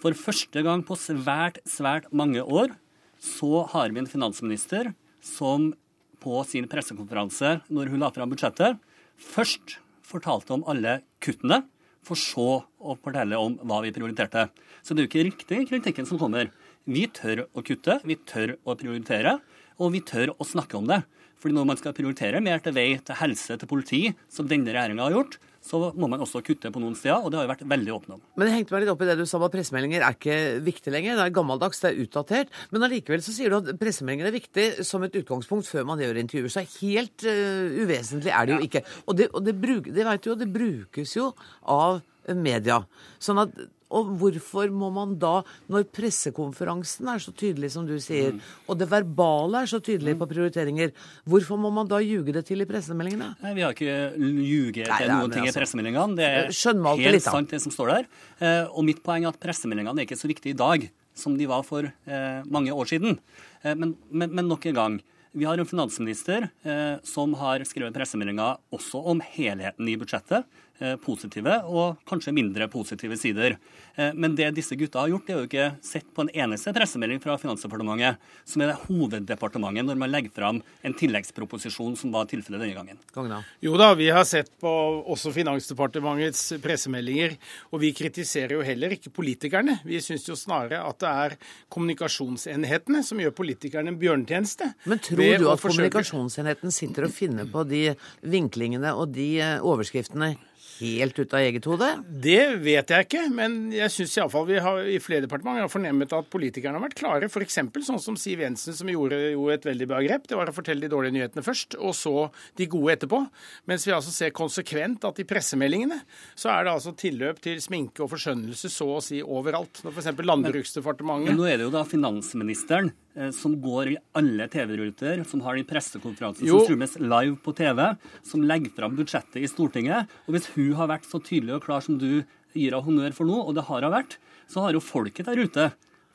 For 0.00 0.16
første 0.16 0.64
gang 0.64 0.84
på 0.84 0.96
svært, 1.00 1.60
svært 1.68 2.08
mange 2.12 2.44
år 2.44 2.76
så 3.20 3.64
har 3.72 3.92
vi 3.92 4.02
en 4.02 4.08
finansminister 4.08 4.92
som 5.24 5.72
på 6.20 6.40
sin 6.48 6.68
pressekonferanse 6.68 7.58
når 7.72 7.92
hun 7.92 8.04
la 8.04 8.12
fram 8.12 8.32
budsjettet, 8.32 8.76
først 9.20 9.78
fortalte 10.10 10.56
om 10.56 10.64
alle 10.70 11.00
kuttene, 11.22 11.62
for 12.06 12.16
så 12.16 12.48
å 12.80 12.96
fortelle 13.04 13.36
om 13.36 13.58
hva 13.68 13.82
vi 13.84 13.92
prioriterte. 13.92 14.48
Så 14.82 14.94
det 14.94 15.02
er 15.02 15.06
jo 15.06 15.10
ikke 15.10 15.26
riktig 15.28 15.58
kritikken 15.68 16.08
som 16.08 16.20
kommer. 16.20 16.48
Vi 16.88 17.04
tør 17.12 17.44
å 17.52 17.64
kutte, 17.64 17.98
vi 18.08 18.16
tør 18.28 18.56
å 18.64 18.76
prioritere, 18.80 19.36
og 19.80 19.92
vi 19.94 20.00
tør 20.04 20.32
å 20.36 20.46
snakke 20.48 20.78
om 20.80 20.88
det. 20.88 21.02
Fordi 21.40 21.56
når 21.56 21.68
man 21.70 21.78
skal 21.80 21.94
prioritere 21.96 22.40
mer 22.44 22.60
til 22.64 22.74
vei, 22.76 22.88
til 23.04 23.16
helse, 23.20 23.56
til 23.56 23.68
politi, 23.68 24.02
som 24.32 24.48
denne 24.48 24.72
regjeringa 24.72 25.06
har 25.06 25.16
gjort, 25.16 25.38
så 25.60 25.78
må 25.92 26.08
man 26.08 26.22
også 26.24 26.40
kutte 26.44 26.70
på 26.72 26.80
noen 26.80 26.94
steder, 26.96 27.20
og 27.20 27.30
det 27.30 27.38
har 27.38 27.44
vi 27.44 27.52
vært 27.52 27.64
veldig 27.68 27.92
åpne 27.92 28.16
om. 28.16 28.22
Men 28.40 28.48
jeg 28.48 28.56
hengte 28.56 28.74
meg 28.74 28.84
litt 28.84 28.92
opp 28.94 29.02
i 29.04 29.08
det 29.10 29.16
du 29.18 29.24
sa 29.28 29.36
om 29.36 29.44
at 29.44 29.54
pressemeldinger 29.54 30.04
er 30.06 30.16
ikke 30.16 30.36
viktig 30.64 30.94
lenger. 30.94 31.18
Det 31.18 31.26
er 31.26 31.34
gammeldags, 31.36 31.82
det 31.82 31.90
er 31.90 32.00
utdatert. 32.04 32.54
Men 32.72 32.86
allikevel 32.86 33.24
så 33.24 33.34
sier 33.36 33.52
du 33.52 33.58
at 33.58 33.80
pressemeldinger 33.80 34.30
er 34.30 34.36
viktig 34.38 34.68
som 34.88 35.04
et 35.04 35.18
utgangspunkt 35.20 35.68
før 35.68 35.84
man 35.90 36.00
gjør 36.00 36.22
intervjuer. 36.22 36.54
Så 36.54 36.64
helt 36.78 37.26
uh, 37.28 37.82
uvesentlig 37.84 38.32
er 38.32 38.48
det 38.48 38.56
jo 38.56 38.70
ikke. 38.70 38.84
Og 39.04 39.20
det, 39.20 39.28
og 39.34 39.44
det, 39.44 39.56
bruk, 39.60 39.92
det 39.92 40.08
vet 40.08 40.24
du 40.24 40.32
jo, 40.32 40.38
det 40.40 40.48
brukes 40.54 41.12
jo 41.18 41.28
av 41.68 42.00
media. 42.40 42.80
Sånn 43.20 43.44
at 43.44 43.60
og 43.90 44.12
hvorfor 44.20 44.70
må 44.74 44.90
man 44.94 45.16
da, 45.20 45.40
når 45.70 45.88
pressekonferansen 45.94 47.10
er 47.10 47.22
så 47.22 47.34
tydelig 47.34 47.72
som 47.74 47.88
du 47.88 47.96
sier, 48.02 48.36
mm. 48.36 48.40
og 48.70 48.78
det 48.80 48.88
verbale 48.90 49.64
er 49.64 49.70
så 49.70 49.80
tydelig 49.82 50.16
på 50.20 50.28
prioriteringer, 50.30 50.94
hvorfor 51.28 51.60
må 51.60 51.72
man 51.74 51.90
da 51.90 52.00
ljuge 52.04 52.34
det 52.36 52.44
til 52.48 52.62
i 52.62 52.68
pressemeldingene? 52.68 53.32
Nei, 53.42 53.54
Vi 53.58 53.66
har 53.66 53.76
ikke 53.76 53.98
ljuget 54.16 54.86
til 54.86 55.12
noen 55.12 55.34
ting 55.34 55.46
altså, 55.46 55.56
i 55.56 55.58
pressemeldingene. 55.60 56.18
Det 56.20 56.30
er 56.30 56.48
helt 56.50 57.16
litt, 57.18 57.26
sant 57.26 57.52
det 57.52 57.62
som 57.64 57.74
står 57.74 57.94
der. 57.94 58.10
Eh, 58.40 58.64
og 58.70 58.86
mitt 58.86 59.02
poeng 59.04 59.26
er 59.26 59.34
at 59.34 59.42
pressemeldingene 59.42 59.98
er 59.98 60.08
ikke 60.08 60.20
så 60.20 60.30
viktige 60.30 60.54
i 60.54 60.60
dag 60.60 60.90
som 61.20 61.36
de 61.38 61.48
var 61.50 61.64
for 61.66 61.86
eh, 61.86 62.42
mange 62.50 62.72
år 62.72 62.88
siden. 62.90 63.18
Eh, 63.62 63.74
men, 63.74 63.96
men, 64.10 64.32
men 64.32 64.48
nok 64.48 64.66
en 64.70 64.78
gang. 64.78 65.00
Vi 65.32 65.46
har 65.46 65.58
en 65.58 65.68
finansminister 65.68 66.48
eh, 66.66 66.96
som 67.06 67.36
har 67.38 67.62
skrevet 67.68 67.94
pressemeldinger 67.94 68.58
også 68.74 69.02
om 69.12 69.20
helheten 69.22 69.86
i 69.86 69.94
budsjettet. 69.98 70.48
Eh, 70.80 70.94
positive 70.96 71.58
og 71.68 71.98
kanskje 72.08 72.32
mindre 72.32 72.64
positive 72.72 73.18
sider. 73.20 73.58
Eh, 74.00 74.14
men 74.16 74.32
det 74.32 74.46
disse 74.56 74.78
gutta 74.80 75.02
har 75.02 75.10
gjort, 75.12 75.26
det 75.26 75.34
er 75.34 75.42
jo 75.42 75.48
ikke 75.50 75.66
sett 75.84 76.06
på 76.16 76.24
en 76.24 76.30
eneste 76.32 76.72
pressemelding 76.72 77.20
fra 77.20 77.34
Finansdepartementet, 77.36 78.16
som 78.48 78.64
er 78.64 78.70
det 78.70 78.78
hoveddepartementet 78.86 79.84
når 79.84 80.00
man 80.00 80.14
legger 80.14 80.32
fram 80.32 80.62
en 80.64 80.96
tilleggsproposisjon, 80.96 81.98
som 82.00 82.16
var 82.16 82.30
tilfellet 82.32 82.64
denne 82.64 82.78
gangen. 82.78 83.44
Jo 83.60 83.76
da, 83.76 83.90
vi 83.98 84.08
har 84.08 84.24
sett 84.24 84.48
på 84.56 84.72
også 85.04 85.34
Finansdepartementets 85.36 86.46
pressemeldinger, 86.64 87.36
og 87.76 87.84
vi 87.84 87.92
kritiserer 88.00 88.56
jo 88.56 88.64
heller 88.64 88.96
ikke 88.96 89.12
politikerne. 89.12 89.82
Vi 89.84 90.00
syns 90.00 90.24
jo 90.32 90.38
snarere 90.38 90.80
at 90.80 91.04
det 91.04 91.14
er 91.26 91.38
kommunikasjonsenhetene 91.68 93.04
som 93.04 93.20
gjør 93.20 93.36
politikerne 93.36 93.92
en 93.92 94.00
bjørnetjeneste. 94.00 94.72
Men 94.88 95.04
tror 95.04 95.26
du 95.44 95.50
at 95.52 95.68
kommunikasjonsenheten 95.68 96.72
sitter 96.72 97.10
og 97.10 97.18
finner 97.20 97.52
på 97.52 97.68
de 97.68 97.90
vinklingene 98.24 98.96
og 98.96 99.12
de 99.12 99.34
eh, 99.44 99.58
overskriftene 99.60 100.38
helt 100.80 101.18
ut 101.20 101.34
av 101.36 101.44
eget 101.44 101.66
hode? 101.68 101.88
Det 102.24 102.56
vet 102.64 102.92
jeg 102.92 103.06
ikke, 103.06 103.24
men 103.34 103.56
jeg 103.74 103.92
syns 103.94 104.16
iallfall 104.18 104.46
vi 104.48 104.60
har 104.62 104.80
i 104.88 104.98
flere 105.02 105.24
departementer 105.26 105.64
har 105.66 105.72
fornemmet 105.72 106.14
at 106.16 106.30
politikerne 106.32 106.78
har 106.78 106.84
vært 106.86 106.98
klare. 106.98 107.28
F.eks. 107.30 107.60
sånn 107.86 108.02
som 108.02 108.18
Siv 108.20 108.42
Jensen, 108.44 108.76
som 108.76 108.90
gjorde 108.90 109.18
jo 109.34 109.48
et 109.52 109.66
veldig 109.66 109.88
bra 109.90 110.00
grep. 110.04 110.28
Det 110.30 110.38
var 110.38 110.50
å 110.50 110.56
fortelle 110.56 110.86
de 110.86 110.92
dårlige 110.92 111.16
nyhetene 111.18 111.44
først, 111.46 111.76
og 111.78 111.94
så 111.96 112.14
de 112.58 112.68
gode 112.70 112.96
etterpå. 112.96 113.22
Mens 113.70 113.86
vi 113.88 113.94
altså 113.96 114.14
ser 114.14 114.34
konsekvent 114.36 115.04
at 115.08 115.20
i 115.22 115.28
pressemeldingene 115.28 116.00
så 116.34 116.52
er 116.54 116.66
det 116.66 116.74
altså 116.74 116.94
tilløp 116.98 117.42
til 117.44 117.60
sminke 117.62 118.04
og 118.04 118.12
forskjønnelse 118.14 118.72
så 118.72 118.88
å 118.96 119.04
si 119.04 119.20
overalt. 119.22 119.84
Når 119.84 119.96
f.eks. 119.96 120.12
Landbruksdepartementet 120.30 121.32
Men 121.32 121.40
nå 121.40 121.46
er 121.48 121.58
det 121.58 121.68
jo 121.68 121.74
da 121.74 121.84
finansministeren 121.88 122.92
som 123.34 123.56
går 123.58 123.88
i 123.90 123.96
alle 124.14 124.46
TV-ruter, 124.52 125.24
som 125.26 125.42
har 125.42 125.58
de 125.58 125.64
pressekonferansene 125.66 126.46
som 126.46 126.62
strømmes 126.62 126.94
live 127.02 127.36
på 127.42 127.54
TV, 127.58 127.80
som 128.26 128.44
legger 128.46 128.70
fram 128.76 128.94
budsjettet 128.98 129.40
i 129.42 129.50
Stortinget. 129.50 130.10
Og 130.28 130.36
hvis 130.36 130.46
hun 130.54 130.76
har 130.78 130.92
vært 130.92 131.08
så 131.10 131.18
tydelig 131.18 131.56
og 131.56 131.64
klar 131.66 131.82
som 131.82 131.98
du 131.98 132.22
gir 132.54 132.70
henne 132.70 132.84
honnør 132.86 133.16
for 133.16 133.26
nå, 133.26 133.40
og 133.42 133.56
det 133.58 133.66
har 133.66 133.86
hun 133.86 133.96
vært, 133.96 134.18
så 134.50 134.62
har 134.64 134.74
jo 134.74 134.82
folket 134.84 135.26
der 135.26 135.42
ute 135.42 135.70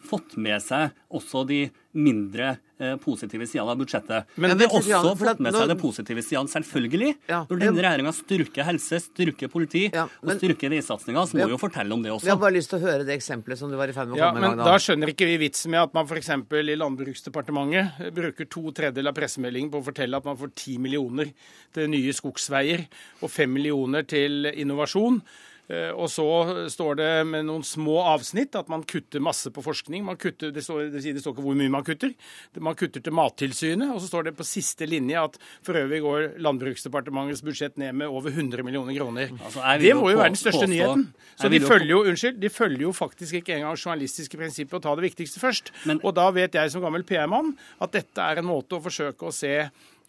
fått 0.08 0.38
med 0.42 0.62
seg 0.64 0.94
også 1.16 1.44
de 1.50 1.66
mindre 1.96 2.58
eh, 2.78 2.96
positive 3.00 3.46
sidene 3.48 3.72
av 3.72 3.80
budsjettet. 3.80 4.34
Men 4.42 4.56
de 4.60 4.68
har 4.68 4.76
også 4.76 5.14
fått 5.20 5.42
med 5.44 5.56
seg 5.56 5.70
de 5.72 5.78
positive 5.80 6.24
sidene, 6.26 6.52
selvfølgelig. 6.52 7.12
Ja, 7.32 7.44
Når 7.50 7.62
denne 7.62 7.86
regjeringa 7.86 8.12
styrker 8.16 8.68
helse, 8.68 9.00
styrker 9.06 9.52
politi 9.52 9.86
ja, 9.88 10.06
men, 10.20 10.36
og 10.36 10.42
styrker 10.42 10.74
veisatsinga, 10.74 11.24
så 11.30 11.40
må 11.40 11.48
vi 11.48 11.56
jo 11.56 11.62
fortelle 11.62 11.96
om 11.96 12.04
det 12.04 12.12
også. 12.12 12.28
Vi 12.28 12.34
har 12.34 12.42
bare 12.42 12.58
lyst 12.58 12.74
til 12.74 12.82
å 12.82 12.86
høre 12.86 13.08
det 13.08 13.16
eksempelet 13.16 13.62
som 13.62 13.72
du 13.72 13.80
var 13.80 13.92
i 13.92 13.96
ferd 13.96 14.12
med 14.12 14.20
å 14.20 14.22
ja, 14.22 14.30
komme 14.34 14.44
med. 14.44 14.58
Men 14.58 14.64
da. 14.64 14.70
da 14.76 14.84
skjønner 14.84 15.14
ikke 15.16 15.30
vi 15.32 15.40
vitsen 15.46 15.76
med 15.76 15.86
at 15.86 15.96
man 15.96 16.10
f.eks. 16.10 16.32
i 16.76 16.78
Landbruksdepartementet 16.84 18.14
bruker 18.20 18.52
to 18.52 18.68
tredjedeler 18.76 19.16
av 19.16 19.20
pressemeldingen 19.22 19.72
på 19.72 19.82
å 19.82 19.88
fortelle 19.88 20.20
at 20.20 20.28
man 20.28 20.40
får 20.40 20.54
ti 20.60 20.78
millioner 20.82 21.32
til 21.76 21.92
nye 21.92 22.16
skogsveier 22.16 22.88
og 23.22 23.32
fem 23.32 23.56
millioner 23.56 24.08
til 24.10 24.52
innovasjon. 24.52 25.22
Eh, 25.68 25.90
og 25.98 26.10
så 26.14 26.26
står 26.70 26.98
det 27.00 27.10
med 27.30 27.48
noen 27.48 27.64
små 27.66 27.98
avsnitt 28.06 28.54
at 28.58 28.70
man 28.70 28.84
kutter 28.86 29.24
masse 29.24 29.50
på 29.54 29.64
forskning. 29.66 30.04
Man 30.06 30.20
kutter, 30.22 30.52
det, 30.54 30.62
står, 30.66 30.92
det, 30.94 31.02
står 31.22 31.36
ikke 31.36 31.46
hvor 31.46 31.58
mye 31.58 31.74
man 31.74 31.86
kutter. 31.88 32.14
Man 32.62 32.78
kutter 32.78 33.02
til 33.02 33.16
Mattilsynet. 33.16 33.90
Og 33.96 34.04
så 34.04 34.12
står 34.12 34.30
det 34.30 34.36
på 34.38 34.48
siste 34.48 34.88
linje 34.90 35.22
at 35.22 35.40
for 35.66 35.80
øvrig 35.80 36.04
går 36.06 36.28
Landbruksdepartementets 36.46 37.44
budsjett 37.46 37.80
ned 37.82 37.98
med 37.98 38.12
over 38.12 38.34
100 38.34 38.66
millioner 38.68 38.98
kroner. 38.98 39.34
Altså, 39.40 39.66
det 39.82 39.96
må 39.98 40.12
jo 40.14 40.22
være 40.22 40.36
den 40.36 40.42
største 40.42 40.66
påstå, 40.66 40.74
nyheten. 40.74 41.08
Så 41.36 41.52
de 41.52 41.62
følger, 41.64 41.92
jo, 41.96 42.04
unnskyld, 42.12 42.40
de 42.42 42.54
følger 42.54 42.86
jo 42.86 42.94
faktisk 42.96 43.42
ikke 43.42 43.58
engang 43.58 43.80
journalistiske 43.80 44.40
prinsipper 44.40 44.80
å 44.80 44.86
ta 44.86 44.96
det 44.98 45.08
viktigste 45.10 45.42
først. 45.42 45.74
Men, 45.90 46.00
og 46.06 46.16
da 46.18 46.30
vet 46.36 46.56
jeg 46.56 46.72
som 46.74 46.84
gammel 46.86 47.06
PR-mann 47.08 47.56
at 47.82 47.96
dette 47.96 48.22
er 48.22 48.42
en 48.42 48.48
måte 48.48 48.78
å 48.78 48.84
forsøke 48.84 49.28
å 49.28 49.34
se 49.36 49.58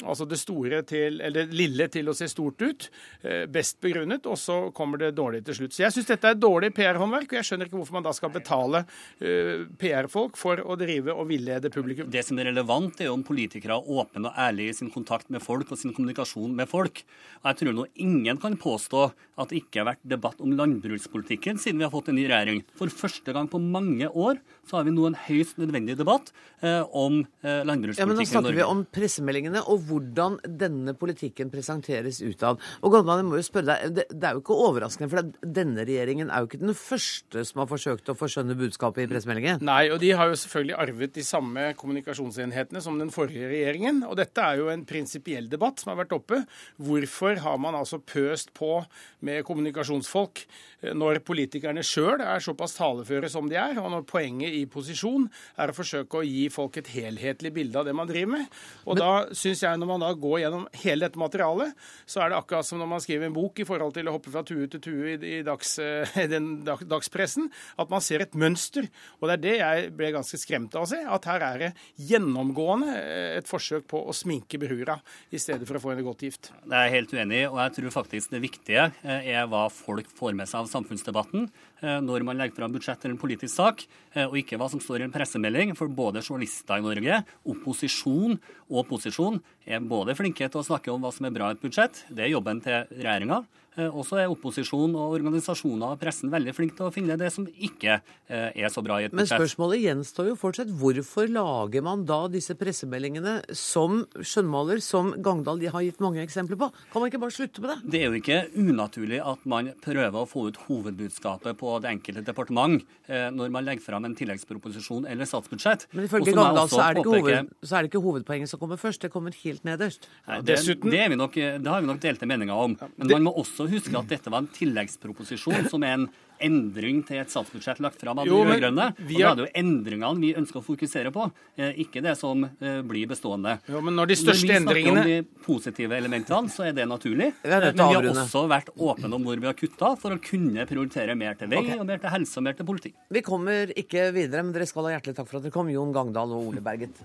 Altså 0.05 0.27
det 0.29 0.37
store 0.37 0.83
til, 0.85 1.23
eller 1.25 1.47
det 1.47 1.57
lille 1.57 1.87
til 1.89 2.11
å 2.11 2.15
se 2.17 2.27
stort 2.29 2.61
ut. 2.61 2.89
Eh, 3.23 3.47
best 3.49 3.79
begrunnet, 3.81 4.27
og 4.29 4.37
så 4.37 4.59
kommer 4.77 5.01
det 5.01 5.15
dårlig 5.17 5.41
til 5.47 5.57
slutt. 5.57 5.73
Så 5.73 5.87
jeg 5.87 5.95
syns 5.95 6.11
dette 6.11 6.29
er 6.29 6.37
dårlig 6.37 6.75
PR-håndverk, 6.77 7.31
og 7.31 7.39
jeg 7.39 7.49
skjønner 7.49 7.71
ikke 7.71 7.79
hvorfor 7.79 7.97
man 7.97 8.05
da 8.05 8.13
skal 8.17 8.33
betale 8.35 8.83
uh, 8.85 9.65
PR-folk 9.81 10.37
for 10.37 10.61
å 10.61 10.77
drive 10.77 11.15
og 11.15 11.31
villede 11.31 11.71
publikum. 11.73 12.11
Det 12.13 12.21
som 12.27 12.37
er 12.43 12.51
relevant, 12.51 13.01
er 13.01 13.09
jo 13.09 13.15
om 13.17 13.25
politikere 13.25 13.79
er 13.79 13.89
åpne 13.97 14.29
og 14.29 14.41
ærlige 14.47 14.75
i 14.75 14.79
sin 14.83 14.93
kontakt 14.93 15.33
med 15.33 15.45
folk 15.45 15.73
og 15.73 15.81
sin 15.81 15.95
kommunikasjon 15.97 16.53
med 16.57 16.69
folk. 16.69 17.01
Og 17.41 17.49
jeg 17.49 17.61
tror 17.63 17.79
nå 17.79 17.89
ingen 18.05 18.43
kan 18.43 18.59
påstå 18.61 19.07
at 19.41 19.53
det 19.53 19.63
ikke 19.63 19.81
har 19.81 19.91
vært 19.95 20.05
debatt 20.05 20.45
om 20.45 20.53
landbrukspolitikken 20.59 21.61
siden 21.63 21.81
vi 21.81 21.89
har 21.89 21.95
fått 21.95 22.13
en 22.13 22.21
ny 22.21 22.29
regjering. 22.29 22.63
For 22.77 22.93
første 22.93 23.33
gang 23.33 23.49
på 23.49 23.63
mange 23.63 24.13
år 24.13 24.41
så 24.67 24.79
har 24.79 24.87
vi 24.87 24.95
nå 24.95 25.07
en 25.09 25.19
høyst 25.27 25.61
nødvendig 25.61 25.97
debatt 25.99 26.33
eh, 26.61 26.83
om 26.91 27.21
eh, 27.43 27.62
landbrukspolitikken 27.67 28.03
ja, 28.03 28.09
men 28.11 28.19
Nå 28.19 28.27
snakker 28.29 28.57
vi 28.59 28.67
om 28.67 28.83
pressemeldingene. 28.91 29.62
og 29.67 29.85
hvordan 29.87 30.39
denne 30.47 30.95
politikken 30.99 31.51
presenteres 31.53 32.21
utad. 32.25 32.61
Og 32.83 32.95
Goldman, 32.95 33.23
jeg 33.23 33.29
må 33.29 33.41
jo 33.41 33.47
spørre 33.47 33.69
deg, 33.73 33.95
det, 33.97 34.07
det, 34.11 34.23
er 34.27 34.37
jo 34.37 34.43
ikke 34.43 34.59
overraskende, 34.67 35.11
for 35.12 35.53
denne 35.59 35.87
regjeringen 35.87 36.31
er 36.31 36.43
jo 36.43 36.51
ikke 36.51 36.62
den 36.62 36.77
første 36.79 37.45
som 37.47 37.62
har 37.62 37.71
forsøkt 37.71 38.11
å 38.11 38.17
forskjønne 38.19 38.59
budskapet 38.59 39.05
i 39.05 39.11
pressemeldingen? 39.11 39.62
Nei, 39.67 39.87
og 39.95 40.01
de 40.03 40.12
har 40.19 40.31
jo 40.31 40.39
selvfølgelig 40.43 40.79
arvet 40.87 41.17
de 41.17 41.27
samme 41.27 41.69
kommunikasjonsenhetene 41.79 42.83
som 42.85 42.99
den 43.01 43.12
forrige 43.14 43.51
regjeringen. 43.53 44.03
Og 44.09 44.19
dette 44.19 44.43
er 44.43 44.61
jo 44.61 44.71
en 44.73 44.87
prinsipiell 44.89 45.51
debatt 45.53 45.83
som 45.83 45.93
har 45.93 46.03
vært 46.03 46.17
oppe. 46.17 46.43
Hvorfor 46.83 47.43
har 47.45 47.61
man 47.62 47.79
altså 47.79 48.01
pøst 48.03 48.53
på 48.57 48.81
med 49.27 49.45
kommunikasjonsfolk 49.47 50.43
eh, 50.83 50.95
når 50.97 51.23
politikerne 51.27 51.85
sjøl 51.87 52.23
er 52.25 52.43
såpass 52.43 52.77
taleføre 52.79 53.31
som 53.33 53.51
de 53.51 53.59
er, 53.61 53.79
og 53.83 53.91
når 53.93 54.07
poenget 54.09 54.56
i 54.61 54.67
posisjon 54.71 55.27
er 55.61 55.71
å 55.71 55.77
forsøke 55.77 56.21
å 56.21 56.27
gi 56.27 56.47
folk 56.53 56.79
et 56.81 56.91
helhetlig 56.95 57.53
bilde 57.57 57.81
av 57.81 57.89
det 57.89 57.95
man 57.97 58.09
driver 58.09 58.37
med. 58.37 58.57
Og 58.85 58.97
Men, 58.97 59.03
da 59.03 59.37
syns 59.37 59.63
jeg 59.65 59.81
når 59.81 59.91
man 59.91 60.05
da 60.05 60.13
går 60.17 60.41
gjennom 60.45 60.67
hele 60.83 61.07
dette 61.07 61.21
materialet, 61.21 61.75
så 62.09 62.23
er 62.23 62.33
det 62.33 62.41
akkurat 62.41 62.69
som 62.69 62.81
når 62.81 62.91
man 62.95 63.05
skriver 63.05 63.29
en 63.29 63.37
bok 63.37 63.63
i 63.63 63.69
forhold 63.69 63.95
til 63.97 64.11
å 64.11 64.17
hoppe 64.17 64.33
fra 64.35 64.45
tue 64.47 64.69
til 64.73 64.83
tue 64.83 65.15
i, 65.15 65.17
i, 65.17 65.43
dags, 65.47 65.77
i 65.83 65.89
eh, 66.25 66.31
den 66.31 66.51
dag, 66.67 66.83
dagspressen, 66.89 67.51
at 67.77 67.93
man 67.93 68.05
ser 68.05 68.25
et 68.25 68.37
mønster. 68.39 68.89
Og 69.21 69.29
det 69.29 69.39
er 69.39 69.45
det 69.47 69.57
jeg 69.61 69.93
ble 69.99 70.13
ganske 70.17 70.41
skremt 70.41 70.77
av 70.77 70.87
å 70.87 70.91
se, 70.91 71.03
at 71.03 71.31
her 71.31 71.47
er 71.51 71.65
det 71.67 71.73
gjennomgående 72.09 72.97
eh, 73.01 73.31
et 73.41 73.51
forsøk 73.51 73.89
på 73.91 74.03
å 74.07 74.17
sminke 74.17 74.61
brura 74.63 74.99
i 75.31 75.41
stedet 75.43 75.69
for 75.69 75.79
å 75.79 75.83
få 75.83 75.95
henne 75.95 76.07
godt 76.07 76.27
gift. 76.27 76.53
Det 76.65 76.77
er 76.77 76.89
jeg 76.89 76.97
helt 76.99 77.17
uenig 77.17 77.43
i, 77.43 77.47
og 77.51 77.61
jeg 77.63 77.77
tror 77.79 77.97
faktisk 78.01 78.35
det 78.35 78.43
viktige 78.45 78.89
eh, 79.03 79.33
er 79.37 79.49
hva 79.51 79.67
folk 79.73 80.11
får 80.17 80.37
med 80.39 80.51
seg 80.51 80.65
av 80.65 80.71
samfunnsdebatten 80.73 81.49
når 81.83 82.24
man 82.24 82.39
legger 82.41 82.57
fram 82.57 82.72
budsjett 82.72 83.03
eller 83.05 83.14
en 83.16 83.20
politisk 83.20 83.53
sak, 83.53 83.83
og 84.24 84.37
ikke 84.41 84.57
hva 84.57 84.68
som 84.72 84.81
står 84.81 85.03
i 85.03 85.07
en 85.07 85.12
pressemelding. 85.12 85.74
For 85.77 85.93
både 85.93 86.22
journalister 86.24 86.81
i 86.81 86.87
Norge, 86.87 87.20
opposisjon 87.53 88.39
og 88.70 88.89
posisjon 88.89 89.39
er 89.68 89.85
både 89.85 90.16
flinke 90.16 90.49
til 90.49 90.62
å 90.62 90.66
snakke 90.66 90.93
om 90.95 91.05
hva 91.05 91.12
som 91.12 91.29
er 91.29 91.37
bra 91.37 91.51
i 91.53 91.59
et 91.59 91.62
budsjett, 91.62 92.07
det 92.09 92.27
er 92.27 92.33
jobben 92.33 92.64
til 92.64 92.89
regjeringa. 92.97 93.43
Eh, 93.77 93.93
også 93.93 94.16
er 94.22 94.31
opposisjon 94.33 94.95
og 94.97 95.14
organisasjoner 95.18 95.93
og 95.93 96.01
pressen 96.01 96.31
veldig 96.33 96.55
flinke 96.57 96.79
til 96.79 96.89
å 96.89 96.93
finne 96.95 97.18
det 97.20 97.29
som 97.35 97.45
ikke 97.45 97.99
eh, 97.99 98.49
er 98.57 98.70
så 98.72 98.81
bra 98.85 98.97
i 99.03 99.07
et 99.07 99.12
budsjett. 99.12 99.35
Men 99.35 99.43
spørsmålet 99.45 99.83
gjenstår 99.83 100.31
jo 100.31 100.37
fortsatt. 100.41 100.70
Hvorfor 100.81 101.29
lager 101.29 101.85
man 101.85 102.07
da 102.09 102.22
disse 102.33 102.57
pressemeldingene 102.57 103.35
som 103.53 104.07
skjønnmaler, 104.16 104.81
som 104.85 105.12
Gangdal 105.20 105.61
har 105.74 105.85
gitt 105.85 106.01
mange 106.01 106.22
eksempler 106.24 106.57
på? 106.61 106.70
Kan 106.93 107.05
man 107.05 107.12
ikke 107.12 107.20
bare 107.27 107.37
slutte 107.37 107.64
med 107.64 107.74
det? 107.74 107.93
Det 107.93 108.01
er 108.01 108.09
jo 108.09 108.20
ikke 108.22 108.39
unaturlig 108.57 109.20
at 109.20 109.45
man 109.45 109.68
prøver 109.85 110.18
å 110.22 110.31
få 110.31 110.47
ut 110.49 110.62
hovedbudskapet 110.70 111.61
på 111.61 111.77
det 111.85 111.93
enkelte 111.93 112.24
departement 112.24 112.81
eh, 113.11 113.29
når 113.35 113.53
man 113.53 113.68
legger 113.68 113.85
fram 113.91 114.09
en 114.09 114.16
tilleggsproposisjon 114.16 115.05
eller 115.12 115.29
statsbudsjett. 115.29 115.85
Men 115.93 116.09
ifølge 116.09 116.33
Gangdal 116.33 116.72
så 116.72 116.81
er, 116.87 117.03
hoved, 117.05 117.53
så 117.61 117.77
er, 117.77 117.85
det 117.85 117.93
ikke 117.93 118.05
hovedpoenget 118.09 118.55
som 118.55 118.62
kommer 118.62 118.81
først, 118.81 119.05
det 119.05 119.12
kommer 119.12 119.37
helt 119.45 119.68
nederst. 119.68 120.09
Nei, 120.24 120.41
det, 120.49 120.62
det, 120.64 121.07
nok, 121.12 121.37
det, 121.37 121.68
har 121.68 121.85
vi 121.85 121.93
nok 121.93 122.01
delte 122.01 122.33
meninger 122.33 122.66
om. 122.66 122.81
Men 122.97 123.12
man 123.18 123.29
må 123.29 123.37
også 123.45 123.66
huske 123.71 123.97
at 123.99 124.09
dette 124.11 124.33
var 124.33 124.45
en 124.45 124.53
tilleggsproposisjon 124.53 125.69
som 125.73 125.85
er 125.87 125.99
en 125.99 126.09
endring 126.43 127.03
til 127.07 127.21
et 127.23 127.31
statsbudsjett 127.33 127.81
lagt 127.81 128.01
fram 128.01 128.21
av 128.21 128.29
de 128.29 128.35
rød-grønne. 128.35 128.87
Og 128.93 129.09
da 129.09 129.31
er 129.31 129.39
det 129.39 129.45
jo 129.47 129.49
endringene 129.62 130.21
vi 130.21 130.33
ønsker 130.37 130.61
å 130.61 130.64
fokusere 130.67 131.12
på, 131.14 131.29
eh, 131.57 131.79
ikke 131.87 132.03
det 132.05 132.17
som 132.21 132.45
eh, 132.45 132.81
blir 132.87 133.09
bestående. 133.11 133.57
Jo, 133.71 133.81
men 133.85 133.97
når 133.97 134.12
de 134.12 134.19
største 134.21 134.61
når 134.61 134.77
vi 134.77 134.85
snakker 134.85 134.93
om 134.93 135.11
de 135.11 135.19
positive 135.47 135.97
elementene, 135.97 136.53
så 136.53 136.69
er 136.69 136.77
det 136.77 136.89
naturlig. 136.91 137.33
Men 137.43 137.69
vi 137.73 137.89
har 137.89 138.11
også 138.12 138.47
vært 138.53 138.73
åpne 138.77 139.12
om 139.17 139.29
hvor 139.29 139.41
vi 139.41 139.51
har 139.51 139.57
kutta, 139.57 139.95
for 140.01 140.17
å 140.17 140.21
kunne 140.23 140.69
prioritere 140.69 141.17
mer 141.19 141.39
til 141.41 141.53
vei, 141.53 141.62
okay. 141.64 141.81
og 141.81 141.89
mer 141.89 142.03
til 142.03 142.12
helse 142.12 142.41
og 142.41 142.49
mer 142.49 142.59
til 142.59 142.69
politi. 142.69 142.93
Vi 143.12 143.25
kommer 143.25 143.73
ikke 143.77 144.11
videre, 144.17 144.45
men 144.45 144.53
dere 144.57 144.69
skal 144.69 144.91
ha 144.91 144.97
hjertelig 144.97 145.17
takk 145.17 145.31
for 145.31 145.41
at 145.41 145.49
dere 145.49 145.57
kom, 145.57 145.73
Jon 145.73 145.95
Gangdal 145.97 146.37
og 146.37 146.53
Ole 146.53 146.64
Berget. 146.64 147.01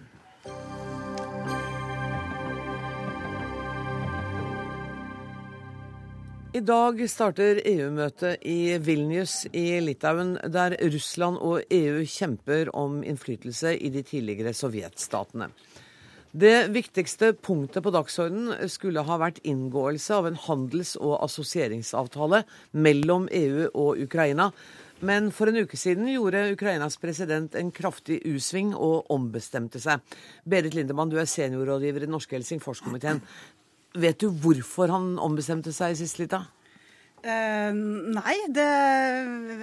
I 6.52 6.60
dag 6.68 6.98
starter 7.08 7.62
EU-møtet 7.64 8.42
i 8.44 8.74
Vilnius 8.84 9.46
i 9.56 9.78
Litauen, 9.80 10.34
der 10.52 10.74
Russland 10.92 11.38
og 11.40 11.62
EU 11.72 12.02
kjemper 12.04 12.68
om 12.76 12.98
innflytelse 13.08 13.72
i 13.80 13.88
de 13.94 14.02
tidligere 14.04 14.52
sovjetstatene. 14.52 15.48
Det 16.36 16.68
viktigste 16.76 17.30
punktet 17.40 17.86
på 17.86 17.94
dagsordenen 17.96 18.68
skulle 18.68 19.06
ha 19.08 19.20
vært 19.22 19.40
inngåelse 19.48 20.18
av 20.18 20.28
en 20.28 20.42
handels- 20.44 20.98
og 21.00 21.22
assosieringsavtale 21.24 22.44
mellom 22.76 23.30
EU 23.32 23.70
og 23.72 24.04
Ukraina. 24.04 24.50
Men 25.00 25.32
for 25.32 25.48
en 25.48 25.64
uke 25.64 25.80
siden 25.80 26.12
gjorde 26.12 26.44
Ukrainas 26.52 27.00
president 27.00 27.56
en 27.56 27.72
kraftig 27.72 28.20
U-sving 28.28 28.76
og 28.76 29.08
ombestemte 29.10 29.80
seg. 29.80 30.04
Berit 30.44 30.76
Lindemann, 30.76 31.10
du 31.10 31.16
er 31.16 31.32
seniorrådgiver 31.32 32.04
i 32.04 32.10
den 32.10 32.16
norske 32.20 32.36
Helsingforskomiteen. 32.36 33.24
Vet 33.94 34.22
du 34.24 34.30
hvorfor 34.32 34.92
han 34.94 35.16
ombestemte 35.20 35.74
seg 35.76 35.98
sist 36.00 36.22
lita? 36.22 36.46
Uh, 37.22 37.70
nei, 38.16 38.34
det, 38.50 38.66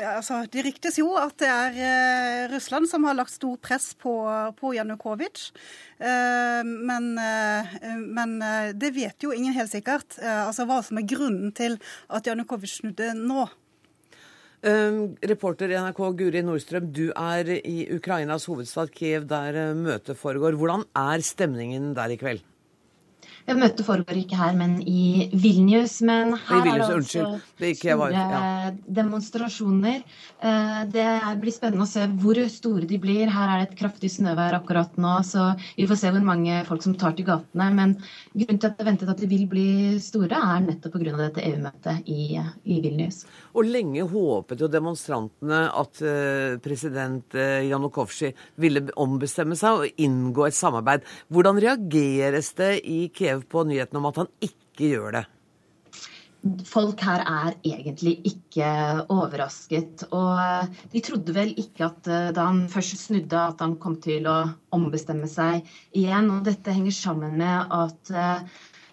altså, 0.06 0.44
det 0.46 0.62
ryktes 0.62 1.00
jo 1.00 1.08
at 1.18 1.34
det 1.42 1.48
er 1.50 1.78
uh, 1.78 2.42
Russland 2.52 2.86
som 2.86 3.02
har 3.08 3.16
lagt 3.18 3.34
stor 3.34 3.56
press 3.58 3.88
på, 3.98 4.12
på 4.60 4.70
Janukovitsj. 4.76 5.48
Uh, 5.98 6.62
men, 6.62 7.16
men 8.14 8.36
det 8.78 8.92
vet 8.94 9.26
jo 9.26 9.32
ingen 9.34 9.56
helt 9.56 9.72
sikkert. 9.72 10.20
altså 10.22 10.68
hva 10.68 10.78
som 10.86 11.00
er 11.00 11.08
grunnen 11.10 11.50
til 11.56 11.74
at 12.14 12.28
Janukovitsj 12.30 12.82
snudde 12.82 13.10
nå. 13.18 13.48
reporter 15.32 15.70
i 15.70 15.80
NRK 15.82 16.00
Guri 16.20 16.42
Nordstrøm, 16.42 16.92
du 16.94 17.08
er 17.10 17.50
i 17.58 17.88
Ukrainas 17.94 18.46
hovedstad 18.46 18.94
Kiev, 18.94 19.26
der 19.26 19.74
møtet 19.74 20.18
foregår. 20.18 20.54
Hvordan 20.54 20.86
er 20.94 21.26
stemningen 21.26 21.90
der 21.98 22.14
i 22.14 22.20
kveld? 22.20 22.46
Møtet 23.56 23.80
foregår 23.86 24.18
ikke 24.20 24.36
her, 24.36 24.52
men 24.58 24.74
i 24.84 25.28
Vilnius. 25.32 25.98
Men 26.04 26.34
her 26.36 26.64
Vilnius, 26.66 26.74
er 26.74 26.88
det 26.88 26.96
også 26.98 27.22
det 27.58 27.70
store 27.78 27.96
var, 27.96 28.12
ja. 28.12 28.72
demonstrasjoner. 28.98 30.02
Eh, 30.38 30.80
det 30.92 31.06
blir 31.40 31.54
spennende 31.54 31.86
å 31.86 31.88
se 31.88 32.04
hvor 32.20 32.40
store 32.52 32.88
de 32.90 32.98
blir. 33.00 33.30
Her 33.32 33.54
er 33.54 33.62
det 33.62 33.70
et 33.70 33.78
kraftig 33.80 34.10
snøvær 34.12 34.58
akkurat 34.58 34.98
nå, 35.00 35.14
så 35.24 35.50
vi 35.78 35.86
får 35.88 36.00
se 36.02 36.12
hvor 36.12 36.26
mange 36.26 36.60
folk 36.68 36.84
som 36.84 36.96
tar 37.00 37.16
til 37.16 37.28
gatene. 37.30 37.70
Men 37.78 37.94
grunnen 38.34 38.60
til 38.60 38.68
at 38.68 38.76
det 38.78 38.88
ventet 38.90 39.12
at 39.14 39.22
de 39.22 39.30
vil 39.30 39.46
bli 39.48 39.68
store, 40.02 40.36
er 40.36 40.66
nettopp 40.66 40.98
pga. 40.98 41.16
dette 41.22 41.46
EU-møtet 41.48 42.12
i, 42.12 42.36
i, 42.36 42.80
Vilnius. 42.84 43.22
Og 43.56 43.64
lenge 43.66 44.04
håpet 44.12 44.60
jo 44.60 44.68
demonstrantene 44.70 45.64
at 45.72 46.02
uh, 46.04 46.58
president 46.62 47.34
Janukovsky 47.34 48.34
ville 48.60 48.84
ombestemme 49.00 49.56
seg 49.58 49.82
og 49.82 50.04
inngå 50.04 50.46
et 50.46 50.56
samarbeid. 50.58 51.06
Hvordan 51.32 51.60
reageres 51.62 52.52
det 52.58 52.72
i 52.84 53.00
Kiev 53.14 53.37
på 53.46 53.66
nyheten 53.68 54.00
om 54.00 54.08
at 54.10 54.24
han 54.24 54.32
ikke 54.40 54.94
gjør 54.94 55.20
det? 55.20 55.26
folk 56.64 57.00
her 57.02 57.24
er 57.26 57.56
egentlig 57.66 58.12
ikke 58.30 58.68
overrasket. 59.10 60.04
Og 60.14 60.70
de 60.92 61.02
trodde 61.04 61.34
vel 61.34 61.50
ikke 61.58 61.88
at 61.88 62.06
da 62.06 62.44
han 62.46 62.60
først 62.70 63.02
snudde, 63.08 63.40
at 63.42 63.60
han 63.60 63.74
kom 63.82 63.96
til 64.00 64.28
å 64.30 64.36
ombestemme 64.74 65.26
seg 65.28 65.66
igjen. 65.98 66.30
Og 66.30 66.46
dette 66.46 66.72
henger 66.72 66.94
sammen 66.94 67.34
med 67.42 67.74
at 67.74 68.14
Eh, 68.14 68.40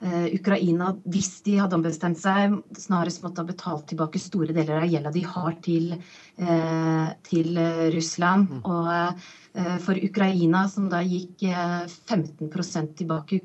Ukraina, 0.04 0.89
hvis 1.08 1.41
de 1.46 1.56
hadde 1.62 1.78
ombestemt 1.78 2.20
seg, 2.20 2.58
snarest 2.78 3.22
måtte 3.24 3.41
ha 3.41 3.48
betalt 3.48 3.86
tilbake 3.89 4.20
store 4.20 4.54
deler 4.56 4.82
av 4.82 4.89
gjelda 4.91 5.12
de 5.16 5.24
har 5.24 5.56
til, 5.64 5.93
eh, 6.38 7.08
til 7.24 7.60
Russland. 7.96 8.50
Mm. 8.52 8.64
Og 8.66 8.89
eh, 9.56 9.78
for 9.86 9.96
Ukraina, 9.96 10.66
som 10.72 10.89
da 10.91 11.00
gikk 11.06 11.46
15% 11.48 12.98
tilbake 13.00 13.39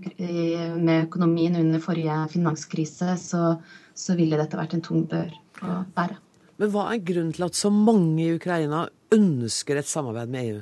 med 0.80 1.06
økonomien 1.06 1.60
under 1.60 1.82
forrige 1.84 2.18
finanskrise, 2.34 3.14
så, 3.20 3.54
så 3.94 4.18
ville 4.18 4.40
dette 4.40 4.58
vært 4.58 4.74
en 4.74 4.84
tung 4.84 5.06
bør 5.10 5.30
å 5.62 5.84
bære. 5.94 6.18
Men 6.60 6.72
hva 6.74 6.90
er 6.92 7.04
grunnen 7.04 7.32
til 7.32 7.46
at 7.46 7.56
så 7.56 7.70
mange 7.72 8.20
i 8.26 8.34
Ukraina 8.36 8.84
ønsker 9.14 9.80
et 9.80 9.88
samarbeid 9.88 10.32
med 10.32 10.50
EU? 10.50 10.58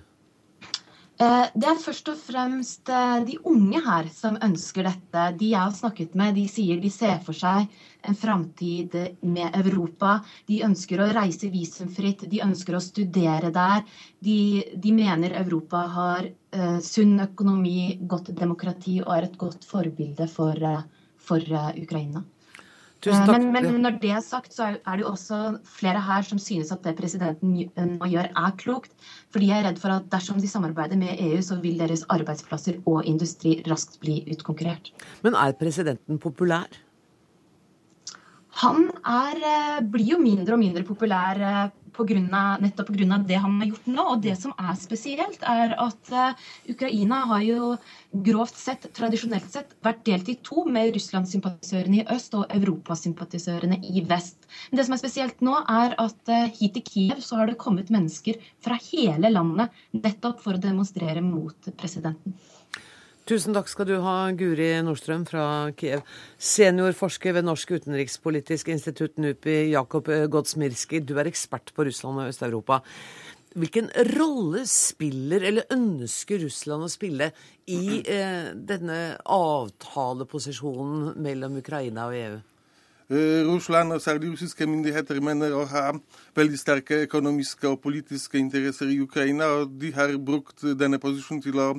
Eh, 1.18 1.46
det 1.58 1.66
er 1.66 1.80
først 1.82 2.08
og 2.12 2.18
fremst 2.22 2.90
eh, 2.94 3.16
de 3.26 3.34
unge 3.50 3.80
her 3.82 4.06
som 4.14 4.36
ønsker 4.44 4.86
dette. 4.86 5.24
De 5.40 5.48
jeg 5.50 5.58
har 5.58 5.74
snakket 5.74 6.14
med, 6.14 6.36
de 6.38 6.44
sier 6.46 6.78
de 6.78 6.90
ser 6.94 7.16
for 7.26 7.34
seg 7.34 7.66
en 8.06 8.18
framtid 8.20 8.94
med 9.26 9.56
Europa. 9.58 10.20
De 10.46 10.60
ønsker 10.68 11.02
å 11.02 11.08
reise 11.16 11.50
visumfritt, 11.50 12.22
de 12.30 12.44
ønsker 12.46 12.78
å 12.78 12.84
studere 12.84 13.50
der. 13.50 13.82
De, 14.22 14.38
de 14.78 14.94
mener 14.94 15.34
Europa 15.42 15.82
har 15.96 16.30
uh, 16.30 16.78
sunn 16.86 17.18
økonomi, 17.26 17.98
godt 18.06 18.30
demokrati 18.38 19.00
og 19.02 19.16
er 19.16 19.26
et 19.26 19.38
godt 19.42 19.66
forbilde 19.66 20.30
for, 20.30 20.54
uh, 20.54 20.86
for 21.18 21.42
uh, 21.50 21.72
Ukraina. 21.82 22.22
Eh, 23.06 23.26
men, 23.30 23.52
men, 23.54 23.68
når 23.78 23.98
det 24.02 24.10
er 24.10 24.22
sagt, 24.24 24.50
så 24.54 24.72
er 24.74 24.96
det 24.98 25.04
jo 25.04 25.12
også 25.12 25.38
flere 25.70 26.00
her 26.02 26.24
som 26.26 26.40
synes 26.42 26.72
at 26.74 26.82
det 26.82 26.96
presidenten 26.98 27.54
nå 27.94 28.08
gjør, 28.10 28.30
er 28.34 28.56
klokt. 28.58 28.90
For 29.30 29.42
de 29.42 29.52
er 29.54 29.62
redd 29.68 29.78
for 29.78 29.94
at 29.94 30.08
dersom 30.10 30.40
de 30.42 30.50
samarbeider 30.50 30.98
med 30.98 31.14
EU, 31.14 31.38
så 31.44 31.60
vil 31.62 31.78
deres 31.78 32.02
arbeidsplasser 32.10 32.80
og 32.90 33.06
industri 33.06 33.60
raskt 33.70 34.00
bli 34.02 34.24
utkonkurrert. 34.34 34.90
Men 35.22 35.38
er 35.38 35.54
presidenten 35.60 36.18
populær? 36.18 36.66
Han 38.64 38.88
er, 39.06 39.38
eh, 39.46 39.80
blir 39.86 40.16
jo 40.16 40.18
mindre 40.18 40.56
og 40.56 40.62
mindre 40.64 40.82
populær 40.82 41.38
eh, 41.38 41.70
på 41.98 42.06
grunn 42.08 42.28
av, 42.34 42.62
nettopp 42.62 42.92
pga. 42.94 43.18
det 43.26 43.40
han 43.42 43.56
har 43.60 43.70
gjort 43.72 43.88
nå. 43.90 44.04
Og 44.14 44.22
det 44.24 44.34
som 44.40 44.54
er 44.56 44.74
spesielt, 44.78 45.42
er 45.42 45.74
at 45.82 46.12
uh, 46.14 46.50
Ukraina 46.70 47.24
har 47.32 47.44
jo 47.46 47.72
grovt 48.28 48.58
sett, 48.58 48.88
tradisjonelt 48.96 49.50
sett, 49.52 49.74
vært 49.84 50.04
delt 50.06 50.30
i 50.30 50.38
to, 50.46 50.64
med 50.70 50.94
Russland-sympatisørene 50.96 52.00
i 52.00 52.06
øst 52.14 52.36
og 52.38 52.46
Europasympatisørene 52.54 53.80
i 53.90 54.04
vest. 54.08 54.48
Men 54.70 54.80
det 54.80 54.86
som 54.88 54.96
er 54.96 55.02
spesielt 55.02 55.42
nå, 55.44 55.56
er 55.82 55.96
at 55.98 56.32
uh, 56.32 56.46
hit 56.60 56.78
til 56.78 56.86
Kiev 56.86 57.24
så 57.24 57.40
har 57.42 57.50
det 57.50 57.58
kommet 57.60 57.92
mennesker 57.94 58.38
fra 58.64 58.78
hele 58.90 59.32
landet 59.32 59.74
nettopp 59.96 60.42
for 60.44 60.56
å 60.56 60.62
demonstrere 60.62 61.24
mot 61.24 61.72
presidenten. 61.78 62.38
Tusen 63.28 63.52
takk 63.52 63.66
skal 63.68 63.84
du 63.84 63.98
ha, 64.00 64.30
Guri 64.32 64.70
Nordstrøm 64.80 65.26
fra 65.28 65.68
Kiev. 65.76 66.00
Seniorforsker 66.40 67.34
ved 67.36 67.44
Norsk 67.44 67.74
utenrikspolitisk 67.76 68.70
institutt 68.72 69.20
NUPI, 69.20 69.74
Jakob 69.74 70.08
Godsmirski. 70.32 71.02
Du 71.04 71.12
er 71.20 71.28
ekspert 71.28 71.74
på 71.76 71.84
Russland 71.84 72.22
og 72.22 72.30
Øst-Europa. 72.30 72.80
Hvilken 73.52 73.92
rolle 74.16 74.64
spiller, 74.64 75.44
eller 75.44 75.68
ønsker 75.76 76.40
Russland 76.46 76.88
å 76.88 76.90
spille, 76.92 77.28
i 77.68 78.00
eh, 78.00 78.48
denne 78.56 79.20
avtaleposisjonen 79.20 81.20
mellom 81.20 81.60
Ukraina 81.60 82.08
og 82.08 82.16
EU? 82.16 82.42
Eh, 83.12 83.44
Russland 83.44 83.92
og 83.92 84.04
særlig 84.08 84.38
russiske 84.38 84.64
myndigheter 84.64 85.20
mener 85.20 85.52
å 85.52 85.68
ha 85.68 85.90
veldig 86.38 86.64
sterke 86.64 87.04
økonomiske 87.04 87.74
og 87.74 87.82
politiske 87.84 88.40
interesser 88.40 88.88
i 88.88 89.02
Ukraina, 89.04 89.52
og 89.58 89.76
de 89.84 89.92
har 89.92 90.16
brukt 90.16 90.64
denne 90.80 90.96
posisjonen 91.02 91.44
til 91.44 91.60
å 91.60 91.74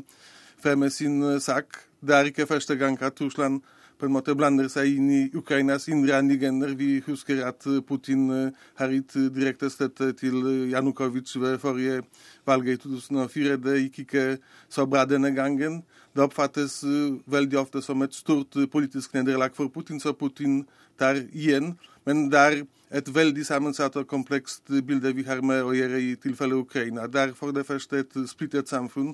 fremme 0.61 0.89
sin 0.89 1.21
eh, 1.23 1.39
sak. 1.39 1.65
Det 2.01 2.15
er 2.15 2.29
ikke 2.29 2.47
første 2.47 2.75
gang 2.75 3.01
at 3.03 3.21
Russland 3.21 3.61
på 3.99 4.07
en 4.07 4.13
måte 4.15 4.35
blander 4.35 4.69
seg 4.71 4.93
inn 4.95 5.09
i 5.11 5.21
Ukrainas 5.35 5.89
indre 5.91 6.15
anliggender. 6.15 6.71
Vi 6.79 7.01
husker 7.05 7.41
at 7.47 7.67
eh, 7.67 7.81
Putin 7.85 8.29
eh, 8.31 8.65
har 8.79 8.93
gitt 8.93 9.17
direkte 9.35 9.69
støtte 9.69 10.11
til 10.13 10.69
Janukovitsj 10.71 11.37
ved 11.39 11.59
forrige 11.59 12.01
valg 12.47 12.67
i 12.67 12.77
2004. 12.77 13.57
Det 13.63 13.77
gikk 13.83 13.99
ikke 14.05 14.25
så 14.69 14.87
bra 14.87 15.05
denne 15.05 15.31
gangen. 15.35 15.81
Det 16.15 16.23
oppfattes 16.25 16.81
veldig 17.29 17.59
ofte 17.59 17.81
som 17.85 18.01
et 18.01 18.15
stort 18.17 18.57
politisk 18.71 19.13
nederlag 19.13 19.53
for 19.55 19.69
Putin, 19.69 19.99
så 20.01 20.11
Putin 20.17 20.63
tar 20.99 21.19
igjen. 21.29 21.75
Men 22.05 22.29
det 22.33 22.39
er 22.39 22.55
et 22.89 23.11
veldig 23.15 23.45
sammensatt 23.45 23.95
og 24.01 24.07
komplekst 24.09 24.71
bilde 24.87 25.11
vi 25.13 25.25
har 25.27 25.43
med 25.45 25.61
å 25.61 25.75
gjøre 25.77 26.01
i 26.01 26.15
tilfelle 26.21 26.57
Ukraina. 26.57 27.05
Det 27.07 27.21
er 27.21 27.35
for 27.37 27.53
det 27.53 27.67
første 27.67 28.01
et 28.01 28.17
splittet 28.31 28.71
samfunn. 28.71 29.13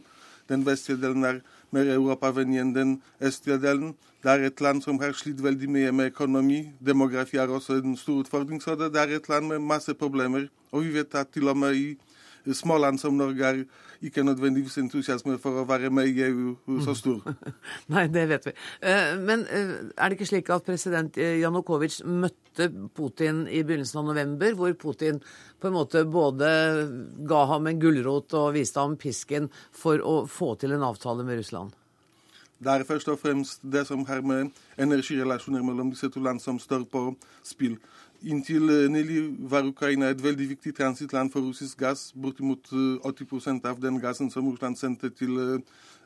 Den 0.50 0.66
vestlige 0.66 1.02
delen 1.02 1.24
er 1.26 1.40
mer 1.74 1.90
europavennlig 1.96 2.62
enn 2.62 2.74
den 2.76 2.92
delen. 3.62 3.96
Det 4.24 4.32
er 4.32 4.46
et 4.48 4.62
land 4.62 4.82
som 4.82 5.00
har 5.02 5.14
slitt 5.14 5.42
veldig 5.44 5.70
mye 5.70 5.92
med 5.92 6.12
økonomi. 6.14 6.60
Demografi 6.82 7.38
er 7.38 7.52
også 7.52 7.80
en 7.82 7.98
stor 7.98 8.24
utfordring. 8.24 8.62
Så 8.62 8.76
det 8.76 8.96
er 8.96 9.16
et 9.16 9.30
land 9.30 9.48
med 9.48 9.60
masse 9.60 9.94
problemer. 9.94 10.48
Og 10.72 10.84
vi 10.84 10.94
vet 10.98 11.16
at 11.16 11.30
til 11.34 11.48
og 11.48 11.58
med 11.58 11.76
i 11.76 12.54
småland 12.54 13.00
som 13.00 13.14
Norge 13.14 13.46
er 13.46 13.64
ikke 14.04 14.26
nødvendigvis 14.26 14.78
entusiasme 14.82 15.38
for 15.42 15.62
å 15.62 15.68
være 15.70 15.92
med 15.94 16.10
i 16.12 16.26
EU 16.28 16.80
så 16.84 16.96
stor. 16.98 17.22
Nei, 17.94 18.08
det 18.12 18.26
vet 18.32 18.50
vi. 18.50 18.56
Eh, 18.82 19.14
men 19.22 19.46
eh, 19.48 19.76
er 19.96 20.10
det 20.10 20.20
ikke 20.20 20.30
slik 20.34 20.52
at 20.54 20.68
president 20.68 21.18
Janukovitsj 21.18 22.04
møtte 22.10 22.70
Putin 22.96 23.46
i 23.48 23.64
begynnelsen 23.64 24.02
av 24.02 24.12
november, 24.12 24.58
hvor 24.58 24.76
Putin 24.80 25.22
på 25.60 25.70
en 25.70 25.78
måte 25.78 26.06
både 26.10 26.50
ga 27.28 27.46
ham 27.52 27.72
en 27.72 27.82
gulrot 27.82 28.36
og 28.38 28.54
viste 28.58 28.82
ham 28.82 29.00
pisken 29.00 29.50
for 29.76 30.04
å 30.04 30.22
få 30.30 30.54
til 30.60 30.76
en 30.76 30.86
avtale 30.88 31.26
med 31.28 31.44
Russland? 31.44 31.76
Det 32.56 32.72
er 32.72 32.86
først 32.88 33.10
og 33.12 33.20
fremst 33.20 33.66
det 33.68 33.84
som 33.88 34.06
har 34.08 34.22
med 34.24 34.54
energirelasjoner 34.80 35.64
mellom 35.64 35.90
disse 35.92 36.08
to 36.10 36.22
land 36.24 36.40
som 36.42 36.60
står 36.60 36.86
på 36.92 37.10
spill. 37.44 37.76
Inntil 38.26 38.72
nylig 38.90 39.20
var 39.52 39.68
Ukraina 39.68 40.10
et 40.10 40.24
veldig 40.24 40.48
viktig 40.50 40.76
transittland 40.76 41.32
for 41.32 41.46
russisk 41.46 41.78
gass. 41.78 42.08
Bortimot 42.22 42.72
80 43.06 43.36
eh, 43.38 43.70
av 43.70 43.82
den 43.82 44.00
gassen 44.02 44.32
som 44.32 44.48
Russland 44.50 44.76
sendte 44.78 45.10
til 45.10 45.62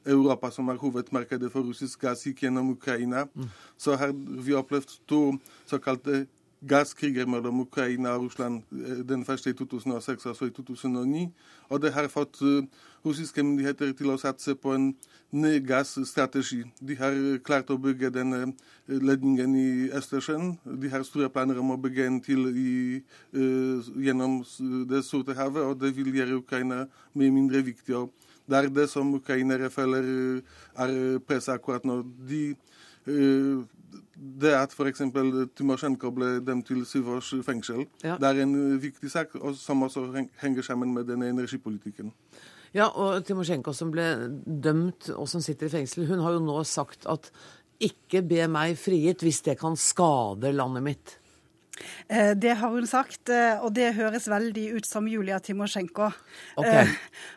Europa, 0.05 0.51
som 0.51 0.67
er 0.67 0.81
hovedmarkedet 0.81 1.51
for 1.51 1.63
russisk 1.63 2.01
gass, 2.01 2.25
gikk 2.27 2.43
gjennom 2.43 2.73
Ukraina. 2.75 3.25
Mm. 3.35 3.47
Så 3.77 3.95
har 3.95 4.11
vi 4.13 4.53
opplevd 4.53 4.99
to 5.07 5.37
såkalte 5.65 6.25
gasskriger 6.67 7.25
mellom 7.25 7.59
Ukraina 7.59 8.09
og 8.09 8.23
Russland, 8.23 8.63
den 9.07 9.25
første 9.25 9.49
i 9.49 9.53
2006 9.53 10.25
og 10.25 10.35
så 10.35 10.45
i 10.45 10.49
2009. 10.49 11.29
Og 11.69 11.81
det 11.81 11.93
har 11.93 12.07
fått 12.07 12.41
russiske 13.05 13.43
myndigheter 13.43 13.93
til 13.97 14.11
å 14.13 14.17
satse 14.19 14.55
på 14.59 14.73
en 14.75 14.91
ny 15.31 15.59
gassstrategi. 15.61 16.63
De 16.81 16.95
har 16.97 17.15
klart 17.45 17.69
å 17.69 17.77
bygge 17.81 18.09
denne 18.13 18.53
ledningen 18.89 19.55
i 19.55 19.69
Østersjøen. 19.95 20.55
De 20.65 20.89
har 20.89 21.05
store 21.05 21.29
planer 21.33 21.59
om 21.61 21.73
å 21.75 21.79
bygge 21.81 22.07
en 22.09 22.19
til 22.25 22.47
i, 22.49 22.71
uh, 23.35 23.89
gjennom 24.01 24.41
Det 24.89 25.03
sorte 25.05 25.35
havet, 25.37 25.63
og 25.63 25.79
det 25.79 25.93
vil 25.95 26.13
gjøre 26.15 26.41
Ukraina 26.41 26.85
mye 27.13 27.31
mindre 27.31 27.61
viktig. 27.61 27.95
Og 27.95 28.11
det 28.49 28.57
er 28.57 28.69
det 28.73 28.89
som 28.89 29.13
ukrainere 29.13 29.69
føler 29.69 30.41
er 30.75 31.19
presset 31.27 31.53
akkurat 31.59 31.85
nå. 31.85 32.01
De, 32.29 32.55
uh, 33.07 33.61
det 34.41 34.53
at 34.57 34.73
f.eks. 34.73 35.01
Timosjenko 35.55 36.11
ble 36.11 36.39
dømt 36.45 36.67
til 36.67 36.85
syv 36.85 37.13
års 37.15 37.29
fengsel, 37.45 37.85
ja. 38.03 38.17
det 38.19 38.29
er 38.29 38.41
en 38.43 38.55
viktig 38.81 39.11
sak 39.11 39.35
som 39.55 39.83
også 39.85 40.09
henger 40.41 40.65
sammen 40.65 40.93
med 40.93 41.07
denne 41.07 41.29
energipolitikken. 41.29 42.11
Ja, 42.75 42.89
og 42.89 43.23
Timosjenko 43.25 43.73
som 43.73 43.93
ble 43.93 44.05
dømt 44.45 45.09
og 45.15 45.25
som 45.29 45.41
sitter 45.41 45.69
i 45.69 45.73
fengsel, 45.73 46.05
hun 46.09 46.21
har 46.21 46.35
jo 46.35 46.43
nå 46.43 46.59
sagt 46.67 47.07
at 47.09 47.31
ikke 47.79 48.21
be 48.27 48.43
meg 48.51 48.75
frigitt 48.79 49.23
hvis 49.23 49.41
det 49.47 49.57
kan 49.61 49.77
skade 49.79 50.51
landet 50.55 50.85
mitt. 50.85 51.18
Eh, 52.07 52.31
det 52.35 52.55
har 52.59 52.69
hun 52.69 52.87
sagt, 52.87 53.29
eh, 53.29 53.59
og 53.61 53.73
det 53.77 53.93
høres 53.97 54.27
veldig 54.29 54.65
ut 54.77 54.87
som 54.87 55.07
Julia 55.07 55.39
Timosjenko. 55.39 56.09
Okay. 56.59 56.87
Eh, 56.87 56.93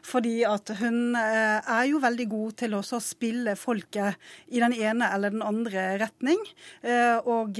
fordi 0.07 0.34
at 0.49 0.72
hun 0.80 1.16
er 1.16 1.84
jo 1.88 2.01
veldig 2.03 2.26
god 2.30 2.57
til 2.62 2.76
å 2.76 2.82
spille 2.82 3.55
folket 3.59 4.16
i 4.53 4.61
den 4.62 4.74
ene 4.74 5.09
eller 5.12 5.32
den 5.34 5.45
andre 5.45 5.84
retning. 6.01 6.40
Og, 7.28 7.59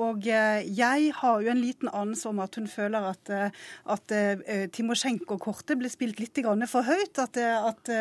og 0.00 0.26
jeg 0.26 1.10
har 1.18 1.42
jo 1.42 1.50
en 1.50 1.60
liten 1.60 1.90
anelse 1.90 2.28
om 2.30 2.40
at 2.42 2.56
hun 2.58 2.66
føler 2.70 3.08
at, 3.10 3.32
at 3.90 4.14
Timosjenko-kortet 4.74 5.78
ble 5.80 5.90
spilt 5.92 6.20
litt 6.22 6.40
for 6.70 6.86
høyt. 6.86 7.18
At 7.22 7.36
det, 7.38 7.46
at 7.46 7.92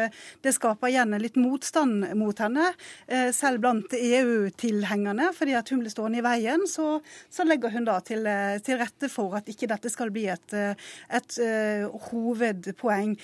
det 0.44 0.56
skaper 0.56 0.92
igjen 0.92 1.16
litt 1.22 1.38
motstand 1.40 2.08
mot 2.20 2.40
henne, 2.42 2.72
selv 3.36 3.64
blant 3.64 3.94
EU-tilhengerne. 3.98 5.32
Fordi 5.38 5.58
at 5.60 5.74
hun 5.74 5.84
blir 5.84 5.94
stående 5.94 6.22
i 6.22 6.26
veien, 6.26 6.68
så, 6.70 6.98
så 7.34 7.48
legger 7.48 7.74
hun 7.74 7.90
da 7.90 8.00
til 8.06 8.13
til, 8.14 8.30
til, 8.66 8.80
rette 8.82 9.10
for 9.12 9.38
at 9.40 9.50
ikke 9.52 9.70
dette 9.72 9.92
skal 9.92 10.12
bli 10.14 10.28
et, 10.32 10.54
et 10.54 11.40
uh, 11.42 11.98
hovedpoeng. 12.10 13.16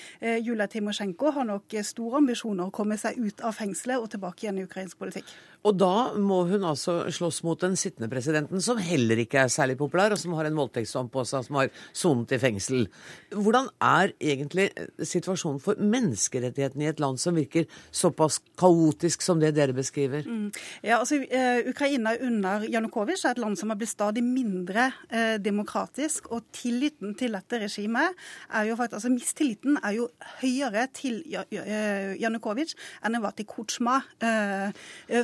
Julia 0.42 0.68
Timosjenko 0.70 1.32
har 1.36 1.48
nok 1.48 1.78
store 1.86 2.20
ambisjoner 2.20 2.68
å 2.68 2.74
komme 2.74 2.98
seg 3.00 3.18
ut 3.20 3.44
av 3.46 3.56
fengselet 3.56 4.00
og 4.00 4.10
tilbake 4.12 4.46
igjen 4.46 4.60
i 4.60 4.66
ukrainsk 4.68 5.00
politikk. 5.00 5.30
Og 5.68 5.76
da 5.76 6.12
må 6.16 6.38
hun 6.48 6.62
altså 6.64 7.02
slåss 7.12 7.42
mot 7.44 7.60
den 7.60 7.74
sittende 7.76 8.08
presidenten, 8.08 8.62
som 8.64 8.78
heller 8.80 9.20
ikke 9.20 9.42
er 9.42 9.52
særlig 9.52 9.76
populær, 9.80 10.14
og 10.14 10.20
som 10.20 10.32
har 10.38 10.48
en 10.48 10.56
voldtektsdom 10.56 11.10
på 11.12 11.24
seg, 11.28 11.44
som 11.44 11.58
har 11.60 11.68
sonet 11.92 12.32
i 12.32 12.40
fengsel. 12.40 12.86
Hvordan 13.34 13.68
er 13.84 14.14
egentlig 14.16 14.70
situasjonen 14.96 15.60
for 15.60 15.80
menneskerettighetene 15.80 16.86
i 16.86 16.90
et 16.94 17.02
land 17.02 17.20
som 17.20 17.36
virker 17.36 17.68
såpass 17.92 18.40
kaotisk 18.60 19.24
som 19.24 19.42
det 19.42 19.52
dere 19.58 19.76
beskriver? 19.76 20.24
Mm. 20.24 20.48
Ja, 20.80 21.02
altså 21.02 21.20
Ukraina 21.68 22.16
under 22.24 22.64
Janukovitsj 22.64 23.26
er 23.28 23.36
et 23.36 23.44
land 23.44 23.60
som 23.60 23.72
har 23.72 23.80
blitt 23.80 23.92
stadig 23.92 24.24
mindre 24.24 24.69
uh, 24.78 25.36
demokratisk, 25.42 26.30
og 26.32 26.48
tilliten 26.56 27.14
til 27.18 27.36
dette 27.36 27.60
regimet 27.64 28.16
er 28.48 28.70
jo 28.70 28.78
faktisk, 28.78 29.00
altså 29.00 29.12
Mistilliten 29.12 29.78
er 29.82 29.96
jo 29.98 30.08
høyere 30.40 30.86
til 30.94 31.20
Janukovitsj 32.20 32.76
enn 33.04 33.16
den 33.16 33.24
var 33.24 33.34
til 33.36 33.46
Kutsjma 33.48 33.98
eh, 34.24 34.70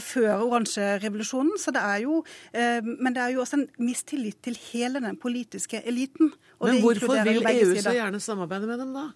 før 0.02 0.26
før 0.26 0.46
oransjerevolusjonen. 0.46 1.58
Så 1.60 1.74
det 1.74 1.82
er 1.82 2.02
jo, 2.04 2.22
eh, 2.52 2.80
men 2.84 3.14
det 3.14 3.22
er 3.22 3.34
jo 3.34 3.44
også 3.44 3.60
en 3.60 3.68
mistillit 3.78 4.38
til 4.42 4.58
hele 4.72 5.00
den 5.00 5.16
politiske 5.16 5.82
eliten. 5.86 6.32
men 6.62 6.80
hvorfor 6.80 7.22
vil 7.24 7.42
EU 7.44 7.76
så 7.80 7.92
gjerne 7.92 8.20
samarbeide 8.20 8.66
med 8.66 8.78
dem, 8.78 8.94
da? 8.94 9.10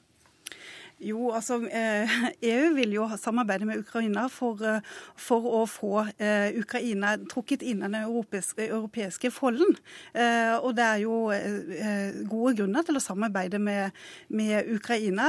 Jo, 1.00 1.30
altså 1.32 1.56
EU 1.56 1.68
eh, 1.70 2.10
e 2.42 2.56
vil 2.74 2.92
jo 2.92 3.06
samarbeide 3.16 3.64
med 3.64 3.78
Ukraina 3.80 4.26
for, 4.28 4.60
eh, 4.60 4.82
for 5.16 5.46
å 5.48 5.62
få 5.64 6.02
eh, 6.20 6.52
Ukraina 6.60 7.14
trukket 7.30 7.62
inn 7.64 7.80
i 7.80 7.86
den 7.86 8.02
europeiske, 8.02 8.66
europeiske 8.68 9.30
folden. 9.32 9.78
Og 10.60 10.74
det 10.76 10.84
er 10.84 10.98
jo 11.00 11.14
gode 12.28 12.52
grunner 12.58 12.84
til 12.84 12.98
å 12.98 13.02
samarbeide 13.02 13.58
med, 13.62 13.96
med 14.28 14.68
Ukraina. 14.74 15.28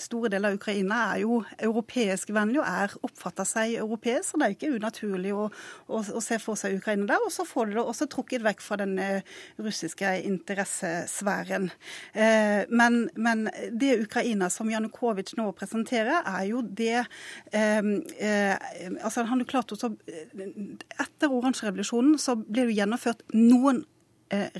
Store 0.00 0.30
deler 0.32 0.54
av 0.54 0.56
Ukraina 0.60 1.00
er 1.12 1.22
jo 1.24 1.40
europeiskvennlig 1.58 2.62
og 2.62 2.68
er 2.70 2.94
oppfatter 3.04 3.48
seg 3.48 3.76
europeisk, 3.82 4.30
så 4.30 4.40
det 4.40 4.46
er 4.46 4.56
ikke 4.56 4.72
unaturlig 4.78 5.34
å, 5.36 5.48
å, 5.88 6.00
å, 6.00 6.22
se 6.24 6.38
for 6.40 6.58
seg 6.60 6.78
Ukraina 6.78 7.08
der. 7.10 7.26
Og 7.26 7.34
så 7.34 7.44
får 7.48 7.68
de 7.68 7.78
det 7.78 7.84
også 7.84 8.08
trukket 8.12 8.46
vekk 8.46 8.64
fra 8.64 8.80
den 8.80 8.96
russiske 9.60 10.14
interessesfæren. 10.30 11.68
Men, 12.72 13.00
men 13.20 13.46
det 13.72 13.98
Ukraina 14.06 14.48
som 14.52 14.70
Janukovitsj 14.72 15.09
Yanukovitsj 15.10 15.36
nå 15.38 15.50
presenterer, 15.56 16.22
er 16.26 16.44
jo 16.48 16.62
det 16.62 17.04
eh, 17.52 17.90
eh, 18.18 18.56
altså 19.02 19.24
Han 19.26 19.40
har 19.40 19.48
klart 19.48 19.72
å 19.72 19.94
Etter 21.00 21.30
oransjerevolusjonen 21.30 22.18
så 22.18 22.36
ble 22.38 22.68
det 22.70 22.78
gjennomført 22.78 23.24
noen 23.34 23.84
Eh, 23.84 23.89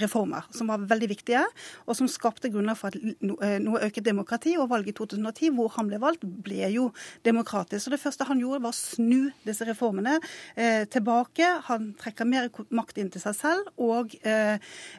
reformer 0.00 0.46
som 0.54 0.70
var 0.70 0.82
veldig 0.90 1.08
viktige, 1.10 1.42
og 1.86 1.96
som 1.98 2.08
skapte 2.10 2.50
grunnlag 2.52 2.78
for 2.78 2.90
at 2.90 3.60
noe 3.62 3.82
øket 3.86 4.06
demokrati. 4.06 4.56
Og 4.58 4.70
valget 4.70 4.94
i 4.94 4.98
2010, 4.98 5.52
hvor 5.56 5.70
han 5.76 5.90
ble 5.90 6.00
valgt, 6.02 6.24
ble 6.44 6.70
jo 6.74 6.88
demokratisk. 7.26 7.84
Så 7.84 7.94
det 7.94 8.00
første 8.02 8.26
han 8.28 8.40
gjorde, 8.42 8.62
var 8.64 8.74
å 8.74 8.78
snu 8.78 9.30
disse 9.46 9.66
reformene 9.68 10.18
eh, 10.56 10.84
tilbake. 10.90 11.48
Han 11.70 11.92
trekker 12.00 12.28
mer 12.28 12.50
makt 12.74 13.00
inn 13.00 13.10
til 13.12 13.22
seg 13.22 13.36
selv 13.38 13.70
og 13.80 14.14
eh, 14.26 14.58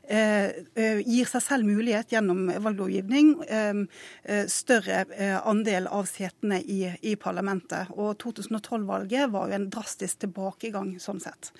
eh, 0.10 1.02
gir 1.06 1.30
seg 1.30 1.46
selv 1.46 1.70
mulighet 1.70 2.16
gjennom 2.16 2.48
valglovgivning 2.64 3.34
eh, 3.48 4.46
større 4.52 5.04
andel 5.48 5.90
av 5.92 6.08
setene 6.10 6.62
i, 6.62 6.84
i 7.02 7.16
parlamentet. 7.20 7.92
Og 7.96 8.16
2012-valget 8.22 9.32
var 9.34 9.50
jo 9.50 9.60
en 9.60 9.72
drastisk 9.74 10.26
tilbakegang 10.26 10.96
sånn 11.02 11.22
sett. 11.24 11.52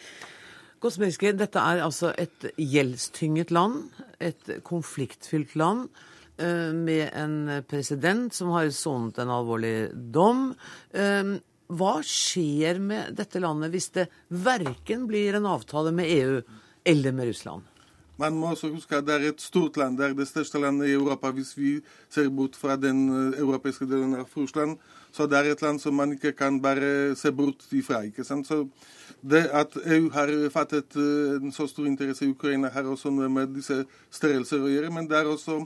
Kosminski, 0.82 1.36
dette 1.38 1.62
er 1.62 1.84
altså 1.86 2.10
et 2.18 2.48
gjeldstynget 2.58 3.52
land, 3.54 3.84
et 4.18 4.50
konfliktfylt 4.66 5.54
land, 5.60 5.90
eh, 6.42 6.72
med 6.74 7.12
en 7.14 7.64
president 7.70 8.34
som 8.34 8.50
har 8.56 8.72
sonet 8.74 9.20
en 9.22 9.30
alvorlig 9.30 9.92
dom. 9.94 10.56
Eh, 10.90 11.38
hva 11.72 11.94
skjer 12.04 12.82
med 12.84 13.14
dette 13.16 13.40
landet 13.40 13.72
hvis 13.72 13.92
det 13.96 14.10
verken 14.34 15.06
blir 15.08 15.38
en 15.38 15.46
avtale 15.54 15.94
med 15.96 16.10
EU 16.18 16.42
eller 16.84 17.14
med 17.16 17.30
Russland? 17.30 17.71
Man 18.22 18.38
må 18.38 18.52
også 18.54 18.70
huske 18.70 18.98
at 19.00 19.06
det 19.08 19.14
er 19.16 19.24
et 19.32 19.42
stort 19.42 19.78
land. 19.82 19.98
Det 19.98 20.06
er 20.06 20.14
det 20.14 20.28
største 20.30 20.60
landet 20.62 20.92
i 20.92 20.94
Europa 20.94 21.32
hvis 21.34 21.56
vi 21.58 21.72
ser 22.10 22.30
bort 22.30 22.56
fra 22.56 22.76
den 22.78 23.08
eh, 23.10 23.40
europeiske 23.42 23.88
delen 23.90 24.14
av 24.16 24.30
Russland. 24.38 24.78
Så 25.12 25.26
det 25.28 25.40
er 25.40 25.50
et 25.52 25.62
land 25.62 25.80
som 25.82 25.96
man 25.98 26.14
ikke 26.14 26.32
kan 26.38 26.60
bare 26.62 27.16
se 27.16 27.32
bort 27.32 27.66
ifra. 27.72 28.04
ikke 28.06 28.24
sant? 28.24 28.48
Så 28.48 28.68
det 29.22 29.48
at 29.54 29.78
EU 29.86 30.10
har 30.14 30.34
fattet 30.54 30.96
eh, 30.96 31.42
en 31.42 31.52
så 31.52 31.68
stor 31.68 31.88
interesse 31.90 32.26
i 32.26 32.30
Ukraina, 32.30 32.70
har 32.70 32.86
også 32.86 33.10
noe 33.10 33.30
med 33.30 33.56
disse 33.56 33.86
størrelser 34.12 34.62
å 34.62 34.70
gjøre. 34.70 34.94
Men 34.94 35.10
det 35.10 35.18
er 35.18 35.32
også 35.32 35.66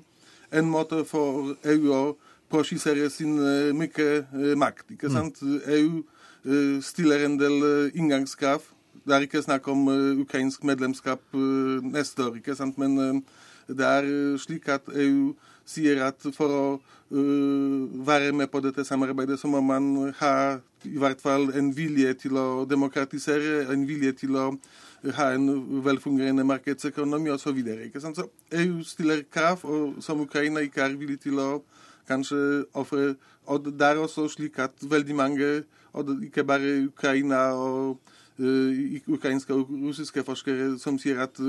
en 0.51 0.72
måte 0.72 1.03
for 1.06 1.58
EU 1.64 1.91
å 1.91 2.03
prosjisere 2.49 3.10
sin 3.10 3.36
eh, 3.36 3.74
mye 3.76 4.56
makt. 4.56 4.95
ikke 4.95 5.12
mm. 5.12 5.18
sant? 5.18 5.43
EU 5.68 6.03
stiller 6.86 7.26
en 7.26 7.39
del 7.41 7.91
inngangskrav. 7.97 8.74
Det 9.06 9.14
er 9.14 9.26
ikke 9.26 9.43
snakk 9.45 9.68
om 9.70 9.88
ukrainsk 10.22 10.64
medlemskap 10.66 11.22
neste 11.86 12.26
år, 12.26 12.39
ikke 12.39 12.56
sant? 12.58 12.78
men 12.82 13.22
det 13.68 13.86
er 13.86 14.08
slik 14.41 14.70
at 14.74 14.89
EU 14.93 15.34
sier 15.66 16.01
at 16.06 16.26
for 16.34 16.53
å 16.53 16.66
være 17.10 18.32
med 18.34 18.49
på 18.49 18.62
dette 18.66 18.86
samarbeidet, 18.86 19.39
så 19.39 19.47
må 19.47 19.62
man 19.62 20.14
ha 20.20 20.58
i 20.86 20.97
hvert 20.97 21.22
fall 21.22 21.51
en 21.58 21.70
vilje 21.76 22.14
til 22.26 22.38
å 22.38 22.66
demokratisere, 22.70 23.68
en 23.74 23.86
vilje 23.88 24.14
til 24.26 24.38
å 24.38 24.47
ha 25.14 25.30
en 25.36 25.47
velfungerende 25.86 26.43
markedsøkonomi 26.43 27.30
osv. 27.34 27.62
Så, 27.99 28.14
så 28.16 28.28
EU 28.58 28.82
stiller 28.84 29.24
krav 29.32 29.62
som 30.01 30.22
Ukraina 30.22 30.66
ikke 30.66 30.82
er 30.86 30.97
villig 30.97 31.20
til 31.26 31.39
å 31.41 31.49
kanskje 32.10 32.66
ofre. 32.74 33.14
Og 33.45 33.70
det 33.70 33.86
er 33.86 34.01
også 34.01 34.28
slik 34.34 34.60
at 34.60 34.74
veldig 34.82 35.16
mange, 35.16 35.49
og 35.93 36.10
ikke 36.26 36.43
bare 36.43 36.88
Ukraina 36.88 37.47
og 37.53 37.99
Eh, 38.36 39.01
ukrainske 39.07 39.53
og 39.53 39.69
russiske 39.69 40.23
forskere 40.27 40.73
som 40.79 40.97
sier 40.99 41.21
at 41.23 41.39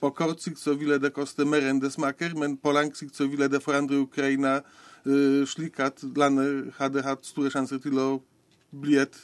på 0.00 0.10
kort 0.14 0.42
sikt 0.42 0.60
så 0.62 0.76
ville 0.78 0.98
det 1.02 1.10
koste 1.12 1.44
mer 1.44 1.66
enn 1.66 1.80
det 1.82 1.90
smaker, 1.92 2.36
men 2.38 2.54
på 2.56 2.70
lang 2.72 2.92
sikt 2.94 3.16
så 3.18 3.26
ville 3.26 3.48
det 3.50 3.62
forandre 3.62 3.98
Ukraina 3.98 4.60
slik 5.46 5.78
at 5.78 6.02
landet 6.18 6.72
hadde 6.78 7.02
hatt 7.06 7.26
store 7.26 7.50
sjanser 7.50 7.78
til 7.78 7.98
å 8.02 8.06
bli 8.82 8.98
et 9.02 9.16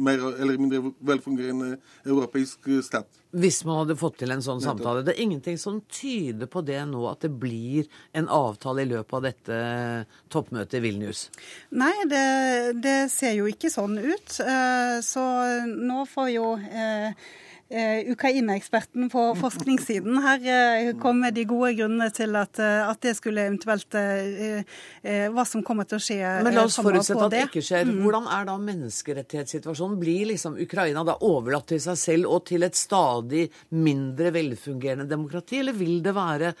mer 0.00 0.22
eller 0.32 0.60
mindre 0.60 0.92
velfungerende 1.06 1.74
europeisk 2.04 2.70
stat. 2.86 3.08
Hvis 3.30 3.60
man 3.62 3.84
hadde 3.84 3.94
fått 3.98 4.16
til 4.22 4.32
en 4.34 4.42
sånn 4.42 4.62
samtale. 4.62 5.04
Det 5.06 5.12
er 5.14 5.22
ingenting 5.22 5.58
som 5.60 5.78
tyder 5.86 6.48
på 6.50 6.64
det 6.66 6.80
nå, 6.90 7.04
at 7.06 7.22
det 7.22 7.30
blir 7.30 7.86
en 8.16 8.26
avtale 8.26 8.82
i 8.82 8.88
løpet 8.90 9.16
av 9.18 9.26
dette 9.28 9.60
toppmøtet 10.34 10.80
i 10.80 10.82
Vilnius? 10.82 11.28
Nei, 11.70 11.94
det, 12.10 12.24
det 12.82 12.96
ser 13.14 13.36
jo 13.38 13.46
ikke 13.50 13.70
sånn 13.70 14.00
ut. 14.00 14.34
Eh, 14.42 14.96
så 15.06 15.26
nå 15.70 16.02
får 16.10 16.32
jo 16.34 16.48
eh, 16.58 17.14
Ukraina-eksperten 17.70 19.06
på 19.12 19.20
forskningssiden 19.38 20.16
her 20.24 20.40
uh, 20.42 20.88
kom 20.98 21.20
med 21.22 21.36
de 21.38 21.44
gode 21.46 21.70
grunnene 21.78 22.08
til 22.10 22.34
at, 22.34 22.58
uh, 22.58 22.88
at 22.90 22.98
det 23.04 23.12
skulle 23.18 23.44
eventuelt 23.46 23.94
Hva 25.00 25.44
som 25.46 25.62
kommer 25.66 25.86
til 25.88 25.98
å 25.98 26.02
skje. 26.02 26.18
Men 26.44 26.54
la 26.54 26.64
oss 26.66 26.78
forutsette 26.80 27.22
at 27.24 27.32
det 27.32 27.42
ikke 27.46 27.62
skjer. 27.64 27.86
Mm. 27.86 28.00
Hvordan 28.02 28.26
er 28.34 28.48
da 28.48 28.56
menneskerettighetssituasjonen? 28.62 29.96
Blir 30.00 30.28
liksom 30.32 30.56
Ukraina 30.60 31.04
da 31.06 31.14
overlatt 31.26 31.68
til 31.70 31.80
seg 31.82 31.98
selv 32.00 32.30
og 32.34 32.44
til 32.50 32.66
et 32.66 32.76
stadig 32.78 33.46
mindre 33.78 34.32
velfungerende 34.34 35.06
demokrati, 35.10 35.60
eller 35.62 35.76
vil 35.78 36.00
det 36.04 36.14
være 36.16 36.52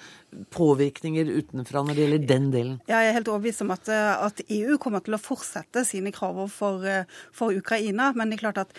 påvirkninger 0.54 1.30
utenfra 1.40 1.82
når 1.84 1.96
det 1.96 2.04
gjelder 2.04 2.26
den 2.30 2.48
delen? 2.54 2.78
Jeg 2.90 3.08
er 3.10 3.16
helt 3.16 3.30
overbevist 3.32 3.64
om 3.66 3.74
at, 3.74 3.90
at, 3.90 4.42
EU 4.50 4.78
kommer 4.82 5.02
til 5.04 5.16
å 5.16 5.22
fortsette 5.22 5.84
sine 5.88 6.14
krav 6.14 6.40
for, 6.54 6.86
for 7.34 7.56
Ukraina, 7.56 8.10
men 8.16 8.30
det 8.30 8.38
er 8.38 8.44
klart 8.46 8.62
at 8.64 8.74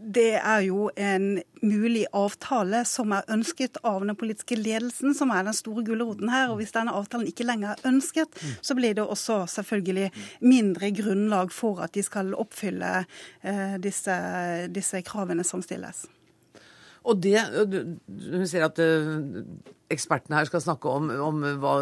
det 0.00 0.38
er 0.38 0.60
jo 0.64 0.88
en 0.96 1.40
mulig 1.60 2.06
avtale 2.16 2.82
som 2.88 3.12
er 3.12 3.26
ønsket 3.32 3.76
av 3.86 4.00
den 4.00 4.16
politiske 4.16 4.56
ledelsen, 4.56 5.12
som 5.16 5.32
er 5.34 5.44
den 5.44 5.56
store 5.56 5.84
gulroten 5.84 6.30
her. 6.32 6.48
Og 6.50 6.60
hvis 6.60 6.72
denne 6.74 6.94
avtalen 6.96 7.28
ikke 7.28 7.46
lenger 7.46 7.74
er 7.74 7.90
ønsket, 7.92 8.40
så 8.64 8.76
blir 8.78 8.96
det 8.96 9.04
også 9.04 9.42
selvfølgelig 9.52 10.08
mindre 10.40 10.92
grunnlag 10.96 11.52
for 11.52 11.82
at 11.84 11.92
de 11.96 12.04
skal 12.06 12.32
oppfylle 12.32 12.94
eh, 13.42 13.76
disse, 13.82 14.16
disse, 14.72 15.02
kravene 15.04 15.44
som 15.44 15.62
stilles. 15.64 16.06
Og 17.08 17.16
det, 17.24 17.40
Hun 17.40 18.44
sier 18.48 18.66
at 18.66 18.76
uh, 18.76 19.22
ekspertene 19.92 20.36
her 20.36 20.48
skal 20.48 20.60
snakke 20.60 20.90
om, 20.92 21.08
om, 21.24 21.40
hva 21.62 21.74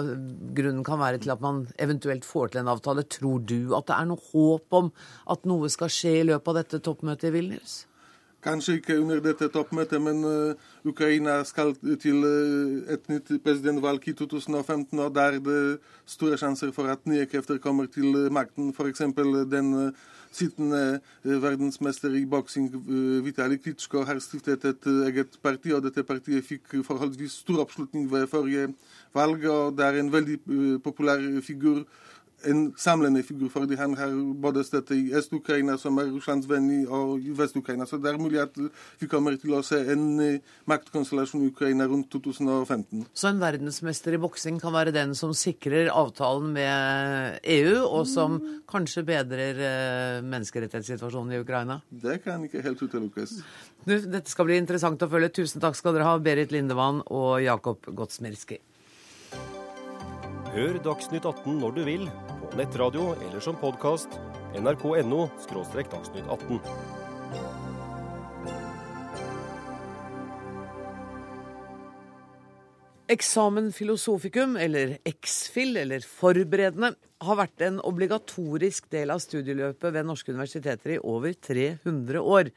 grunnen 0.54 0.84
kan 0.86 1.00
være 1.00 1.18
til 1.22 1.34
at 1.34 1.42
man 1.42 1.64
eventuelt 1.82 2.26
får 2.26 2.52
til 2.52 2.62
en 2.62 2.70
avtale. 2.74 3.02
Tror 3.02 3.42
du 3.42 3.74
at 3.78 3.90
det 3.90 3.98
er 3.98 4.10
noe 4.10 4.26
håp 4.30 4.78
om 4.78 4.90
at 5.34 5.46
noe 5.50 5.70
skal 5.74 5.90
skje 5.92 6.20
i 6.20 6.26
løpet 6.30 6.54
av 6.54 6.60
dette 6.62 6.82
toppmøtet 6.86 7.32
i 7.32 7.34
Vilnius? 7.34 7.80
Kanskje 8.42 8.76
ikke 8.78 9.00
under 9.00 9.18
dette 9.18 9.48
toppmøtet, 9.50 9.98
men 10.02 10.20
uh, 10.24 10.54
Ukraina 10.86 11.40
skal 11.44 11.72
til 11.98 12.22
uh, 12.22 12.92
et 12.94 13.08
nytt 13.10 13.32
presidentvalg 13.42 14.06
i 14.08 14.14
2015, 14.14 14.98
og 14.98 15.14
der 15.14 15.38
er 15.38 15.40
det 15.42 15.80
store 16.06 16.38
sjanser 16.38 16.70
for 16.72 16.86
at 16.86 17.02
nye 17.10 17.26
krefter 17.26 17.58
kommer 17.58 17.90
til 17.90 18.30
makten. 18.30 18.70
F.eks. 18.72 19.02
den 19.50 19.92
sittende 20.30 21.00
verdensmester 21.24 22.14
i 22.14 22.24
boksing 22.26 22.70
Vitalij 23.24 23.58
Klitsjko 23.64 24.04
har 24.04 24.18
stiftet 24.22 24.64
et 24.64 24.86
eget 24.86 25.38
parti, 25.42 25.72
og 25.72 25.82
dette 25.82 26.04
partiet 26.06 26.44
fikk 26.44 26.78
forholdsvis 26.86 27.40
stor 27.42 27.64
oppslutning 27.64 28.06
ved 28.12 28.26
forrige 28.26 28.68
valg. 29.14 29.48
og 29.50 29.76
Det 29.76 29.84
er 29.84 29.98
en 29.98 30.12
veldig 30.12 30.38
populær 30.84 31.40
figur 31.42 31.82
en 32.46 32.72
samlende 32.78 33.22
figur, 33.26 33.48
fordi 33.50 33.74
han 33.76 33.96
har 33.98 34.12
både 34.42 34.62
støtte 34.64 34.94
i 34.94 35.10
Øst-Ukraina, 35.16 35.76
som 35.78 35.98
er 35.98 36.10
Russlands 36.12 36.46
venn, 36.48 36.68
og 36.86 37.18
i 37.18 37.32
Vest-Ukraina. 37.34 37.86
Så 37.86 37.98
det 37.98 38.12
er 38.12 38.20
mulig 38.20 38.40
at 38.42 38.54
vi 39.00 39.08
kommer 39.10 39.34
til 39.40 39.56
å 39.58 39.62
se 39.66 39.80
en 39.92 40.20
maktkonstellasjon 40.70 41.42
i 41.42 41.50
Ukraina 41.50 41.88
rundt 41.90 42.10
2015. 42.14 43.06
Så 43.12 43.32
en 43.32 43.42
verdensmester 43.42 44.14
i 44.14 44.22
boksing 44.22 44.60
kan 44.62 44.74
være 44.76 44.94
den 44.94 45.16
som 45.18 45.34
sikrer 45.34 45.90
avtalen 45.90 46.52
med 46.54 47.40
EU, 47.42 47.82
og 47.86 48.06
som 48.06 48.38
kanskje 48.70 49.06
bedrer 49.08 50.22
menneskerettighetssituasjonen 50.22 51.34
i 51.34 51.42
Ukraina? 51.42 51.80
Det 51.90 52.20
kan 52.22 52.44
ikke 52.46 52.62
helt 52.62 52.82
utelukkes. 52.82 53.38
Dette 53.88 54.28
skal 54.30 54.48
bli 54.48 54.58
interessant 54.60 55.02
å 55.02 55.10
følge. 55.10 55.34
Tusen 55.42 55.62
takk 55.64 55.76
skal 55.78 55.96
dere 55.96 56.06
ha, 56.06 56.18
Berit 56.22 56.54
Lindevann 56.54 57.02
og 57.06 57.38
Jakob 57.42 57.88
Gotsmirski. 57.96 58.60
Hør 60.58 60.74
Dagsnytt 60.82 61.22
18 61.22 61.60
når 61.60 61.74
du 61.76 61.84
vil, 61.86 62.00
på 62.40 62.56
nettradio 62.58 63.12
eller 63.22 63.38
som 63.44 63.54
podkast. 63.60 64.16
nrk.no– 64.58 65.28
dagsnytt 65.92 66.26
18. 66.26 66.58
Eksamen 73.14 73.70
filosofikum, 73.70 74.56
eller 74.58 74.96
exfil, 75.06 75.78
eller 75.78 76.02
forberedende, 76.02 76.90
har 77.22 77.38
vært 77.38 77.62
en 77.68 77.78
obligatorisk 77.86 78.90
del 78.90 79.14
av 79.14 79.22
studieløpet 79.22 79.94
ved 79.94 80.10
norske 80.10 80.34
universiteter 80.34 80.96
i 80.96 80.98
over 80.98 81.38
300 81.38 82.18
år. 82.18 82.50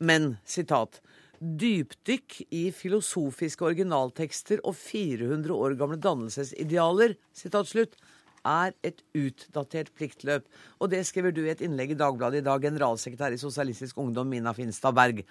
Men, 0.00 0.38
sitat, 0.48 1.02
dypdykk 1.40 2.38
i 2.54 2.66
filosofiske 2.74 3.66
originaltekster 3.66 4.62
og 4.64 4.76
400 4.78 5.52
år 5.54 5.76
gamle 5.80 5.98
dannelsesidealer, 6.00 7.16
er 8.46 8.74
et 8.86 9.02
utdatert 9.18 9.92
pliktløp. 9.98 10.46
Og 10.78 10.90
det 10.92 11.02
skriver 11.08 11.34
du 11.34 11.42
i 11.44 11.52
et 11.52 11.62
innlegg 11.66 11.94
i 11.94 11.98
Dagbladet 11.98 12.42
i 12.42 12.46
dag, 12.46 12.62
generalsekretær 12.62 13.34
i 13.34 13.40
Sosialistisk 13.40 13.98
Ungdom, 13.98 14.28
Mina 14.30 14.54
Finstad 14.54 14.94
Berg. 14.94 15.24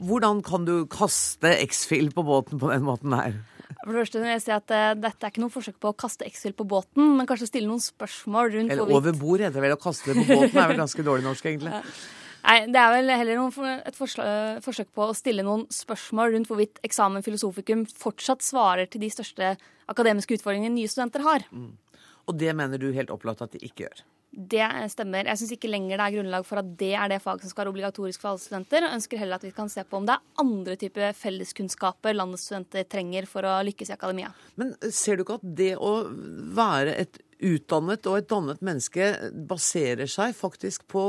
Hvordan 0.00 0.40
kan 0.46 0.64
du 0.64 0.86
kaste 0.88 1.50
X-Fill 1.66 2.08
på 2.14 2.24
båten 2.24 2.60
på 2.60 2.70
den 2.70 2.86
måten 2.86 3.12
her? 3.12 3.34
For 3.82 3.92
det 3.92 4.00
første 4.02 4.22
vil 4.22 4.32
jeg 4.32 4.42
si 4.44 4.52
at 4.54 4.72
uh, 4.72 4.94
Dette 4.98 5.26
er 5.26 5.32
ikke 5.32 5.42
noe 5.42 5.52
forsøk 5.52 5.76
på 5.80 5.92
å 5.92 5.96
kaste 5.96 6.26
X-Fill 6.28 6.56
på 6.56 6.66
båten, 6.68 7.16
men 7.18 7.28
kanskje 7.28 7.50
stille 7.50 7.68
noen 7.68 7.82
spørsmål 7.84 8.54
rundt 8.54 8.74
Eller 8.74 8.96
over 8.96 9.14
bord 9.16 9.44
heter 9.44 9.58
det 9.58 9.66
vel. 9.66 9.76
Å 9.76 9.80
kaste 9.80 10.12
det 10.12 10.22
på 10.22 10.26
båten 10.30 10.56
er 10.56 10.72
vel 10.72 10.80
ganske 10.80 11.04
dårlig 11.06 11.26
norsk, 11.26 11.50
egentlig. 11.52 11.82
Nei, 12.44 12.56
Det 12.66 12.80
er 12.80 12.94
vel 12.94 13.12
heller 13.12 13.40
noen, 13.40 13.82
et 13.86 13.96
forsøk, 13.96 14.62
forsøk 14.64 14.92
på 14.96 15.08
å 15.08 15.16
stille 15.16 15.44
noen 15.46 15.66
spørsmål 15.72 16.34
rundt 16.34 16.50
hvorvidt 16.50 16.80
eksamen 16.86 17.24
filosofikum 17.26 17.84
fortsatt 17.86 18.44
svarer 18.44 18.90
til 18.90 19.04
de 19.04 19.10
største 19.12 19.54
akademiske 19.90 20.38
utfordringene 20.38 20.74
nye 20.76 20.90
studenter 20.90 21.24
har. 21.26 21.44
Mm. 21.50 21.74
Og 22.30 22.38
det 22.38 22.54
mener 22.56 22.80
du 22.80 22.92
helt 22.94 23.12
opplagt 23.12 23.42
at 23.42 23.52
de 23.52 23.62
ikke 23.66 23.88
gjør? 23.88 24.02
Det 24.30 24.62
stemmer. 24.92 25.26
Jeg 25.26 25.40
syns 25.40 25.52
ikke 25.56 25.70
lenger 25.72 25.98
det 25.98 26.04
er 26.04 26.14
grunnlag 26.14 26.44
for 26.46 26.60
at 26.60 26.68
det 26.78 26.92
er 26.94 27.10
det 27.10 27.18
faget 27.22 27.42
som 27.42 27.50
skal 27.50 27.64
være 27.64 27.72
obligatorisk 27.72 28.22
for 28.22 28.30
alle 28.30 28.42
studenter. 28.42 28.84
Jeg 28.86 28.98
ønsker 29.00 29.18
heller 29.18 29.40
at 29.40 29.46
vi 29.46 29.50
kan 29.56 29.72
se 29.72 29.82
på 29.82 29.98
om 29.98 30.06
det 30.06 30.14
er 30.14 30.44
andre 30.44 30.76
typer 30.78 31.16
felleskunnskaper 31.18 32.14
landets 32.14 32.44
studenter 32.46 32.86
trenger 32.86 33.26
for 33.30 33.48
å 33.48 33.56
lykkes 33.66 33.90
i 33.90 33.96
akademia. 33.96 34.30
Men 34.60 34.76
ser 34.94 35.18
du 35.18 35.24
ikke 35.24 35.40
at 35.40 35.48
det 35.58 35.72
å 35.82 35.92
være 36.54 36.94
et 37.02 37.18
utdannet 37.40 38.06
og 38.06 38.20
et 38.20 38.30
dannet 38.30 38.62
menneske 38.62 39.10
baserer 39.50 40.10
seg 40.10 40.36
faktisk 40.38 40.86
på 40.92 41.04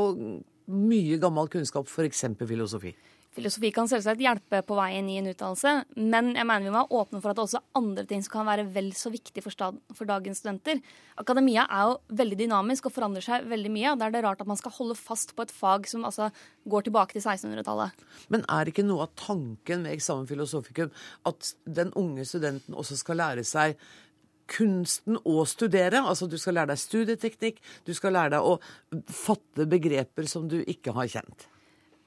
mye 0.71 1.19
gammel 1.21 1.49
kunnskap, 1.51 1.89
f.eks. 1.89 2.25
filosofi? 2.39 2.95
Filosofi 3.31 3.69
kan 3.71 3.87
selvsagt 3.87 4.19
hjelpe 4.19 4.59
på 4.67 4.75
veien 4.75 5.07
i 5.07 5.13
en 5.21 5.29
utdannelse, 5.31 5.71
men 5.95 6.33
jeg 6.35 6.47
mener 6.47 6.65
vi 6.65 6.73
må 6.73 6.81
være 6.81 6.97
åpne 6.99 7.21
for 7.23 7.31
at 7.31 7.37
det 7.37 7.43
også 7.45 7.61
er 7.61 7.79
andre 7.79 8.03
ting 8.09 8.25
som 8.25 8.33
kan 8.33 8.49
være 8.49 8.65
vel 8.75 8.89
så 8.97 9.07
viktig 9.13 9.43
for, 9.45 9.55
for, 9.95 10.09
dagens 10.09 10.41
studenter. 10.43 10.81
Akademia 11.21 11.63
er 11.63 11.85
jo 11.87 12.17
veldig 12.19 12.39
dynamisk 12.41 12.89
og 12.89 12.95
forandrer 12.97 13.23
seg 13.23 13.47
veldig 13.47 13.71
mye. 13.71 13.93
og 13.93 14.01
Da 14.01 14.09
er 14.09 14.17
det 14.17 14.23
rart 14.25 14.43
at 14.43 14.51
man 14.51 14.59
skal 14.59 14.75
holde 14.75 14.99
fast 14.99 15.31
på 15.37 15.47
et 15.47 15.55
fag 15.55 15.87
som 15.87 16.03
altså 16.09 16.27
går 16.67 16.89
tilbake 16.89 17.15
til 17.15 17.23
1600-tallet. 17.23 18.03
Men 18.35 18.43
er 18.51 18.67
ikke 18.67 18.83
noe 18.83 19.07
av 19.07 19.15
tanken 19.15 19.87
med 19.87 19.95
eksamen 19.95 20.27
filosofikum 20.27 20.91
at 21.31 21.53
den 21.63 21.95
unge 21.95 22.27
studenten 22.27 22.75
også 22.75 22.99
skal 22.99 23.23
lære 23.23 23.47
seg 23.47 23.79
kunsten 24.51 25.19
å 25.23 25.45
studere. 25.49 26.03
Altså 26.03 26.27
du 26.29 26.37
skal 26.41 26.59
lære 26.59 26.73
deg 26.73 26.81
studieteknikk, 26.81 27.63
du 27.87 27.93
skal 27.97 28.15
lære 28.17 28.35
deg 28.35 28.51
å 28.51 28.57
fatte 29.07 29.67
begreper 29.69 30.29
som 30.29 30.47
du 30.51 30.59
ikke 30.61 30.95
har 30.97 31.09
kjent. 31.15 31.47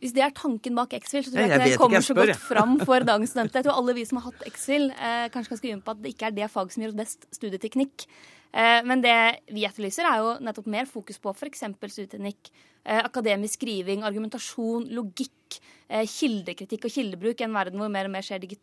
Hvis 0.02 0.12
det 0.12 0.20
er 0.20 0.32
tanken 0.36 0.74
bak 0.76 0.92
X-Fill, 0.98 1.22
så 1.24 1.32
tror 1.32 1.40
jeg, 1.40 1.48
jeg 1.48 1.60
ikke 1.60 1.70
det 1.70 1.80
kommer 1.80 2.04
så 2.04 2.16
godt 2.18 2.36
fram 2.36 2.74
for 2.82 3.04
dagens 3.10 3.30
studenter. 3.32 3.62
Jeg 3.62 3.68
tror 3.68 3.78
alle 3.80 3.94
vi 3.96 4.04
som 4.04 4.18
har 4.20 4.26
hatt 4.28 4.46
X-Fill, 4.50 4.90
eh, 4.92 5.26
kanskje 5.32 5.54
kan 5.54 5.60
skrive 5.60 5.80
på 5.86 5.94
at 5.94 6.02
det 6.04 6.12
ikke 6.12 6.28
er 6.28 6.34
det 6.36 6.48
faget 6.52 6.74
som 6.74 6.84
gjør 6.84 6.92
oss 6.92 6.98
best 6.98 7.28
studieteknikk. 7.32 8.04
Eh, 8.54 8.80
men 8.86 9.02
det 9.02 9.16
vi 9.54 9.64
etterlyser, 9.66 10.06
er 10.06 10.20
jo 10.22 10.34
nettopp 10.44 10.68
mer 10.70 10.90
fokus 10.90 11.18
på 11.22 11.32
f.eks. 11.32 11.64
studieteknikk, 11.80 12.52
eh, 12.84 13.00
akademisk 13.00 13.58
skriving, 13.58 14.04
argumentasjon, 14.06 14.90
logikk, 14.94 15.58
eh, 15.88 16.04
kildekritikk 16.06 16.86
og 16.86 16.94
kildebruk 16.94 17.40
i 17.40 17.48
en 17.48 17.56
verden 17.56 17.82
hvor 17.82 17.90
mer 17.90 18.10
og 18.10 18.14
mer 18.14 18.26
skjer 18.26 18.44
digi 18.44 18.60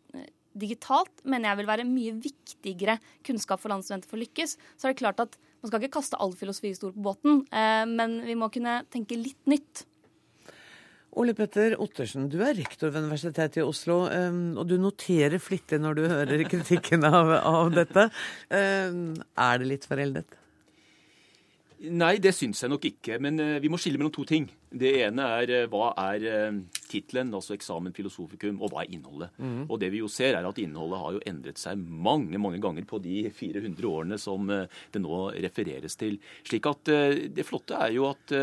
digitalt, 0.58 1.12
mener 1.24 1.50
jeg 1.50 1.60
vil 1.62 1.70
være 1.70 1.88
mye 1.88 2.16
viktigere 2.24 2.98
kunnskap 3.26 3.62
for 3.62 3.72
landsstudenter 3.72 4.10
for 4.10 4.18
å 4.18 4.24
lykkes. 4.24 4.56
Så 4.76 4.88
er 4.88 4.94
det 4.94 5.02
klart 5.02 5.22
at 5.24 5.38
man 5.62 5.70
skal 5.70 5.82
ikke 5.82 5.96
kaste 6.00 6.18
all 6.20 6.34
filosofihistorie 6.36 6.96
på 6.96 7.06
båten, 7.06 7.42
eh, 7.54 7.86
men 7.88 8.20
vi 8.26 8.36
må 8.38 8.50
kunne 8.52 8.82
tenke 8.92 9.18
litt 9.18 9.40
nytt. 9.50 9.86
Ole 11.12 11.34
Petter 11.36 11.74
Ottersen, 11.76 12.30
du 12.32 12.38
er 12.40 12.56
rektor 12.56 12.88
ved 12.88 13.04
Universitetet 13.04 13.60
i 13.60 13.66
Oslo, 13.66 13.98
og 14.08 14.62
du 14.64 14.78
noterer 14.80 15.36
flittig 15.44 15.76
når 15.84 15.98
du 15.98 16.06
hører 16.08 16.44
kritikken 16.48 17.04
av, 17.04 17.34
av 17.36 17.68
dette. 17.74 18.06
Er 18.48 19.60
det 19.60 19.68
litt 19.68 19.84
foreldet? 19.84 20.41
Nei, 21.82 22.16
det 22.22 22.30
syns 22.36 22.60
jeg 22.62 22.70
nok 22.70 22.84
ikke. 22.86 23.16
Men 23.22 23.40
uh, 23.42 23.58
vi 23.62 23.70
må 23.72 23.78
skille 23.80 23.98
mellom 23.98 24.12
to 24.14 24.22
ting. 24.28 24.46
Det 24.70 24.92
ene 25.02 25.24
er 25.40 25.52
uh, 25.64 25.70
hva 25.72 25.90
er 25.98 26.26
uh, 26.30 26.60
tittelen, 26.86 27.32
altså 27.34 27.56
eksamen 27.56 27.94
filosofikum, 27.96 28.60
og 28.62 28.70
hva 28.70 28.84
er 28.84 28.92
innholdet. 28.94 29.32
Mm. 29.42 29.64
Og 29.66 29.80
det 29.82 29.90
vi 29.94 30.02
jo 30.02 30.10
ser, 30.12 30.36
er 30.38 30.46
at 30.46 30.60
innholdet 30.62 31.00
har 31.02 31.16
jo 31.16 31.22
endret 31.32 31.58
seg 31.58 31.80
mange 31.82 32.38
mange 32.42 32.60
ganger 32.62 32.86
på 32.86 33.00
de 33.02 33.24
400 33.34 33.88
årene 33.88 34.18
som 34.20 34.46
det 34.50 35.00
nå 35.02 35.22
refereres 35.42 35.96
til. 35.98 36.18
Slik 36.46 36.68
at 36.70 36.90
det 37.34 37.46
flotte 37.46 37.78
er 37.78 37.94
jo 37.96 38.06
at 38.10 38.34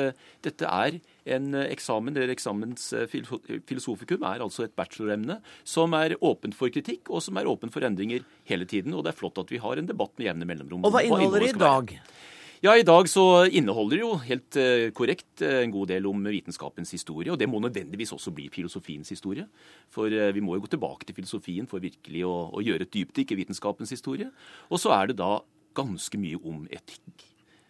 dette 0.43 0.67
er 0.67 0.97
en 1.29 1.53
eksamen, 1.61 2.15
eller 2.15 2.33
eksamens 2.33 2.89
filosofikum, 3.11 4.25
er 4.25 4.43
altså 4.43 4.65
et 4.65 4.75
bacheloremne 4.77 5.39
som 5.67 5.93
er 5.97 6.17
åpent 6.25 6.57
for 6.57 6.71
kritikk, 6.73 7.11
og 7.11 7.23
som 7.25 7.39
er 7.39 7.49
åpent 7.49 7.75
for 7.75 7.85
endringer 7.85 8.25
hele 8.49 8.67
tiden. 8.69 8.95
Og 8.97 9.05
det 9.05 9.13
er 9.13 9.19
flott 9.19 9.39
at 9.41 9.53
vi 9.53 9.61
har 9.61 9.79
en 9.79 9.89
debatt 9.89 10.15
med 10.17 10.31
jevne 10.31 10.49
mellomrom. 10.49 10.87
Og 10.87 10.95
hva 10.95 11.05
inneholder 11.05 11.45
det 11.45 11.53
i 11.53 11.59
dag? 11.59 11.95
Være. 11.99 12.27
Ja, 12.59 12.73
I 12.75 12.83
dag 12.83 13.07
så 13.07 13.45
inneholder 13.47 13.95
det 13.95 14.01
jo 14.03 14.15
helt 14.19 14.57
uh, 14.59 14.89
korrekt 14.91 15.43
uh, 15.45 15.61
en 15.61 15.71
god 15.71 15.93
del 15.93 16.07
om 16.09 16.25
vitenskapens 16.27 16.91
historie. 16.91 17.31
Og 17.31 17.39
det 17.39 17.47
må 17.47 17.61
nødvendigvis 17.63 18.11
også 18.11 18.33
bli 18.35 18.49
filosofiens 18.51 19.13
historie. 19.13 19.45
For 19.87 20.11
uh, 20.11 20.33
vi 20.35 20.43
må 20.43 20.57
jo 20.57 20.65
gå 20.65 20.73
tilbake 20.73 21.07
til 21.07 21.15
filosofien 21.21 21.69
for 21.71 21.79
virkelig 21.79 22.25
å, 22.27 22.33
å 22.51 22.63
gjøre 22.65 22.83
et 22.83 22.91
dypdykk 22.97 23.31
i 23.31 23.39
vitenskapens 23.39 23.95
historie. 23.95 24.27
Og 24.67 24.83
så 24.83 24.91
er 24.97 25.07
det 25.07 25.21
da 25.21 25.37
ganske 25.79 26.19
mye 26.19 26.41
om 26.43 26.65
etikk. 26.67 27.23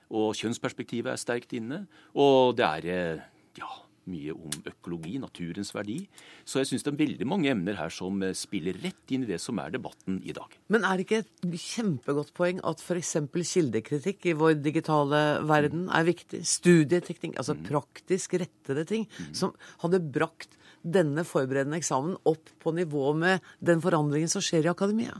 Og 0.09 0.33
kjønnsperspektivet 0.39 1.13
er 1.13 1.21
sterkt 1.21 1.53
inne. 1.53 1.83
Og 2.17 2.57
det 2.57 2.65
er 2.65 3.21
ja, 3.61 3.69
mye 4.09 4.35
om 4.35 4.67
økologi, 4.69 5.15
naturens 5.21 5.71
verdi. 5.75 5.99
Så 6.47 6.61
jeg 6.61 6.71
syns 6.71 6.85
det 6.85 6.93
er 6.93 6.99
veldig 7.03 7.27
mange 7.29 7.51
emner 7.53 7.77
her 7.79 7.93
som 7.93 8.21
eh, 8.25 8.35
spiller 8.37 8.77
rett 8.83 9.13
inn 9.15 9.25
i 9.25 9.29
det 9.29 9.39
som 9.43 9.59
er 9.61 9.73
debatten 9.75 10.19
i 10.25 10.35
dag. 10.35 10.57
Men 10.73 10.85
er 10.87 10.99
det 10.99 11.07
ikke 11.07 11.21
et 11.23 11.57
kjempegodt 11.69 12.33
poeng 12.37 12.61
at 12.67 12.83
f.eks. 12.83 13.15
kildekritikk 13.53 14.29
i 14.31 14.37
vår 14.39 14.59
digitale 14.63 15.23
verden 15.49 15.87
er 15.93 16.07
viktig? 16.09 16.43
Studieteknikk, 16.49 17.37
altså 17.39 17.57
mm. 17.57 17.65
praktisk 17.69 18.37
rettede 18.41 18.85
ting, 18.89 19.07
mm. 19.09 19.33
som 19.37 19.55
hadde 19.83 20.03
brakt 20.03 20.57
denne 20.83 21.25
forberedende 21.27 21.79
eksamen 21.79 22.15
opp 22.29 22.53
på 22.61 22.73
nivå 22.75 23.11
med 23.17 23.43
den 23.59 23.81
forandringen 23.83 24.31
som 24.31 24.43
skjer 24.43 24.67
i 24.67 24.71
akademia? 24.71 25.17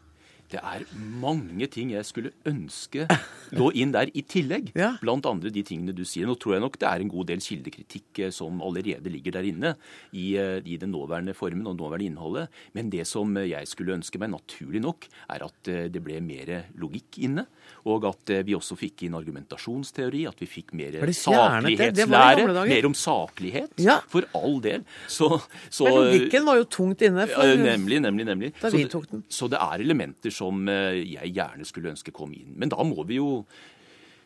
Det 0.50 0.62
er 0.66 0.86
mange 1.22 1.68
ting 1.70 1.92
jeg 1.94 2.08
skulle 2.08 2.32
ønske 2.50 3.06
lå 3.58 3.70
inn 3.80 3.94
der 3.96 4.12
i 4.14 4.24
tillegg. 4.26 4.72
Ja. 4.78 4.94
Blant 5.02 5.28
andre 5.30 5.52
de 5.54 5.64
tingene 5.66 5.96
du 5.96 6.04
sier. 6.08 6.28
Nå 6.30 6.38
tror 6.40 6.58
jeg 6.58 6.66
nok 6.66 6.80
det 6.82 6.90
er 6.90 7.04
en 7.04 7.12
god 7.12 7.30
del 7.32 7.44
kildekritikk 7.44 8.24
eh, 8.26 8.34
som 8.36 8.62
allerede 8.66 9.12
ligger 9.12 9.38
der 9.40 9.50
inne 9.50 9.76
i, 10.12 10.34
eh, 10.40 10.60
i 10.66 10.78
den 10.82 10.94
nåværende 10.94 11.36
formen 11.38 11.68
og 11.70 11.78
nåværende 11.80 12.10
innholdet. 12.10 12.62
Men 12.78 12.92
det 12.94 13.08
som 13.10 13.36
jeg 13.40 13.70
skulle 13.70 13.98
ønske 13.98 14.22
meg, 14.22 14.34
naturlig 14.34 14.84
nok, 14.84 15.10
er 15.30 15.48
at 15.48 15.72
eh, 15.72 15.88
det 15.92 16.04
ble 16.06 16.20
mer 16.24 16.54
logikk 16.80 17.22
inne. 17.26 17.48
Og 17.90 18.06
at 18.10 18.32
vi 18.46 18.56
også 18.58 18.76
fikk 18.78 19.06
inn 19.06 19.16
argumentasjonsteori, 19.18 20.26
at 20.30 20.40
vi 20.42 20.48
fikk 20.50 20.74
mer 20.78 20.98
saklighetslære. 21.16 22.48
Mer 22.70 22.88
om 22.90 22.96
saklighet, 22.98 23.76
ja. 23.82 24.00
for 24.10 24.26
all 24.38 24.60
del. 24.64 24.84
Så, 25.08 25.30
så, 25.70 25.86
Men 25.88 25.98
logikken 26.00 26.48
var 26.48 26.60
jo 26.60 26.68
tungt 26.70 27.04
inne. 27.06 27.26
For, 27.30 27.56
nemlig, 27.60 28.02
nemlig, 28.04 28.26
nemlig. 28.28 28.52
Da 28.60 28.72
vi 28.74 28.86
tok 28.90 29.08
den. 29.12 29.24
Så 29.32 29.50
det 29.52 29.60
er 29.62 29.84
elementer 29.84 30.34
som 30.34 30.68
eh, 30.70 31.00
jeg 31.16 31.34
gjerne 31.38 31.68
skulle 31.68 31.94
ønske 31.94 32.14
kom 32.16 32.34
inn. 32.36 32.54
Men 32.60 32.72
da 32.74 32.84
må 32.88 33.06
vi 33.10 33.20
jo 33.20 33.39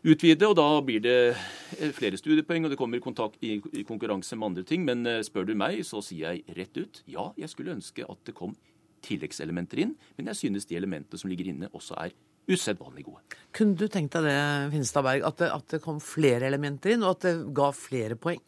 utvide, 0.04 0.50
og 0.50 0.58
da 0.60 0.68
blir 0.84 1.00
det 1.04 1.18
flere 1.96 2.20
studiepoeng, 2.20 2.68
og 2.68 2.74
det 2.74 2.80
kommer 2.80 3.04
kontakt, 3.04 3.40
i, 3.46 3.56
i 3.74 3.86
konkurranse 3.88 4.36
med 4.36 4.50
andre 4.52 4.68
ting. 4.68 4.84
Men 4.88 5.08
spør 5.24 5.48
du 5.48 5.56
meg, 5.58 5.80
så 5.88 6.04
sier 6.04 6.34
jeg 6.34 6.60
rett 6.60 6.80
ut 6.82 7.02
ja, 7.08 7.30
jeg 7.40 7.52
skulle 7.54 7.76
ønske 7.78 8.06
at 8.08 8.24
det 8.28 8.36
kom 8.38 8.56
tilleggselementer 9.04 9.84
inn, 9.84 9.98
men 10.18 10.30
jeg 10.32 10.40
synes 10.40 10.68
de 10.70 10.78
elementene 10.80 11.20
som 11.20 11.32
ligger 11.32 11.50
inne, 11.52 11.72
også 11.76 11.98
er 12.00 12.14
usedvanlig 12.48 13.06
gode. 13.08 13.38
Kunne 13.56 13.78
du 13.80 13.86
tenkt 13.92 14.16
deg 14.18 14.28
det, 14.28 14.40
Finstad 14.74 15.06
Berg, 15.06 15.24
at 15.28 15.46
at 15.48 15.76
det 15.76 15.82
kom 15.84 16.02
flere 16.04 16.48
elementer 16.50 16.96
inn, 16.96 17.04
og 17.04 17.18
at 17.18 17.28
det 17.28 17.34
ga 17.56 17.70
flere 17.76 18.20
poeng? 18.20 18.42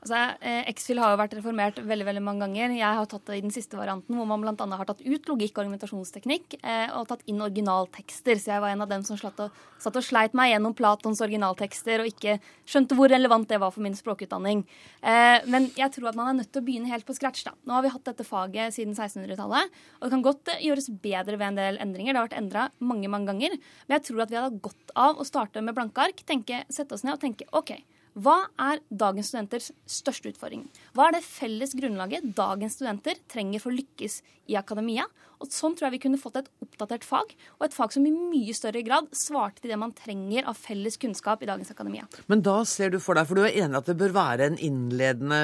Altså, 0.00 0.16
eh, 0.40 0.64
X-Fil 0.72 0.96
har 0.96 1.12
jo 1.12 1.18
vært 1.20 1.34
reformert 1.36 1.78
veldig 1.84 2.06
veldig 2.08 2.22
mange 2.24 2.46
ganger. 2.46 2.72
Jeg 2.72 2.96
har 2.96 3.08
tatt 3.08 3.26
det 3.28 3.36
i 3.36 3.42
den 3.44 3.52
siste 3.52 3.76
varianten, 3.76 4.16
hvor 4.16 4.24
man 4.24 4.40
bl.a. 4.40 4.54
har 4.56 4.88
tatt 4.88 5.02
ut 5.04 5.26
logikk 5.28 5.58
og 5.58 5.66
argumentasjonsteknikk 5.66 6.56
eh, 6.62 6.88
og 6.96 7.04
tatt 7.10 7.26
inn 7.28 7.42
originaltekster. 7.44 8.40
Så 8.40 8.54
jeg 8.54 8.62
var 8.64 8.72
en 8.72 8.80
av 8.86 8.88
dem 8.88 9.04
som 9.04 9.18
satt 9.20 9.42
og, 9.44 9.58
satt 9.76 9.98
og 10.00 10.06
sleit 10.06 10.32
meg 10.38 10.54
gjennom 10.54 10.76
Platons 10.78 11.20
originaltekster 11.20 12.00
og 12.00 12.08
ikke 12.08 12.38
skjønte 12.64 12.96
hvor 12.96 13.12
relevant 13.12 13.44
det 13.52 13.60
var 13.60 13.74
for 13.76 13.84
min 13.84 13.98
språkutdanning. 13.98 14.64
Eh, 15.04 15.44
men 15.52 15.68
jeg 15.76 15.92
tror 15.92 16.14
at 16.14 16.20
man 16.22 16.32
er 16.32 16.40
nødt 16.40 16.52
til 16.54 16.64
å 16.64 16.68
begynne 16.70 16.94
helt 16.94 17.04
på 17.04 17.18
scratch. 17.20 17.44
da. 17.44 17.52
Nå 17.68 17.76
har 17.76 17.84
vi 17.84 17.92
hatt 17.92 18.08
dette 18.08 18.24
faget 18.24 18.78
siden 18.78 18.96
1600-tallet, 18.96 19.78
og 20.00 20.08
det 20.08 20.14
kan 20.16 20.26
godt 20.30 20.56
gjøres 20.64 20.88
bedre 21.04 21.36
ved 21.36 21.48
en 21.50 21.60
del 21.60 21.84
endringer. 21.84 22.16
Det 22.16 22.22
har 22.22 22.30
vært 22.30 22.40
endra 22.40 22.66
mange, 22.80 23.12
mange 23.12 23.34
ganger. 23.34 23.60
Men 23.84 23.98
jeg 23.98 24.08
tror 24.08 24.24
at 24.24 24.32
vi 24.32 24.40
hadde 24.40 24.64
godt 24.64 24.96
av 24.96 25.20
å 25.20 25.28
starte 25.28 25.60
med 25.60 25.76
blanke 25.76 26.08
ark, 26.08 26.24
sette 26.24 26.94
oss 26.96 27.04
ned 27.04 27.18
og 27.18 27.20
tenke 27.20 27.52
OK. 27.52 27.76
Hva 28.18 28.48
er 28.58 28.80
dagens 28.90 29.28
studenters 29.30 29.70
største 29.86 30.32
utfordring? 30.32 30.64
Hva 30.96 31.06
er 31.08 31.16
det 31.16 31.26
felles 31.26 31.74
grunnlaget 31.78 32.32
dagens 32.34 32.74
studenter 32.78 33.20
trenger 33.30 33.62
for 33.62 33.70
å 33.70 33.78
lykkes 33.78 34.16
i 34.50 34.56
akademia? 34.58 35.04
Og 35.40 35.48
Sånn 35.54 35.76
tror 35.76 35.88
jeg 35.88 35.94
vi 35.94 36.02
kunne 36.02 36.20
fått 36.20 36.40
et 36.40 36.50
oppdatert 36.64 37.06
fag, 37.06 37.30
og 37.58 37.64
et 37.64 37.76
fag 37.76 37.94
som 37.94 38.04
i 38.04 38.12
mye 38.12 38.52
større 38.56 38.82
grad 38.84 39.08
svarte 39.16 39.62
til 39.62 39.72
det 39.72 39.78
man 39.80 39.94
trenger 39.96 40.50
av 40.50 40.58
felles 40.58 40.98
kunnskap 41.00 41.44
i 41.44 41.48
dagens 41.48 41.70
akademia. 41.72 42.08
Men 42.28 42.42
da 42.44 42.58
ser 42.68 42.92
du 42.92 42.98
for 43.00 43.16
deg, 43.16 43.30
for 43.30 43.38
du 43.38 43.46
er 43.46 43.56
enig 43.62 43.78
at 43.78 43.88
det 43.88 43.96
bør 44.02 44.16
være 44.18 44.50
en 44.50 44.60
innledende 44.60 45.40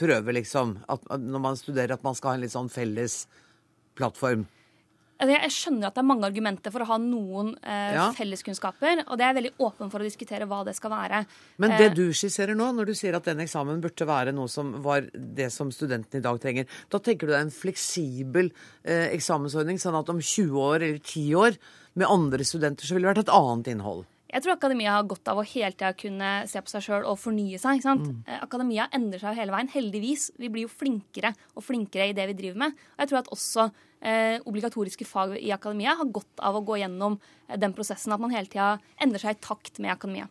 prøve, 0.00 0.34
liksom, 0.36 0.80
at, 0.90 1.06
når 1.22 1.44
man 1.46 1.60
studerer, 1.60 1.96
at 1.96 2.04
man 2.04 2.18
skal 2.18 2.34
ha 2.34 2.38
en 2.38 2.44
litt 2.44 2.56
sånn 2.56 2.72
felles 2.72 3.22
plattform? 3.98 4.44
Altså, 5.18 5.34
jeg 5.34 5.50
skjønner 5.50 5.88
at 5.88 5.96
det 5.96 6.02
er 6.02 6.06
mange 6.06 6.28
argumenter 6.28 6.72
for 6.74 6.84
å 6.84 6.88
ha 6.92 6.98
noen 7.02 7.50
eh, 7.58 7.94
ja. 7.96 8.04
felleskunnskaper, 8.14 9.02
og 9.08 9.18
det 9.18 9.26
er 9.26 9.34
veldig 9.34 9.52
åpen 9.66 9.90
for 9.90 9.98
å 9.98 10.06
diskutere 10.06 10.46
hva 10.46 10.60
det 10.68 10.76
skal 10.78 10.92
være. 10.94 11.24
Men 11.58 11.74
det 11.74 11.88
eh, 11.88 11.96
du 11.96 12.04
skisserer 12.14 12.54
nå, 12.58 12.68
når 12.76 12.92
du 12.92 12.94
sier 12.98 13.18
at 13.18 13.26
den 13.26 13.42
eksamen 13.42 13.82
burde 13.82 14.06
være 14.06 14.34
noe 14.36 14.50
som 14.52 14.76
var 14.84 15.08
det 15.12 15.48
som 15.54 15.72
studentene 15.74 16.22
i 16.22 16.26
dag 16.28 16.38
trenger, 16.42 16.68
da 16.92 17.02
tenker 17.02 17.26
du 17.26 17.34
deg 17.34 17.48
en 17.48 17.54
fleksibel 17.54 18.52
eh, 18.84 19.08
eksamensordning, 19.16 19.82
sånn 19.82 19.98
at 19.98 20.14
om 20.14 20.22
20 20.22 20.62
år 20.68 20.86
eller 20.86 21.02
10 21.02 21.34
år 21.42 21.58
med 21.98 22.06
andre 22.06 22.46
studenter 22.46 22.86
så 22.86 22.94
ville 22.94 23.08
det 23.08 23.16
vært 23.16 23.26
et 23.26 23.34
annet 23.34 23.72
innhold? 23.74 24.06
Jeg 24.28 24.44
tror 24.44 24.58
akademia 24.58 24.92
har 24.92 25.06
godt 25.08 25.28
av 25.32 25.38
å 25.40 25.46
hele 25.46 25.72
tida 25.72 25.94
kunne 25.96 26.30
se 26.50 26.60
på 26.60 26.68
seg 26.68 26.84
sjøl 26.84 27.06
og 27.08 27.16
fornye 27.20 27.58
seg. 27.60 27.78
ikke 27.78 27.86
sant? 27.86 28.04
Mm. 28.04 28.18
Eh, 28.28 28.40
akademia 28.44 28.88
endrer 28.94 29.22
seg 29.22 29.38
hele 29.40 29.54
veien. 29.54 29.70
Heldigvis. 29.72 30.30
Vi 30.36 30.50
blir 30.52 30.66
jo 30.66 30.72
flinkere 30.72 31.32
og 31.54 31.64
flinkere 31.64 32.10
i 32.10 32.16
det 32.16 32.26
vi 32.30 32.36
driver 32.36 32.66
med. 32.66 32.82
Og 32.98 33.04
jeg 33.04 33.10
tror 33.10 33.22
at 33.22 33.30
også 33.32 33.68
obligatoriske 34.46 35.06
fag 35.08 35.36
i 35.40 35.52
akademia 35.54 35.96
har 35.98 36.10
godt 36.14 36.42
av 36.44 36.58
å 36.58 36.64
gå 36.66 36.78
gjennom 36.82 37.18
eh, 37.48 37.58
den 37.58 37.74
prosessen. 37.76 38.14
At 38.14 38.22
man 38.22 38.34
hele 38.34 38.50
tida 38.50 38.76
endrer 39.02 39.24
seg 39.24 39.36
i 39.36 39.44
takt 39.44 39.80
med 39.82 39.94
akademia. 39.94 40.28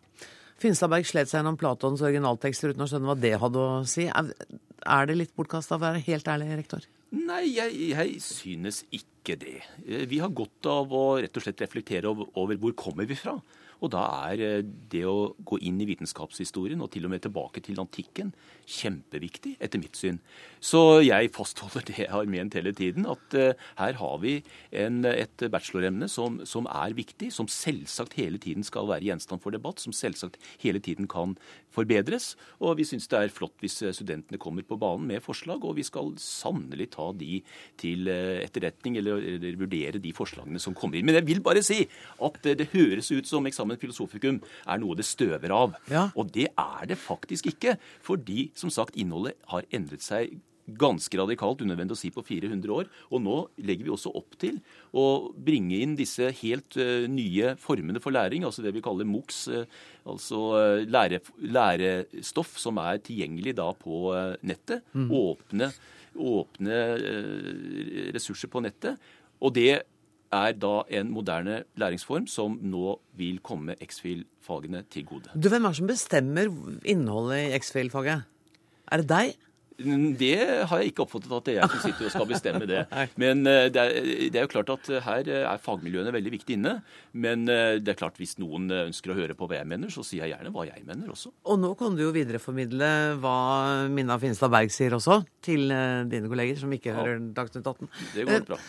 Finstadberg 0.58 1.06
slet 1.06 1.30
seg 1.30 1.42
gjennom 1.42 1.58
Platons 1.60 2.02
originaltekster 2.02 2.74
uten 2.74 2.86
å 2.86 2.90
skjønne 2.90 3.12
hva 3.12 3.18
det 3.20 3.36
hadde 3.42 3.62
å 3.62 3.82
si. 3.90 4.08
Er 4.08 5.10
det 5.10 5.18
litt 5.20 5.36
bortkasta 5.38 5.78
å 5.78 5.84
være 5.84 6.02
helt 6.08 6.30
ærlig, 6.32 6.50
rektor? 6.58 6.88
Nei, 7.14 7.44
jeg, 7.54 7.76
jeg, 7.94 8.18
synes 8.24 8.82
ikke 8.92 9.38
det. 9.40 9.60
Eh, 9.86 10.08
vi 10.10 10.20
har 10.24 10.34
godt 10.36 10.68
av 10.72 10.92
å 10.92 11.06
rett 11.22 11.38
og 11.38 11.46
slett 11.46 11.64
reflektere 11.64 12.10
over, 12.10 12.32
over 12.40 12.60
hvor 12.62 12.76
kommer 12.80 13.08
vi 13.08 13.20
fra. 13.20 13.38
Og 13.84 13.92
da 13.94 14.04
er 14.32 14.42
eh, 14.42 14.66
det 14.92 15.04
å 15.06 15.34
gå 15.46 15.60
inn 15.68 15.80
i 15.82 15.88
vitenskapshistorien, 15.90 16.82
og 16.82 16.92
til 16.94 17.06
og 17.06 17.14
med 17.14 17.24
tilbake 17.26 17.62
til 17.66 17.78
antikken, 17.82 18.34
kjempeviktig, 18.68 19.56
etter 19.64 19.82
mitt 19.82 19.98
syn. 19.98 20.18
Så 20.60 21.00
jeg 21.06 21.32
fastholder 21.36 21.86
det 21.88 22.00
jeg 22.02 22.12
har 22.12 22.30
ment 22.30 22.58
hele 22.58 22.74
tiden, 22.76 23.06
at 23.08 23.36
uh, 23.38 23.68
her 23.78 24.00
har 24.00 24.18
vi 24.20 24.34
en, 24.76 25.06
et 25.08 25.46
bacheloremne 25.54 26.10
som, 26.12 26.42
som, 26.50 26.68
er 26.68 26.96
viktig, 26.98 27.30
som 27.32 27.48
selvsagt 27.48 28.18
hele 28.20 28.42
tiden 28.44 28.66
skal 28.68 28.90
være 28.90 29.08
gjenstand 29.08 29.44
for 29.44 29.56
debatt, 29.56 29.80
som 29.80 29.96
selvsagt 29.96 30.36
hele 30.64 30.82
tiden 30.84 31.08
kan 31.08 31.38
forbedres. 31.72 32.34
Og 32.60 32.76
vi 32.82 32.88
syns 32.90 33.08
det 33.08 33.22
er 33.22 33.34
flott 33.34 33.56
hvis 33.64 33.80
eh, 33.86 33.96
studentene 33.96 34.42
kommer 34.42 34.66
på 34.68 34.80
banen 34.82 35.08
med 35.14 35.24
forslag, 35.24 35.64
og 35.64 35.78
vi 35.78 35.86
skal 35.88 36.12
sannelig 36.22 36.90
ta 36.98 37.12
de 37.16 37.40
til 37.80 38.10
etterretning, 38.10 38.98
eller, 39.00 39.22
eller 39.38 39.62
vurdere 39.62 40.02
de 40.04 40.12
forslagene 40.18 40.60
som 40.60 40.76
kommer 40.76 41.00
inn. 41.00 41.08
Men 41.08 41.22
jeg 41.22 41.30
vil 41.30 41.46
bare 41.46 41.64
si 41.64 41.84
at 41.86 42.52
det 42.58 42.72
høres 42.74 43.14
ut 43.14 43.30
som 43.30 43.48
eksamen 43.48 43.67
eksamen 43.68 43.82
filosofikum 43.82 44.42
er 44.68 44.82
noe 44.82 44.96
det 44.98 45.06
støver 45.06 45.52
av. 45.52 45.76
Ja. 45.92 46.10
Og 46.16 46.32
det 46.32 46.52
er 46.54 46.88
det 46.88 46.98
faktisk 46.98 47.48
ikke. 47.52 47.78
Fordi 48.02 48.52
som 48.56 48.70
sagt 48.70 48.98
innholdet 48.98 49.38
har 49.52 49.66
endret 49.72 50.02
seg 50.02 50.40
ganske 50.68 51.16
radikalt, 51.16 51.62
unødvendig 51.64 51.96
å 51.96 51.98
si, 51.98 52.10
på 52.12 52.22
400 52.28 52.74
år. 52.76 52.90
Og 53.16 53.22
nå 53.24 53.36
legger 53.64 53.88
vi 53.88 53.94
også 53.94 54.12
opp 54.20 54.36
til 54.40 54.58
å 54.92 55.32
bringe 55.32 55.78
inn 55.80 55.96
disse 55.96 56.28
helt 56.42 56.76
uh, 56.76 57.08
nye 57.08 57.56
formene 57.56 58.02
for 58.04 58.12
læring, 58.12 58.44
altså 58.44 58.66
det 58.66 58.74
vi 58.76 58.84
kaller 58.84 59.08
MOOCs, 59.08 59.46
uh, 59.48 59.64
altså 60.12 60.42
uh, 60.58 60.84
lære, 60.84 61.22
lærestoff 61.40 62.58
som 62.60 62.82
er 62.84 63.00
tilgjengelig 63.00 63.56
da 63.62 63.70
på 63.80 64.12
nettet. 64.44 64.84
Mm. 64.92 65.08
Åpne, 65.16 65.72
åpne 66.20 66.82
ressurser 68.18 68.52
på 68.52 68.66
nettet. 68.68 69.00
Og 69.40 69.56
det 69.56 69.86
er 70.34 70.56
da 70.60 70.82
en 70.90 71.12
moderne 71.14 71.62
læringsform 71.80 72.28
som 72.28 72.60
nå 72.62 72.98
vil 73.18 73.40
komme 73.40 73.76
X-FIL-fagene 73.84 74.84
til 74.92 75.06
gode. 75.06 75.32
Du, 75.36 75.50
Hvem 75.50 75.66
er 75.66 75.74
det 75.74 75.80
som 75.80 75.88
bestemmer 75.88 76.52
innholdet 76.86 77.48
i 77.48 77.60
X-FIL-faget? 77.60 78.24
Er 78.92 79.04
det 79.04 79.10
deg? 79.10 79.36
Det 79.78 80.66
har 80.66 80.82
jeg 80.82 80.92
ikke 80.92 81.04
oppfattet 81.04 81.34
at 81.38 81.46
det 81.46 81.54
er 81.54 81.60
jeg 81.60 81.70
som 81.70 81.82
sitter 81.84 82.08
og 82.08 82.14
skal 82.16 82.28
bestemme 82.32 82.68
det. 82.70 82.80
Men 83.22 83.44
eh, 83.50 83.68
det 83.70 83.82
er, 83.84 84.10
det 84.34 84.40
er, 84.40 84.48
jo 84.48 84.50
klart 84.50 84.72
at 84.74 84.90
her 85.06 85.30
er 85.38 85.62
fagmiljøene 85.62 86.14
veldig 86.16 86.34
viktig 86.34 86.58
inne. 86.58 86.74
Men 87.14 87.46
eh, 87.52 87.78
det 87.78 87.94
er 87.94 88.00
klart 88.00 88.18
hvis 88.18 88.38
noen 88.42 88.72
ønsker 88.74 89.14
å 89.14 89.18
høre 89.20 89.38
på 89.38 89.50
hva 89.50 89.60
jeg 89.60 89.70
mener, 89.70 89.94
så 89.94 90.06
sier 90.06 90.26
jeg 90.26 90.34
gjerne 90.34 90.54
hva 90.56 90.66
jeg 90.70 90.82
mener 90.88 91.14
også. 91.14 91.32
Og 91.46 91.62
nå 91.62 91.72
kan 91.78 91.98
du 91.98 92.04
jo 92.08 92.12
videreformidle 92.16 92.92
hva 93.22 93.38
Minna 93.94 94.18
Finstad 94.22 94.54
Berg 94.54 94.74
sier 94.74 94.98
også, 94.98 95.20
til 95.46 95.70
eh, 95.74 96.04
dine 96.10 96.32
kolleger 96.32 96.58
som 96.64 96.74
ikke 96.74 96.94
ja. 96.94 96.98
hører 96.98 97.22
Dagsnytt 97.38 97.70
18. 97.70 97.94
Det 98.16 98.28
går 98.28 98.46
bra. 98.50 98.62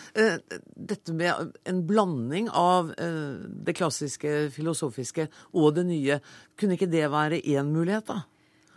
Dette 0.93 1.17
med 1.17 1.55
en 1.69 1.85
blanding 1.89 2.49
av 2.53 2.93
det 2.93 3.73
klassiske 3.77 4.49
filosofiske 4.53 5.25
og 5.57 5.73
det 5.77 5.85
nye, 5.89 6.19
kunne 6.59 6.77
ikke 6.77 6.89
det 6.91 7.07
være 7.09 7.41
én 7.41 7.71
mulighet, 7.73 8.09
da? 8.09 8.21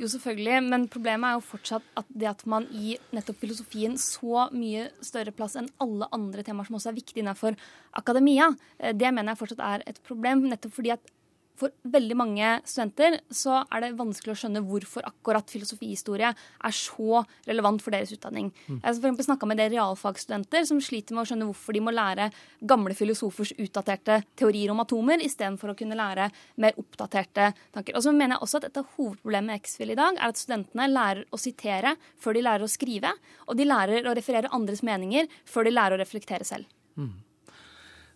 Jo, 0.03 0.09
selvfølgelig, 0.11 0.57
men 0.66 0.88
problemet 0.90 1.28
er 1.28 1.36
jo 1.36 1.42
fortsatt 1.46 1.84
at 2.00 2.09
det 2.11 2.26
at 2.26 2.40
man 2.50 2.64
gir 2.74 2.98
nettopp 3.14 3.36
filosofien 3.38 3.92
så 4.00 4.48
mye 4.50 4.88
større 4.98 5.30
plass 5.30 5.55
enn 5.61 5.68
alle 5.84 6.09
andre 6.16 6.42
temaer 6.42 6.66
som 6.66 6.74
også 6.80 6.90
er 6.90 6.96
viktige 6.96 7.22
innenfor 7.22 7.55
akademia, 8.00 8.48
eh, 8.80 8.90
det 8.98 9.12
mener 9.14 9.30
jeg 9.30 9.40
fortsatt 9.44 9.62
er 9.62 9.84
et 9.86 10.00
problem. 10.03 10.42
Nettopp 10.50 10.74
fordi 10.74 10.90
at 10.96 11.12
for 11.59 11.72
veldig 11.94 12.16
mange 12.18 12.48
studenter 12.68 13.18
så 13.32 13.61
er 13.62 13.84
det 13.84 13.92
vanskelig 13.98 14.34
å 14.34 14.38
skjønne 14.42 14.62
hvorfor 14.66 15.07
akkurat 15.07 15.50
filosofihistorie 15.53 16.32
er 16.32 16.74
så 16.76 17.22
relevant 17.48 17.82
for 17.84 17.94
deres 17.94 18.12
utdanning. 18.14 18.50
Mm. 18.66 18.80
Jeg 18.80 18.86
har 18.88 19.16
for 19.18 19.26
snakka 19.28 19.48
med 19.48 19.61
det 19.61 19.68
realfagsstudenter 19.74 20.66
som 20.68 20.80
sliter 20.82 21.16
med 21.16 21.24
å 21.24 21.30
skjønne 21.30 21.48
hvorfor 21.50 21.76
de 21.76 21.84
må 21.84 21.94
lære 21.94 22.30
gamle 22.68 22.96
filosofers 22.98 23.55
utdaterte 23.61 24.22
teorier 24.38 24.72
om 24.72 24.82
atomer 24.82 25.22
istedenfor 25.24 25.72
å 25.72 25.78
kunne 25.78 25.98
lære 25.98 26.30
mer 26.62 26.78
oppdaterte 26.80 27.50
tanker. 27.74 27.96
Og 27.96 28.07
så 28.07 28.14
mener 28.16 28.36
jeg 28.36 28.46
også 28.46 28.62
at 28.62 28.70
et 28.70 28.80
av 28.82 28.94
hovedproblemet 28.96 29.53
med 29.53 29.62
X-FIL 29.62 29.94
i 29.94 29.98
dag 29.98 30.18
er 30.18 30.32
at 30.32 30.40
studentene 30.40 30.88
lærer 30.90 31.26
å 31.30 31.40
sitere 31.40 31.96
før 32.20 32.38
de 32.38 32.46
lærer 32.46 32.66
å 32.66 32.70
skrive, 32.70 33.12
og 33.48 33.59
de 33.59 33.68
lærer 33.68 34.09
å 34.09 34.16
referere 34.16 34.50
andres 34.57 34.84
meninger 34.86 35.28
før 35.48 35.68
de 35.68 35.76
lærer 35.76 35.98
å 35.98 36.03
reflektere 36.03 36.46
selv. 36.48 36.70
Mm. 36.96 37.12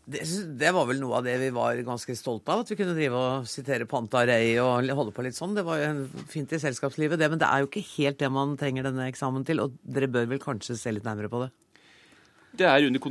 Det, 0.07 0.23
det, 0.55 0.69
var 0.71 0.87
vel 0.87 1.01
noe 1.03 1.19
av 1.19 1.25
det 1.27 1.35
vi 1.41 1.49
var 1.51 1.81
ganske 1.83 2.15
stolte 2.15 2.55
av. 2.55 2.63
At 2.63 2.71
vi 2.71 2.77
kunne 2.79 2.95
drive 2.95 3.19
og 3.19 3.49
sitere 3.51 3.89
Panta 3.91 4.23
Rei 4.29 4.55
og 4.63 4.87
holde 4.95 5.15
på 5.15 5.25
litt 5.27 5.35
sånn. 5.35 5.57
Det 5.57 5.65
var 5.67 5.81
jo 5.83 6.07
fint 6.31 6.53
i 6.55 6.61
selskapslivet, 6.63 7.19
det. 7.19 7.29
Men 7.33 7.43
det 7.43 7.49
er 7.51 7.65
jo 7.65 7.71
ikke 7.71 7.83
helt 7.97 8.21
det 8.23 8.31
man 8.31 8.55
trenger 8.61 8.87
denne 8.87 9.09
eksamen 9.11 9.47
til. 9.49 9.65
Og 9.65 9.75
dere 9.83 10.11
bør 10.15 10.29
vel 10.31 10.43
kanskje 10.43 10.79
se 10.79 10.95
litt 10.95 11.07
nærmere 11.07 11.33
på 11.33 11.43
det? 11.43 11.51
Det 12.57 12.69
er 12.71 12.87
under 12.87 13.03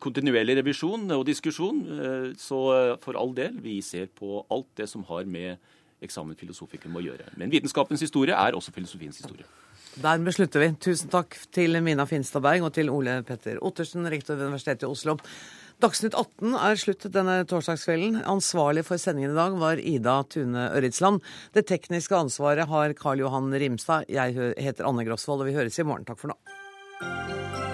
kontinuerlig 0.00 0.56
revisjon 0.62 1.04
og 1.14 1.26
diskusjon. 1.28 1.84
Eh, 1.84 2.28
så 2.40 2.62
eh, 2.74 2.94
for 3.04 3.20
all 3.20 3.36
del, 3.36 3.60
vi 3.62 3.78
ser 3.84 4.08
på 4.08 4.40
alt 4.48 4.72
det 4.80 4.88
som 4.90 5.04
har 5.10 5.28
med 5.28 5.60
eksamen 6.02 6.38
filosofikum 6.38 6.96
å 6.96 7.04
gjøre. 7.04 7.28
Men 7.36 7.52
vitenskapens 7.52 8.02
historie 8.02 8.34
er 8.34 8.56
også 8.56 8.72
filosofiens 8.74 9.20
historie. 9.20 9.46
Dermed 9.98 10.34
slutter 10.34 10.62
vi. 10.62 10.72
Tusen 10.80 11.10
takk 11.10 11.34
til 11.54 11.78
Mina 11.82 12.06
Finstadberg 12.06 12.66
og 12.66 12.74
til 12.76 12.90
Ole 12.92 13.20
Petter 13.26 13.58
Ottersen, 13.66 14.06
rektor 14.10 14.38
ved 14.38 14.48
Universitetet 14.50 14.86
i 14.86 14.90
Oslo. 14.90 15.18
Dagsnytt 15.78 16.16
18 16.18 16.56
er 16.58 16.78
slutt 16.80 17.04
denne 17.14 17.36
torsdagskvelden. 17.46 18.16
Ansvarlig 18.26 18.82
for 18.88 18.98
sendingen 18.98 19.30
i 19.30 19.38
dag 19.38 19.54
var 19.60 19.78
Ida 19.78 20.16
Tune 20.26 20.64
Øritsland. 20.74 21.22
Det 21.54 21.68
tekniske 21.70 22.18
ansvaret 22.18 22.66
har 22.66 22.96
Karl 22.98 23.22
Johan 23.22 23.54
Rimstad. 23.54 24.10
Jeg 24.10 24.34
heter 24.58 24.90
Anne 24.90 25.06
Grosvold, 25.06 25.46
og 25.46 25.52
vi 25.52 25.54
høres 25.54 25.78
i 25.78 25.86
morgen. 25.86 26.08
Takk 26.08 26.18
for 26.18 26.34
nå. 26.34 27.67